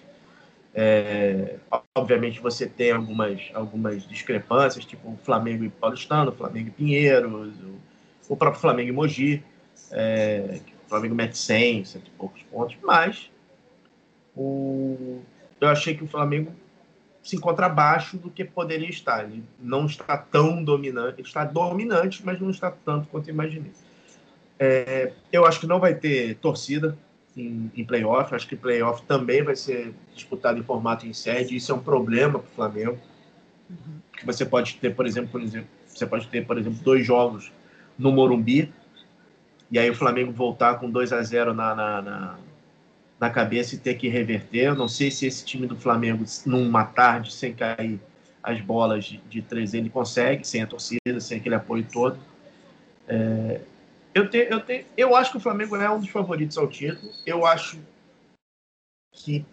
É, 0.75 1.57
obviamente 1.95 2.41
você 2.41 2.67
tem 2.67 2.91
algumas, 2.91 3.41
algumas 3.55 4.07
discrepâncias, 4.07 4.85
tipo 4.85 5.09
o 5.09 5.17
Flamengo 5.25 5.65
e 5.65 5.71
Paulistano, 5.71 6.33
o 6.33 6.35
Flamengo 6.35 6.69
e 6.69 6.73
Pinheiros, 6.73 7.33
o, 7.33 7.79
o 8.29 8.37
próprio 8.37 8.61
Flamengo 8.61 8.91
e 8.91 8.93
Mogi. 8.93 9.43
É, 9.91 10.61
o 10.85 10.89
Flamengo 10.89 11.15
mete 11.15 11.39
100, 11.39 11.85
cento 11.87 12.09
e 12.09 12.11
poucos 12.19 12.43
pontos, 12.45 12.77
mas 12.83 13.31
o, 14.37 15.23
eu 15.65 15.71
achei 15.71 15.95
que 15.95 16.05
o 16.05 16.09
Flamengo 16.09 16.53
se 17.23 17.37
encontra 17.37 17.67
abaixo 17.67 18.19
do 18.19 18.31
que 18.31 18.45
poderia 18.45 18.89
estar. 18.89 19.25
Ele 19.25 19.43
não 19.59 19.87
está 19.87 20.17
tão 20.17 20.63
dominante, 20.63 21.21
ele 21.21 21.27
está 21.27 21.45
dominante, 21.45 22.23
mas 22.25 22.39
não 22.39 22.51
está 22.51 22.71
tanto 22.71 23.09
quanto 23.09 23.31
imaginei. 23.31 23.73
É, 24.59 25.13
eu 25.33 25.47
acho 25.47 25.59
que 25.59 25.67
não 25.67 25.81
vai 25.81 25.95
ter 25.95 26.37
torcida 26.37 26.97
em, 27.37 27.71
em 27.75 27.85
playoff, 27.85 28.35
acho 28.35 28.47
que 28.47 28.55
playoff 28.55 29.03
também 29.03 29.43
vai 29.43 29.57
ser 29.57 29.93
disputado 30.15 30.59
em 30.59 30.63
formato 30.63 31.07
em 31.07 31.13
sede, 31.13 31.57
isso 31.57 31.73
é 31.73 31.75
um 31.75 31.81
problema 31.81 32.39
para 32.39 32.49
o 32.49 32.55
Flamengo. 32.55 32.99
Uhum. 33.69 33.99
Que 34.17 34.25
você 34.25 34.45
pode 34.45 34.77
ter, 34.77 34.95
por 34.95 35.07
exemplo, 35.07 35.31
por 35.31 35.41
exemplo, 35.41 35.69
você 35.87 36.07
pode 36.07 36.29
ter, 36.29 36.47
por 36.47 36.59
exemplo, 36.59 36.79
dois 36.83 37.05
jogos 37.05 37.51
no 37.99 38.13
Morumbi, 38.13 38.73
e 39.71 39.79
aí 39.79 39.91
o 39.91 39.95
Flamengo 39.95 40.31
voltar 40.31 40.79
com 40.79 40.91
2 40.91 41.13
a 41.13 41.23
0 41.23 41.55
na, 41.55 41.75
na, 41.75 42.03
na 42.03 42.39
na 43.25 43.31
cabeça 43.31 43.75
e 43.75 43.79
ter 43.79 43.95
que 43.95 44.07
reverter. 44.07 44.67
Eu 44.67 44.75
não 44.75 44.87
sei 44.87 45.11
se 45.11 45.27
esse 45.27 45.45
time 45.45 45.67
do 45.67 45.77
Flamengo, 45.77 46.25
numa 46.45 46.85
tarde, 46.85 47.33
sem 47.33 47.55
cair 47.55 47.99
as 48.43 48.61
bolas 48.61 49.07
de, 49.07 49.17
de 49.19 49.41
três, 49.41 49.73
ele 49.73 49.89
consegue, 49.89 50.47
sem 50.47 50.63
a 50.63 50.67
torcida, 50.67 51.19
sem 51.21 51.39
aquele 51.39 51.55
apoio 51.55 51.87
todo. 51.91 52.19
É, 53.09 53.63
eu, 54.13 54.29
te, 54.29 54.47
eu, 54.51 54.61
te, 54.61 54.87
eu 54.97 55.17
acho 55.17 55.31
que 55.31 55.39
o 55.39 55.41
Flamengo 55.41 55.75
é 55.77 55.91
um 55.91 55.99
dos 55.99 56.11
favoritos 56.11 56.59
ao 56.59 56.69
título. 56.69 57.11
Eu 57.25 57.47
acho 57.47 57.79
que 59.11 59.47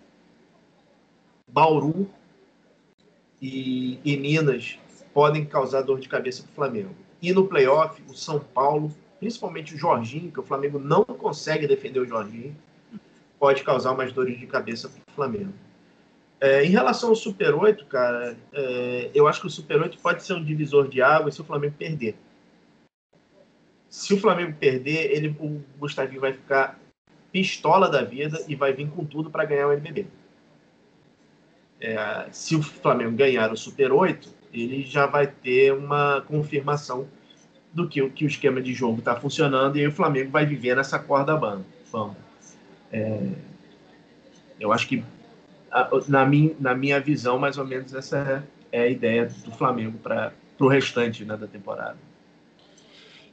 Bauru 1.47 2.09
e, 3.41 3.99
e 4.03 4.17
Minas 4.17 4.77
podem 5.13 5.45
causar 5.45 5.81
dor 5.81 5.99
de 6.01 6.09
cabeça 6.09 6.43
para 6.43 6.51
o 6.51 6.55
Flamengo. 6.55 6.95
E 7.21 7.31
no 7.31 7.47
playoff, 7.47 8.01
o 8.09 8.13
São 8.13 8.39
Paulo, 8.39 8.93
principalmente 9.19 9.75
o 9.75 9.77
Jorginho, 9.77 10.29
que 10.29 10.39
o 10.41 10.43
Flamengo 10.43 10.77
não 10.77 11.05
consegue 11.05 11.67
defender 11.67 12.01
o 12.01 12.05
Jorginho 12.05 12.53
pode 13.41 13.63
causar 13.63 13.95
mais 13.95 14.13
dores 14.13 14.39
de 14.39 14.45
cabeça 14.45 14.87
para 14.87 14.99
o 14.99 15.15
Flamengo. 15.15 15.51
É, 16.39 16.63
em 16.63 16.69
relação 16.69 17.09
ao 17.09 17.15
Super 17.15 17.55
8, 17.55 17.87
cara, 17.87 18.37
é, 18.53 19.09
eu 19.15 19.27
acho 19.27 19.41
que 19.41 19.47
o 19.47 19.49
Super 19.49 19.81
8 19.81 19.97
pode 19.97 20.21
ser 20.23 20.33
um 20.33 20.43
divisor 20.43 20.87
de 20.87 21.01
água 21.01 21.31
se 21.31 21.41
o 21.41 21.43
Flamengo 21.43 21.73
perder. 21.75 22.15
Se 23.89 24.13
o 24.13 24.19
Flamengo 24.19 24.55
perder, 24.59 25.11
ele, 25.11 25.35
o 25.39 25.59
Gustavinho 25.79 26.21
vai 26.21 26.33
ficar 26.33 26.79
pistola 27.31 27.89
da 27.89 28.03
vida 28.03 28.45
e 28.47 28.53
vai 28.53 28.73
vir 28.73 28.87
com 28.91 29.03
tudo 29.03 29.31
para 29.31 29.43
ganhar 29.43 29.67
o 29.67 29.73
NBB. 29.73 30.05
É, 31.79 32.27
se 32.31 32.55
o 32.55 32.61
Flamengo 32.61 33.17
ganhar 33.17 33.51
o 33.51 33.57
Super 33.57 33.91
8, 33.91 34.29
ele 34.53 34.83
já 34.83 35.07
vai 35.07 35.25
ter 35.25 35.73
uma 35.73 36.21
confirmação 36.21 37.07
do 37.73 37.89
que, 37.89 38.07
que 38.11 38.23
o 38.23 38.27
esquema 38.27 38.61
de 38.61 38.71
jogo 38.71 38.99
está 38.99 39.15
funcionando 39.15 39.79
e 39.79 39.87
o 39.87 39.91
Flamengo 39.91 40.29
vai 40.29 40.45
viver 40.45 40.75
nessa 40.75 40.99
corda 40.99 41.35
bamba. 41.35 41.65
É, 42.91 43.31
eu 44.59 44.71
acho 44.71 44.87
que, 44.87 45.03
na 46.07 46.25
minha, 46.25 46.55
na 46.59 46.75
minha 46.75 46.99
visão, 46.99 47.39
mais 47.39 47.57
ou 47.57 47.65
menos, 47.65 47.93
essa 47.93 48.43
é 48.71 48.81
a 48.81 48.87
ideia 48.87 49.25
do 49.25 49.51
Flamengo 49.51 49.97
para 49.97 50.33
o 50.59 50.67
restante 50.67 51.25
né, 51.25 51.35
da 51.35 51.47
temporada. 51.47 51.97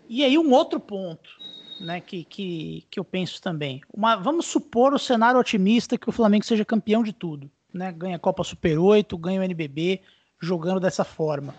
E 0.09 0.25
aí, 0.25 0.39
um 0.39 0.53
outro 0.53 0.81
ponto 0.81 1.29
né, 1.81 2.01
que, 2.01 2.25
que, 2.25 2.85
que 2.91 2.99
eu 2.99 3.05
penso 3.05 3.41
também. 3.41 3.81
Uma, 3.93 4.17
vamos 4.17 4.47
supor 4.47 4.95
o 4.95 4.99
cenário 4.99 5.39
otimista 5.39 5.99
que 5.99 6.09
o 6.09 6.13
Flamengo 6.13 6.45
seja 6.45 6.65
campeão 6.65 7.03
de 7.03 7.13
tudo. 7.13 7.51
Né, 7.73 7.93
ganha 7.93 8.17
a 8.17 8.19
Copa 8.19 8.43
Super 8.43 8.79
8, 8.79 9.17
ganha 9.19 9.41
o 9.41 9.45
NBB, 9.45 10.01
jogando 10.41 10.81
dessa 10.81 11.05
forma. 11.05 11.55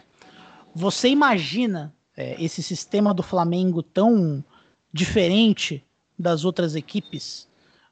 Você 0.73 1.09
imagina 1.09 1.93
é, 2.17 2.41
esse 2.43 2.63
sistema 2.63 3.13
do 3.13 3.23
Flamengo 3.23 3.83
tão 3.83 4.43
diferente 4.91 5.85
das 6.17 6.43
outras 6.43 6.75
equipes 6.75 7.48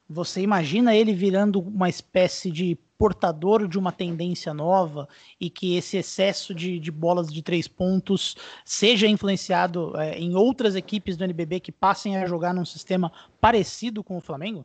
você 0.08 0.40
imagina 0.40 0.96
ele 0.96 1.12
virando 1.12 1.60
uma 1.60 1.88
espécie 1.88 2.50
de 2.50 2.78
portador 2.96 3.68
de 3.68 3.78
uma 3.78 3.92
tendência 3.92 4.54
nova 4.54 5.08
e 5.40 5.50
que 5.50 5.76
esse 5.76 5.98
excesso 5.98 6.54
de, 6.54 6.80
de 6.80 6.90
bolas 6.90 7.32
de 7.32 7.42
três 7.42 7.68
pontos 7.68 8.36
seja 8.64 9.06
influenciado 9.06 9.96
é, 9.96 10.18
em 10.18 10.34
outras 10.34 10.74
equipes 10.74 11.16
do 11.16 11.24
NBB 11.24 11.60
que 11.60 11.70
passem 11.70 12.16
a 12.16 12.26
jogar 12.26 12.54
num 12.54 12.64
sistema 12.64 13.12
parecido 13.40 14.02
com 14.02 14.16
o 14.16 14.20
Flamengo? 14.20 14.64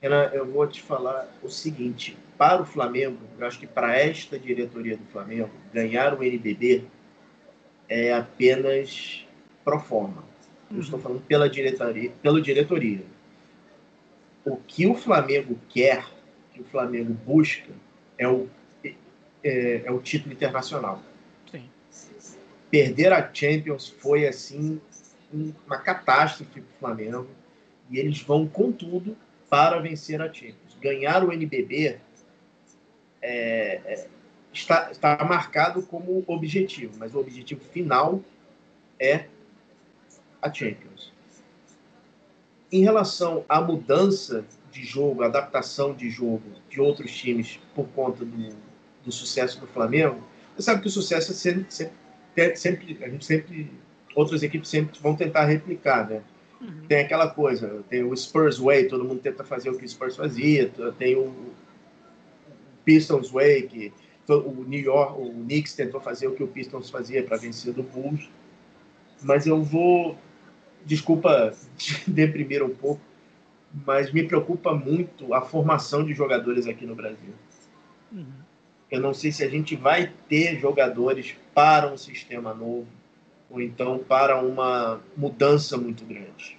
Renan, 0.00 0.30
eu 0.32 0.50
vou 0.50 0.66
te 0.66 0.80
falar 0.80 1.28
o 1.42 1.50
seguinte: 1.50 2.16
para 2.38 2.62
o 2.62 2.64
Flamengo, 2.64 3.18
eu 3.38 3.46
acho 3.46 3.58
que 3.58 3.66
para 3.66 3.98
esta 3.98 4.38
diretoria 4.38 4.96
do 4.96 5.04
Flamengo, 5.06 5.50
ganhar 5.72 6.14
o 6.14 6.22
NBB 6.22 6.84
é 7.88 8.14
apenas 8.14 9.26
pro 9.64 9.80
forma. 9.80 10.24
Eu 10.70 10.76
uhum. 10.76 10.82
estou 10.82 10.98
falando 10.98 11.20
pela 11.22 11.48
diretoria, 11.48 12.10
pela 12.22 12.40
diretoria 12.40 13.13
o 14.44 14.56
que 14.56 14.86
o 14.86 14.94
Flamengo 14.94 15.58
quer, 15.68 16.04
que 16.52 16.60
o 16.60 16.64
Flamengo 16.64 17.12
busca, 17.12 17.70
é 18.18 18.28
o, 18.28 18.48
é, 19.42 19.82
é 19.84 19.90
o 19.90 20.00
título 20.00 20.34
internacional. 20.34 21.02
Sim. 21.50 21.68
Perder 22.70 23.12
a 23.12 23.32
Champions 23.32 23.88
foi, 23.88 24.26
assim, 24.26 24.80
uma 25.32 25.78
catástrofe 25.78 26.60
para 26.60 26.62
o 26.62 26.78
Flamengo. 26.78 27.28
E 27.90 27.98
eles 27.98 28.20
vão 28.22 28.46
com 28.46 28.72
tudo 28.72 29.16
para 29.48 29.78
vencer 29.78 30.20
a 30.20 30.32
Champions. 30.32 30.76
Ganhar 30.80 31.24
o 31.24 31.32
NBB 31.32 31.98
é, 33.22 33.80
é, 33.84 34.08
está, 34.52 34.90
está 34.90 35.24
marcado 35.24 35.82
como 35.82 36.22
objetivo, 36.26 36.94
mas 36.98 37.14
o 37.14 37.18
objetivo 37.18 37.60
final 37.64 38.22
é 38.98 39.26
a 40.40 40.52
Champions. 40.52 41.13
Em 42.72 42.82
relação 42.82 43.44
à 43.48 43.60
mudança 43.60 44.44
de 44.72 44.84
jogo, 44.84 45.22
adaptação 45.22 45.94
de 45.94 46.10
jogo 46.10 46.42
de 46.68 46.80
outros 46.80 47.12
times 47.12 47.60
por 47.74 47.86
conta 47.88 48.24
do, 48.24 48.56
do 49.04 49.12
sucesso 49.12 49.60
do 49.60 49.66
Flamengo, 49.66 50.22
você 50.56 50.62
sabe 50.62 50.80
que 50.80 50.88
o 50.88 50.90
sucesso 50.90 51.32
é 51.32 51.34
sempre, 51.34 51.66
sempre, 51.70 52.56
sempre, 52.56 52.98
a 53.02 53.08
gente 53.08 53.24
sempre, 53.24 53.70
outras 54.14 54.42
equipes 54.42 54.68
sempre 54.68 54.98
vão 55.00 55.14
tentar 55.14 55.44
replicar, 55.44 56.08
né? 56.08 56.22
Uhum. 56.60 56.86
Tem 56.88 57.00
aquela 57.00 57.28
coisa, 57.28 57.84
tem 57.88 58.02
o 58.02 58.16
Spurs 58.16 58.58
Way, 58.58 58.88
todo 58.88 59.04
mundo 59.04 59.20
tenta 59.20 59.44
fazer 59.44 59.70
o 59.70 59.76
que 59.76 59.84
o 59.84 59.88
Spurs 59.88 60.16
fazia, 60.16 60.72
tem 60.98 61.16
o 61.16 61.32
Pistons 62.84 63.30
Way, 63.30 63.62
que 63.62 63.92
o 64.28 64.64
New 64.66 64.80
York, 64.80 65.20
o 65.20 65.30
Knicks 65.30 65.74
tentou 65.74 66.00
fazer 66.00 66.28
o 66.28 66.34
que 66.34 66.42
o 66.42 66.48
Pistons 66.48 66.90
fazia 66.90 67.22
para 67.22 67.36
vencer 67.36 67.72
do 67.72 67.82
Bulls. 67.82 68.28
Mas 69.22 69.46
eu 69.46 69.62
vou 69.62 70.16
desculpa 70.84 71.52
deprimir 72.06 72.62
um 72.62 72.74
pouco, 72.74 73.00
mas 73.86 74.12
me 74.12 74.22
preocupa 74.22 74.72
muito 74.74 75.34
a 75.34 75.42
formação 75.42 76.04
de 76.04 76.14
jogadores 76.14 76.66
aqui 76.66 76.86
no 76.86 76.94
Brasil. 76.94 77.34
Uhum. 78.12 78.26
Eu 78.90 79.00
não 79.00 79.12
sei 79.12 79.32
se 79.32 79.42
a 79.42 79.48
gente 79.48 79.74
vai 79.74 80.12
ter 80.28 80.60
jogadores 80.60 81.34
para 81.52 81.92
um 81.92 81.96
sistema 81.96 82.54
novo 82.54 82.86
ou 83.50 83.60
então 83.60 83.98
para 83.98 84.40
uma 84.40 85.00
mudança 85.16 85.76
muito 85.76 86.04
grande. 86.04 86.58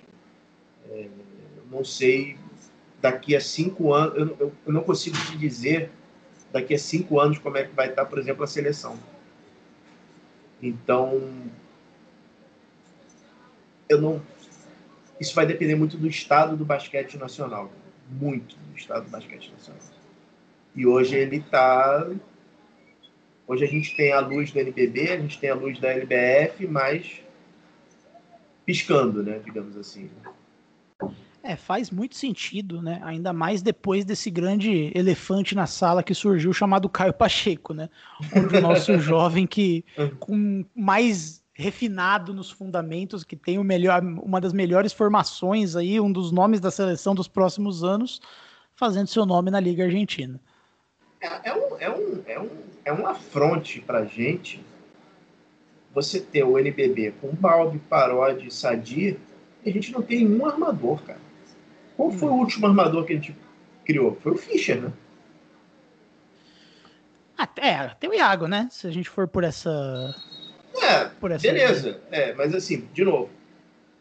É, 0.90 1.08
não 1.72 1.84
sei 1.84 2.38
daqui 3.02 3.36
a 3.36 3.42
cinco 3.42 3.94
anos, 3.94 4.18
eu, 4.18 4.38
eu, 4.40 4.54
eu, 4.66 4.74
não 4.74 4.82
consigo 4.82 5.18
te 5.18 5.38
dizer 5.38 5.92
daqui 6.52 6.74
a 6.74 6.80
cinco 6.80 7.20
anos 7.20 7.38
como 7.38 7.58
é 7.58 7.64
que 7.64 7.76
vai 7.76 7.90
estar, 7.90 8.06
por 8.06 8.18
exemplo, 8.18 8.44
a 8.44 8.48
seleção. 8.48 8.98
Então, 10.62 11.22
eu 13.90 14.02
não. 14.02 14.22
Isso 15.20 15.34
vai 15.34 15.46
depender 15.46 15.76
muito 15.76 15.98
do 15.98 16.08
estado 16.08 16.58
do 16.58 16.66
basquete 16.66 17.18
nacional. 17.18 17.72
Muito 18.10 18.58
do 18.58 18.78
estado 18.78 19.06
do 19.06 19.10
basquete 19.10 19.52
nacional. 19.52 19.82
E 20.76 20.86
hoje 20.86 21.16
ele 21.16 21.38
está. 21.38 22.08
Hoje 23.48 23.64
a 23.64 23.68
gente 23.68 23.96
tem 23.96 24.12
a 24.12 24.20
luz 24.20 24.52
do 24.52 24.60
NBB, 24.60 25.12
a 25.12 25.20
gente 25.20 25.40
tem 25.40 25.50
a 25.50 25.56
luz 25.56 25.80
da 25.80 25.90
LBF, 25.90 26.68
mas 26.68 27.22
piscando, 28.66 29.24
né? 29.24 29.40
Digamos 29.44 29.78
assim. 29.78 30.10
É, 31.44 31.56
faz 31.56 31.92
muito 31.92 32.16
sentido, 32.16 32.82
né? 32.82 33.00
Ainda 33.04 33.32
mais 33.32 33.62
depois 33.62 34.04
desse 34.04 34.32
grande 34.32 34.92
elefante 34.96 35.54
na 35.54 35.68
sala 35.68 36.02
que 36.02 36.16
surgiu 36.16 36.52
chamado 36.52 36.90
Caio 36.90 37.14
Pacheco, 37.14 37.72
né? 37.72 37.88
Onde 38.36 38.58
o 38.58 38.62
nosso 38.62 38.98
jovem 39.00 39.46
que 39.46 39.86
com 40.20 40.66
mais 40.76 41.45
refinado 41.56 42.34
nos 42.34 42.52
fundamentos, 42.52 43.24
que 43.24 43.36
tem 43.36 43.58
o 43.58 43.64
melhor, 43.64 44.04
uma 44.04 44.42
das 44.42 44.52
melhores 44.52 44.92
formações 44.92 45.76
aí, 45.76 46.00
um 46.02 46.12
dos 46.12 46.32
nomes 46.32 46.60
da 46.60 46.70
seleção 46.70 47.16
dos 47.16 47.30
próximos 47.30 47.84
anos, 47.84 48.22
fazendo 48.76 49.08
seu 49.08 49.26
nome 49.26 49.50
na 49.50 49.60
Liga 49.60 49.86
Argentina. 49.86 50.40
É, 51.22 51.50
é 51.50 51.54
um, 51.56 51.78
é 51.80 51.90
um, 51.90 52.24
é 52.28 52.40
um, 52.40 52.50
é 52.84 52.94
um 52.94 53.08
afronte 53.08 53.80
pra 53.80 54.04
gente 54.04 54.64
você 55.94 56.20
ter 56.20 56.44
o 56.44 56.60
NBB 56.60 57.14
com 57.22 57.34
Balbi, 57.34 57.80
Parodi, 57.80 58.54
Sadir, 58.54 59.18
e 59.64 59.70
a 59.70 59.74
gente 59.74 59.94
não 59.94 60.02
tem 60.02 60.28
um 60.28 60.46
armador, 60.46 61.02
cara. 61.04 61.22
Qual 61.96 62.12
foi 62.12 62.28
o 62.28 62.34
último 62.34 62.68
armador 62.68 63.06
que 63.06 63.14
a 63.14 63.16
gente 63.16 63.36
criou? 63.86 64.18
Foi 64.22 64.34
o 64.34 64.38
Fischer, 64.38 64.82
né? 64.82 64.92
Até, 67.38 67.70
é, 67.70 67.96
tem 67.98 68.10
o 68.10 68.14
Iago, 68.14 68.46
né? 68.46 68.68
Se 68.70 68.88
a 68.88 68.92
gente 68.92 69.10
for 69.10 69.26
por 69.26 69.46
essa. 69.46 70.14
É, 70.82 71.38
beleza. 71.38 72.02
É, 72.12 72.34
mas 72.34 72.54
assim, 72.54 72.88
de 72.94 73.04
novo, 73.04 73.30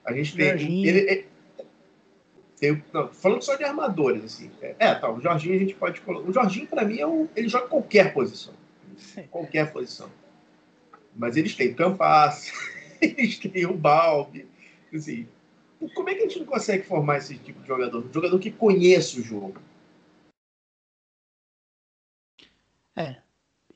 a 0.04 0.12
gente 0.12 0.36
tem. 0.36 0.48
Ele, 0.86 0.98
ele, 0.98 1.26
tem 2.58 2.82
não, 2.92 3.08
falando 3.08 3.42
só 3.42 3.56
de 3.56 3.64
armadores, 3.64 4.24
assim. 4.24 4.50
É, 4.60 4.74
é, 4.78 4.94
tá, 4.94 5.10
o 5.10 5.20
Jorginho 5.20 5.56
a 5.56 5.58
gente 5.58 5.74
pode 5.74 6.00
colocar. 6.00 6.28
O 6.28 6.32
Jorginho, 6.32 6.66
para 6.66 6.84
mim, 6.84 6.98
é 6.98 7.06
um, 7.06 7.28
ele 7.34 7.48
joga 7.48 7.68
qualquer 7.68 8.12
posição. 8.12 8.54
Qualquer 9.30 9.72
posição. 9.72 10.10
Mas 11.14 11.36
eles 11.36 11.54
têm 11.54 11.74
Campas, 11.74 12.52
eles 13.00 13.38
têm 13.38 13.66
o 13.66 13.74
Balbi. 13.74 14.46
Assim, 14.92 15.28
como 15.94 16.08
é 16.08 16.14
que 16.14 16.20
a 16.20 16.28
gente 16.28 16.38
não 16.38 16.46
consegue 16.46 16.84
formar 16.84 17.18
esse 17.18 17.36
tipo 17.38 17.60
de 17.60 17.68
jogador? 17.68 18.04
Um 18.04 18.12
jogador 18.12 18.38
que 18.38 18.50
conhece 18.50 19.20
o 19.20 19.22
jogo. 19.22 19.60
É. 22.96 23.16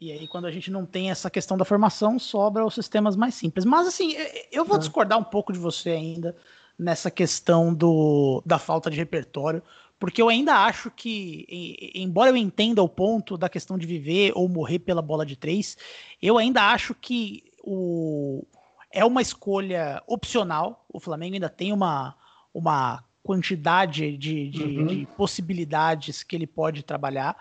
E 0.00 0.12
aí, 0.12 0.28
quando 0.28 0.46
a 0.46 0.50
gente 0.50 0.70
não 0.70 0.86
tem 0.86 1.10
essa 1.10 1.28
questão 1.28 1.56
da 1.56 1.64
formação, 1.64 2.18
sobra 2.18 2.64
os 2.64 2.74
sistemas 2.74 3.16
mais 3.16 3.34
simples. 3.34 3.64
Mas, 3.64 3.86
assim, 3.86 4.14
eu 4.52 4.64
vou 4.64 4.76
é. 4.76 4.78
discordar 4.78 5.18
um 5.18 5.24
pouco 5.24 5.52
de 5.52 5.58
você 5.58 5.90
ainda 5.90 6.36
nessa 6.78 7.10
questão 7.10 7.74
do, 7.74 8.40
da 8.46 8.58
falta 8.58 8.88
de 8.88 8.96
repertório, 8.96 9.60
porque 9.98 10.22
eu 10.22 10.28
ainda 10.28 10.54
acho 10.64 10.92
que, 10.92 11.90
embora 11.92 12.30
eu 12.30 12.36
entenda 12.36 12.80
o 12.80 12.88
ponto 12.88 13.36
da 13.36 13.48
questão 13.48 13.76
de 13.76 13.84
viver 13.84 14.30
ou 14.36 14.48
morrer 14.48 14.78
pela 14.78 15.02
bola 15.02 15.26
de 15.26 15.34
três, 15.34 15.76
eu 16.22 16.38
ainda 16.38 16.70
acho 16.70 16.94
que 16.94 17.42
o, 17.64 18.46
é 18.92 19.04
uma 19.04 19.20
escolha 19.20 20.00
opcional. 20.06 20.84
O 20.88 21.00
Flamengo 21.00 21.34
ainda 21.34 21.48
tem 21.48 21.72
uma, 21.72 22.14
uma 22.54 23.02
quantidade 23.24 24.16
de, 24.16 24.48
de, 24.48 24.62
uhum. 24.62 24.86
de 24.86 25.08
possibilidades 25.16 26.22
que 26.22 26.36
ele 26.36 26.46
pode 26.46 26.84
trabalhar 26.84 27.36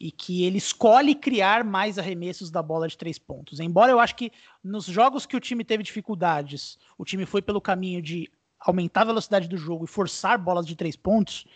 e 0.00 0.12
que 0.12 0.44
ele 0.44 0.58
escolhe 0.58 1.14
criar 1.14 1.64
mais 1.64 1.98
arremessos 1.98 2.50
da 2.50 2.62
bola 2.62 2.86
de 2.86 2.96
três 2.96 3.18
pontos. 3.18 3.58
Embora 3.58 3.90
eu 3.90 3.98
acho 3.98 4.14
que 4.14 4.30
nos 4.62 4.86
jogos 4.86 5.26
que 5.26 5.36
o 5.36 5.40
time 5.40 5.64
teve 5.64 5.82
dificuldades, 5.82 6.78
o 6.96 7.04
time 7.04 7.26
foi 7.26 7.42
pelo 7.42 7.60
caminho 7.60 8.00
de 8.00 8.30
aumentar 8.60 9.02
a 9.02 9.06
velocidade 9.06 9.48
do 9.48 9.56
jogo 9.56 9.84
e 9.84 9.88
forçar 9.88 10.38
bolas 10.38 10.66
de 10.66 10.76
três 10.76 10.94
pontos, 10.94 11.46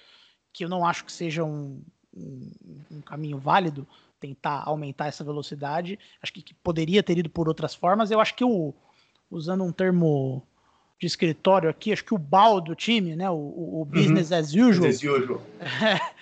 que 0.53 0.65
eu 0.65 0.69
não 0.69 0.85
acho 0.85 1.05
que 1.05 1.13
seja 1.13 1.45
um, 1.45 1.83
um, 2.15 2.53
um 2.91 3.01
caminho 3.01 3.39
válido, 3.39 3.87
tentar 4.19 4.63
aumentar 4.65 5.07
essa 5.07 5.25
velocidade. 5.25 5.99
Acho 6.21 6.33
que, 6.33 6.43
que, 6.43 6.55
poderia 6.55 7.03
ter 7.03 7.19
ido 7.19 7.31
por 7.31 7.49
outras 7.49 7.75
formas. 7.75 8.11
Eu 8.11 8.21
acho 8.21 8.35
que 8.35 8.45
o, 8.45 8.75
usando 9.31 9.65
um 9.65 9.73
termo 9.73 10.47
de 11.03 11.07
escritório 11.09 11.69
aqui, 11.69 11.93
acho 11.93 12.05
que 12.05 12.15
o 12.15 12.19
BAL 12.19 12.61
do 12.61 12.77
time, 12.77 13.17
né, 13.17 13.29
o, 13.29 13.81
o 13.81 13.85
business 13.85 14.31
uhum. 14.31 14.37
as 14.37 14.55
usual, 14.55 14.89
as 14.89 15.03
usual. 15.03 15.43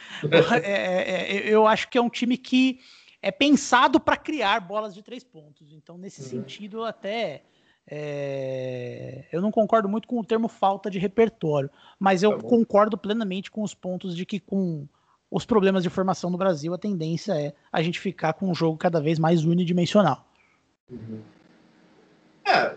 É, 0.62 0.72
é, 0.72 1.36
é, 1.36 1.48
eu 1.48 1.66
acho 1.66 1.88
que 1.88 1.96
é 1.96 2.00
um 2.00 2.08
time 2.08 2.36
que 2.36 2.80
é 3.22 3.30
pensado 3.30 3.98
para 4.00 4.16
criar 4.16 4.60
bolas 4.60 4.94
de 4.94 5.02
três 5.02 5.24
pontos. 5.24 5.72
Então, 5.72 5.96
nesse 5.96 6.22
uhum. 6.22 6.28
sentido, 6.28 6.84
até 6.84 7.42
é, 7.86 9.26
eu 9.30 9.40
não 9.42 9.50
concordo 9.50 9.88
muito 9.88 10.08
com 10.08 10.18
o 10.18 10.24
termo 10.24 10.48
falta 10.48 10.90
de 10.90 10.98
repertório, 10.98 11.70
mas 11.98 12.22
eu 12.22 12.38
tá 12.38 12.48
concordo 12.48 12.96
plenamente 12.96 13.50
com 13.50 13.62
os 13.62 13.74
pontos 13.74 14.16
de 14.16 14.24
que 14.24 14.40
com 14.40 14.86
os 15.30 15.44
problemas 15.44 15.82
de 15.82 15.90
formação 15.90 16.30
no 16.30 16.38
Brasil, 16.38 16.72
a 16.72 16.78
tendência 16.78 17.32
é 17.38 17.54
a 17.70 17.82
gente 17.82 18.00
ficar 18.00 18.32
com 18.32 18.50
um 18.50 18.54
jogo 18.54 18.78
cada 18.78 19.00
vez 19.00 19.18
mais 19.18 19.44
unidimensional. 19.44 20.26
Uhum. 20.90 21.20
É, 22.46 22.74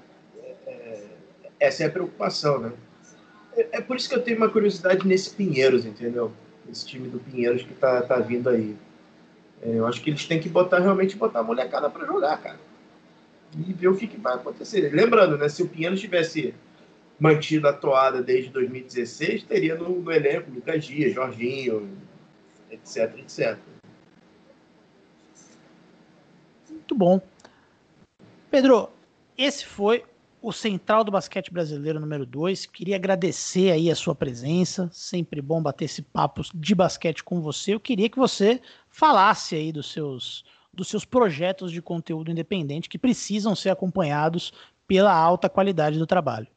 essa 1.63 1.83
é 1.83 1.87
a 1.87 1.89
preocupação, 1.89 2.59
né? 2.59 2.73
É, 3.55 3.77
é, 3.77 3.81
por 3.81 3.95
isso 3.95 4.09
que 4.09 4.15
eu 4.15 4.21
tenho 4.21 4.37
uma 4.37 4.49
curiosidade 4.49 5.07
nesse 5.07 5.29
Pinheiros, 5.33 5.85
entendeu? 5.85 6.31
Esse 6.69 6.85
time 6.85 7.07
do 7.07 7.19
Pinheiros 7.19 7.63
que 7.63 7.73
tá, 7.73 8.01
tá 8.01 8.19
vindo 8.19 8.49
aí. 8.49 8.75
É, 9.61 9.69
eu 9.69 9.87
acho 9.87 10.01
que 10.01 10.09
eles 10.09 10.25
têm 10.25 10.39
que 10.39 10.49
botar 10.49 10.79
realmente 10.79 11.15
botar 11.15 11.39
a 11.39 11.43
molecada 11.43 11.89
para 11.89 12.05
jogar, 12.05 12.37
cara. 12.41 12.59
E 13.55 13.71
ver 13.71 13.87
o 13.87 13.95
que, 13.95 14.07
que 14.07 14.17
vai 14.17 14.33
acontecer. 14.33 14.93
Lembrando, 14.93 15.37
né? 15.37 15.47
Se 15.47 15.63
o 15.63 15.69
Pinheiros 15.69 16.01
tivesse 16.01 16.53
mantido 17.19 17.67
a 17.67 17.73
toada 17.73 18.21
desde 18.21 18.49
2016, 18.49 19.43
teria 19.43 19.75
no, 19.75 20.01
no 20.01 20.11
elenco 20.11 20.51
Lucas 20.51 20.83
Dias, 20.83 21.13
Jorginho, 21.13 21.89
etc, 22.69 23.17
etc. 23.19 23.57
Muito 26.69 26.95
bom. 26.95 27.21
Pedro, 28.49 28.89
esse 29.37 29.65
foi 29.65 30.03
o 30.43 30.51
Central 30.51 31.05
do 31.05 31.11
Basquete 31.11 31.53
Brasileiro 31.53 32.01
número 32.01 32.25
2. 32.25 32.65
Queria 32.65 32.97
agradecer 32.97 33.71
aí 33.71 33.89
a 33.89 33.95
sua 33.95 34.13
presença. 34.13 34.89
Sempre 34.91 35.41
bom 35.41 35.61
bater 35.61 35.85
esse 35.85 36.01
papo 36.01 36.41
de 36.53 36.75
basquete 36.75 37.23
com 37.23 37.39
você. 37.39 37.73
Eu 37.73 37.79
queria 37.79 38.09
que 38.09 38.17
você 38.19 38.59
falasse 38.89 39.55
aí 39.55 39.71
dos 39.71 39.91
seus 39.91 40.43
dos 40.73 40.87
seus 40.87 41.05
projetos 41.05 41.71
de 41.71 41.81
conteúdo 41.81 42.31
independente 42.31 42.89
que 42.89 42.97
precisam 42.97 43.55
ser 43.55 43.69
acompanhados 43.69 44.51
pela 44.87 45.13
alta 45.13 45.47
qualidade 45.47 45.99
do 45.99 46.07
trabalho. 46.07 46.47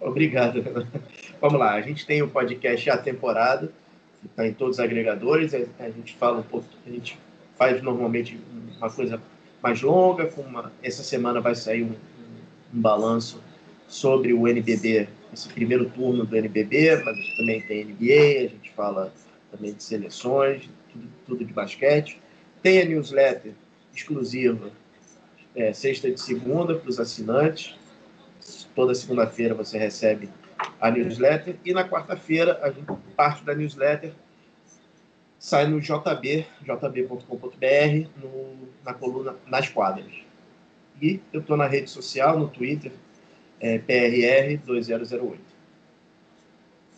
Obrigado. 0.00 0.62
Vamos 1.42 1.58
lá, 1.58 1.74
a 1.74 1.82
gente 1.82 2.06
tem 2.06 2.22
o 2.22 2.30
podcast 2.30 2.88
A 2.88 2.96
Temporada, 2.96 3.70
que 4.20 4.28
está 4.28 4.46
em 4.46 4.54
todos 4.54 4.76
os 4.76 4.80
agregadores. 4.80 5.52
A 5.52 5.90
gente 5.90 6.14
fala 6.14 6.38
um 6.38 6.42
pouco, 6.44 6.68
a 6.86 6.90
gente 6.90 7.18
faz 7.56 7.82
normalmente 7.82 8.40
uma 8.78 8.88
coisa 8.88 9.20
mais 9.60 9.82
longa. 9.82 10.32
Uma, 10.36 10.72
essa 10.80 11.02
semana 11.02 11.40
vai 11.40 11.56
sair 11.56 11.82
um, 11.82 11.94
um 12.72 12.80
balanço 12.80 13.42
sobre 13.88 14.32
o 14.32 14.46
NBB, 14.46 15.08
esse 15.32 15.48
primeiro 15.48 15.88
turno 15.90 16.24
do 16.24 16.36
NBB, 16.36 17.02
mas 17.04 17.08
a 17.08 17.20
gente 17.20 17.36
também 17.36 17.60
tem 17.62 17.84
NBA, 17.84 18.46
a 18.46 18.48
gente 18.48 18.70
fala 18.72 19.12
também 19.50 19.72
de 19.74 19.82
seleções, 19.82 20.68
tudo, 20.92 21.08
tudo 21.26 21.44
de 21.44 21.52
basquete. 21.52 22.20
Tem 22.62 22.80
a 22.80 22.84
newsletter 22.84 23.52
exclusiva, 23.94 24.70
é, 25.54 25.72
sexta 25.72 26.10
de 26.10 26.20
segunda, 26.20 26.74
para 26.76 26.88
os 26.88 27.00
assinantes. 27.00 27.76
Toda 28.74 28.94
segunda-feira 28.94 29.54
você 29.54 29.78
recebe 29.78 30.28
a 30.80 30.90
newsletter. 30.90 31.56
E 31.64 31.72
na 31.72 31.88
quarta-feira, 31.88 32.58
a 32.62 32.70
gente, 32.70 32.86
parte 33.16 33.44
da 33.44 33.54
newsletter 33.54 34.12
sai 35.38 35.66
no 35.66 35.80
JB, 35.80 36.46
jb.com.br, 36.62 38.08
na 38.84 38.94
coluna 38.94 39.36
Nas 39.46 39.68
Quadras. 39.68 40.29
Eu 41.32 41.40
estou 41.40 41.56
na 41.56 41.66
rede 41.66 41.90
social, 41.90 42.38
no 42.38 42.48
Twitter, 42.48 42.92
é, 43.58 43.78
PRR2008. 43.78 45.38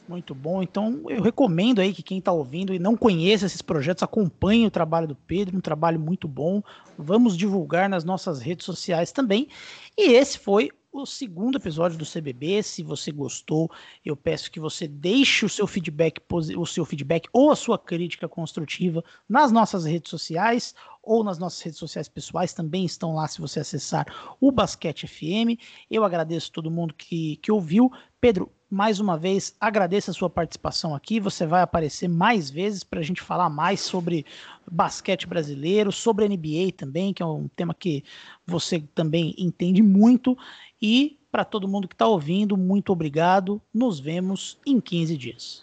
Muito 0.08 0.34
bom. 0.34 0.62
Então, 0.62 1.04
eu 1.08 1.22
recomendo 1.22 1.80
aí 1.80 1.94
que 1.94 2.02
quem 2.02 2.18
está 2.18 2.32
ouvindo 2.32 2.74
e 2.74 2.78
não 2.78 2.96
conheça 2.96 3.46
esses 3.46 3.62
projetos, 3.62 4.02
acompanhe 4.02 4.66
o 4.66 4.70
trabalho 4.70 5.06
do 5.06 5.14
Pedro, 5.14 5.56
um 5.56 5.60
trabalho 5.60 5.98
muito 5.98 6.26
bom. 6.26 6.62
Vamos 6.98 7.36
divulgar 7.36 7.88
nas 7.88 8.04
nossas 8.04 8.40
redes 8.40 8.66
sociais 8.66 9.12
também. 9.12 9.48
E 9.96 10.12
esse 10.12 10.38
foi 10.38 10.70
o 10.92 11.06
segundo 11.06 11.56
episódio 11.56 11.96
do 11.96 12.04
CBB. 12.04 12.62
Se 12.62 12.82
você 12.82 13.10
gostou, 13.10 13.70
eu 14.04 14.14
peço 14.14 14.50
que 14.50 14.60
você 14.60 14.86
deixe 14.86 15.44
o 15.44 15.48
seu 15.48 15.66
feedback, 15.66 16.20
o 16.30 16.66
seu 16.66 16.84
feedback 16.84 17.28
ou 17.32 17.50
a 17.50 17.56
sua 17.56 17.78
crítica 17.78 18.28
construtiva 18.28 19.02
nas 19.26 19.50
nossas 19.50 19.86
redes 19.86 20.10
sociais 20.10 20.74
ou 21.02 21.24
nas 21.24 21.38
nossas 21.38 21.62
redes 21.62 21.78
sociais 21.78 22.08
pessoais. 22.08 22.52
Também 22.52 22.84
estão 22.84 23.14
lá 23.14 23.26
se 23.26 23.40
você 23.40 23.60
acessar 23.60 24.06
o 24.38 24.52
Basquete 24.52 25.08
FM. 25.08 25.58
Eu 25.90 26.04
agradeço 26.04 26.52
todo 26.52 26.70
mundo 26.70 26.94
que, 26.94 27.36
que 27.36 27.50
ouviu. 27.50 27.90
Pedro, 28.20 28.52
mais 28.72 28.98
uma 28.98 29.18
vez, 29.18 29.54
agradeço 29.60 30.10
a 30.10 30.14
sua 30.14 30.30
participação 30.30 30.94
aqui. 30.94 31.20
Você 31.20 31.44
vai 31.44 31.60
aparecer 31.60 32.08
mais 32.08 32.48
vezes 32.48 32.82
para 32.82 33.00
a 33.00 33.02
gente 33.02 33.20
falar 33.20 33.50
mais 33.50 33.80
sobre 33.80 34.24
basquete 34.70 35.26
brasileiro, 35.26 35.92
sobre 35.92 36.26
NBA 36.26 36.72
também, 36.74 37.12
que 37.12 37.22
é 37.22 37.26
um 37.26 37.48
tema 37.48 37.74
que 37.74 38.02
você 38.46 38.82
também 38.94 39.34
entende 39.36 39.82
muito. 39.82 40.38
E 40.80 41.18
para 41.30 41.44
todo 41.44 41.68
mundo 41.68 41.86
que 41.86 41.94
está 41.94 42.06
ouvindo, 42.06 42.56
muito 42.56 42.90
obrigado. 42.90 43.60
Nos 43.74 44.00
vemos 44.00 44.58
em 44.64 44.80
15 44.80 45.18
dias. 45.18 45.62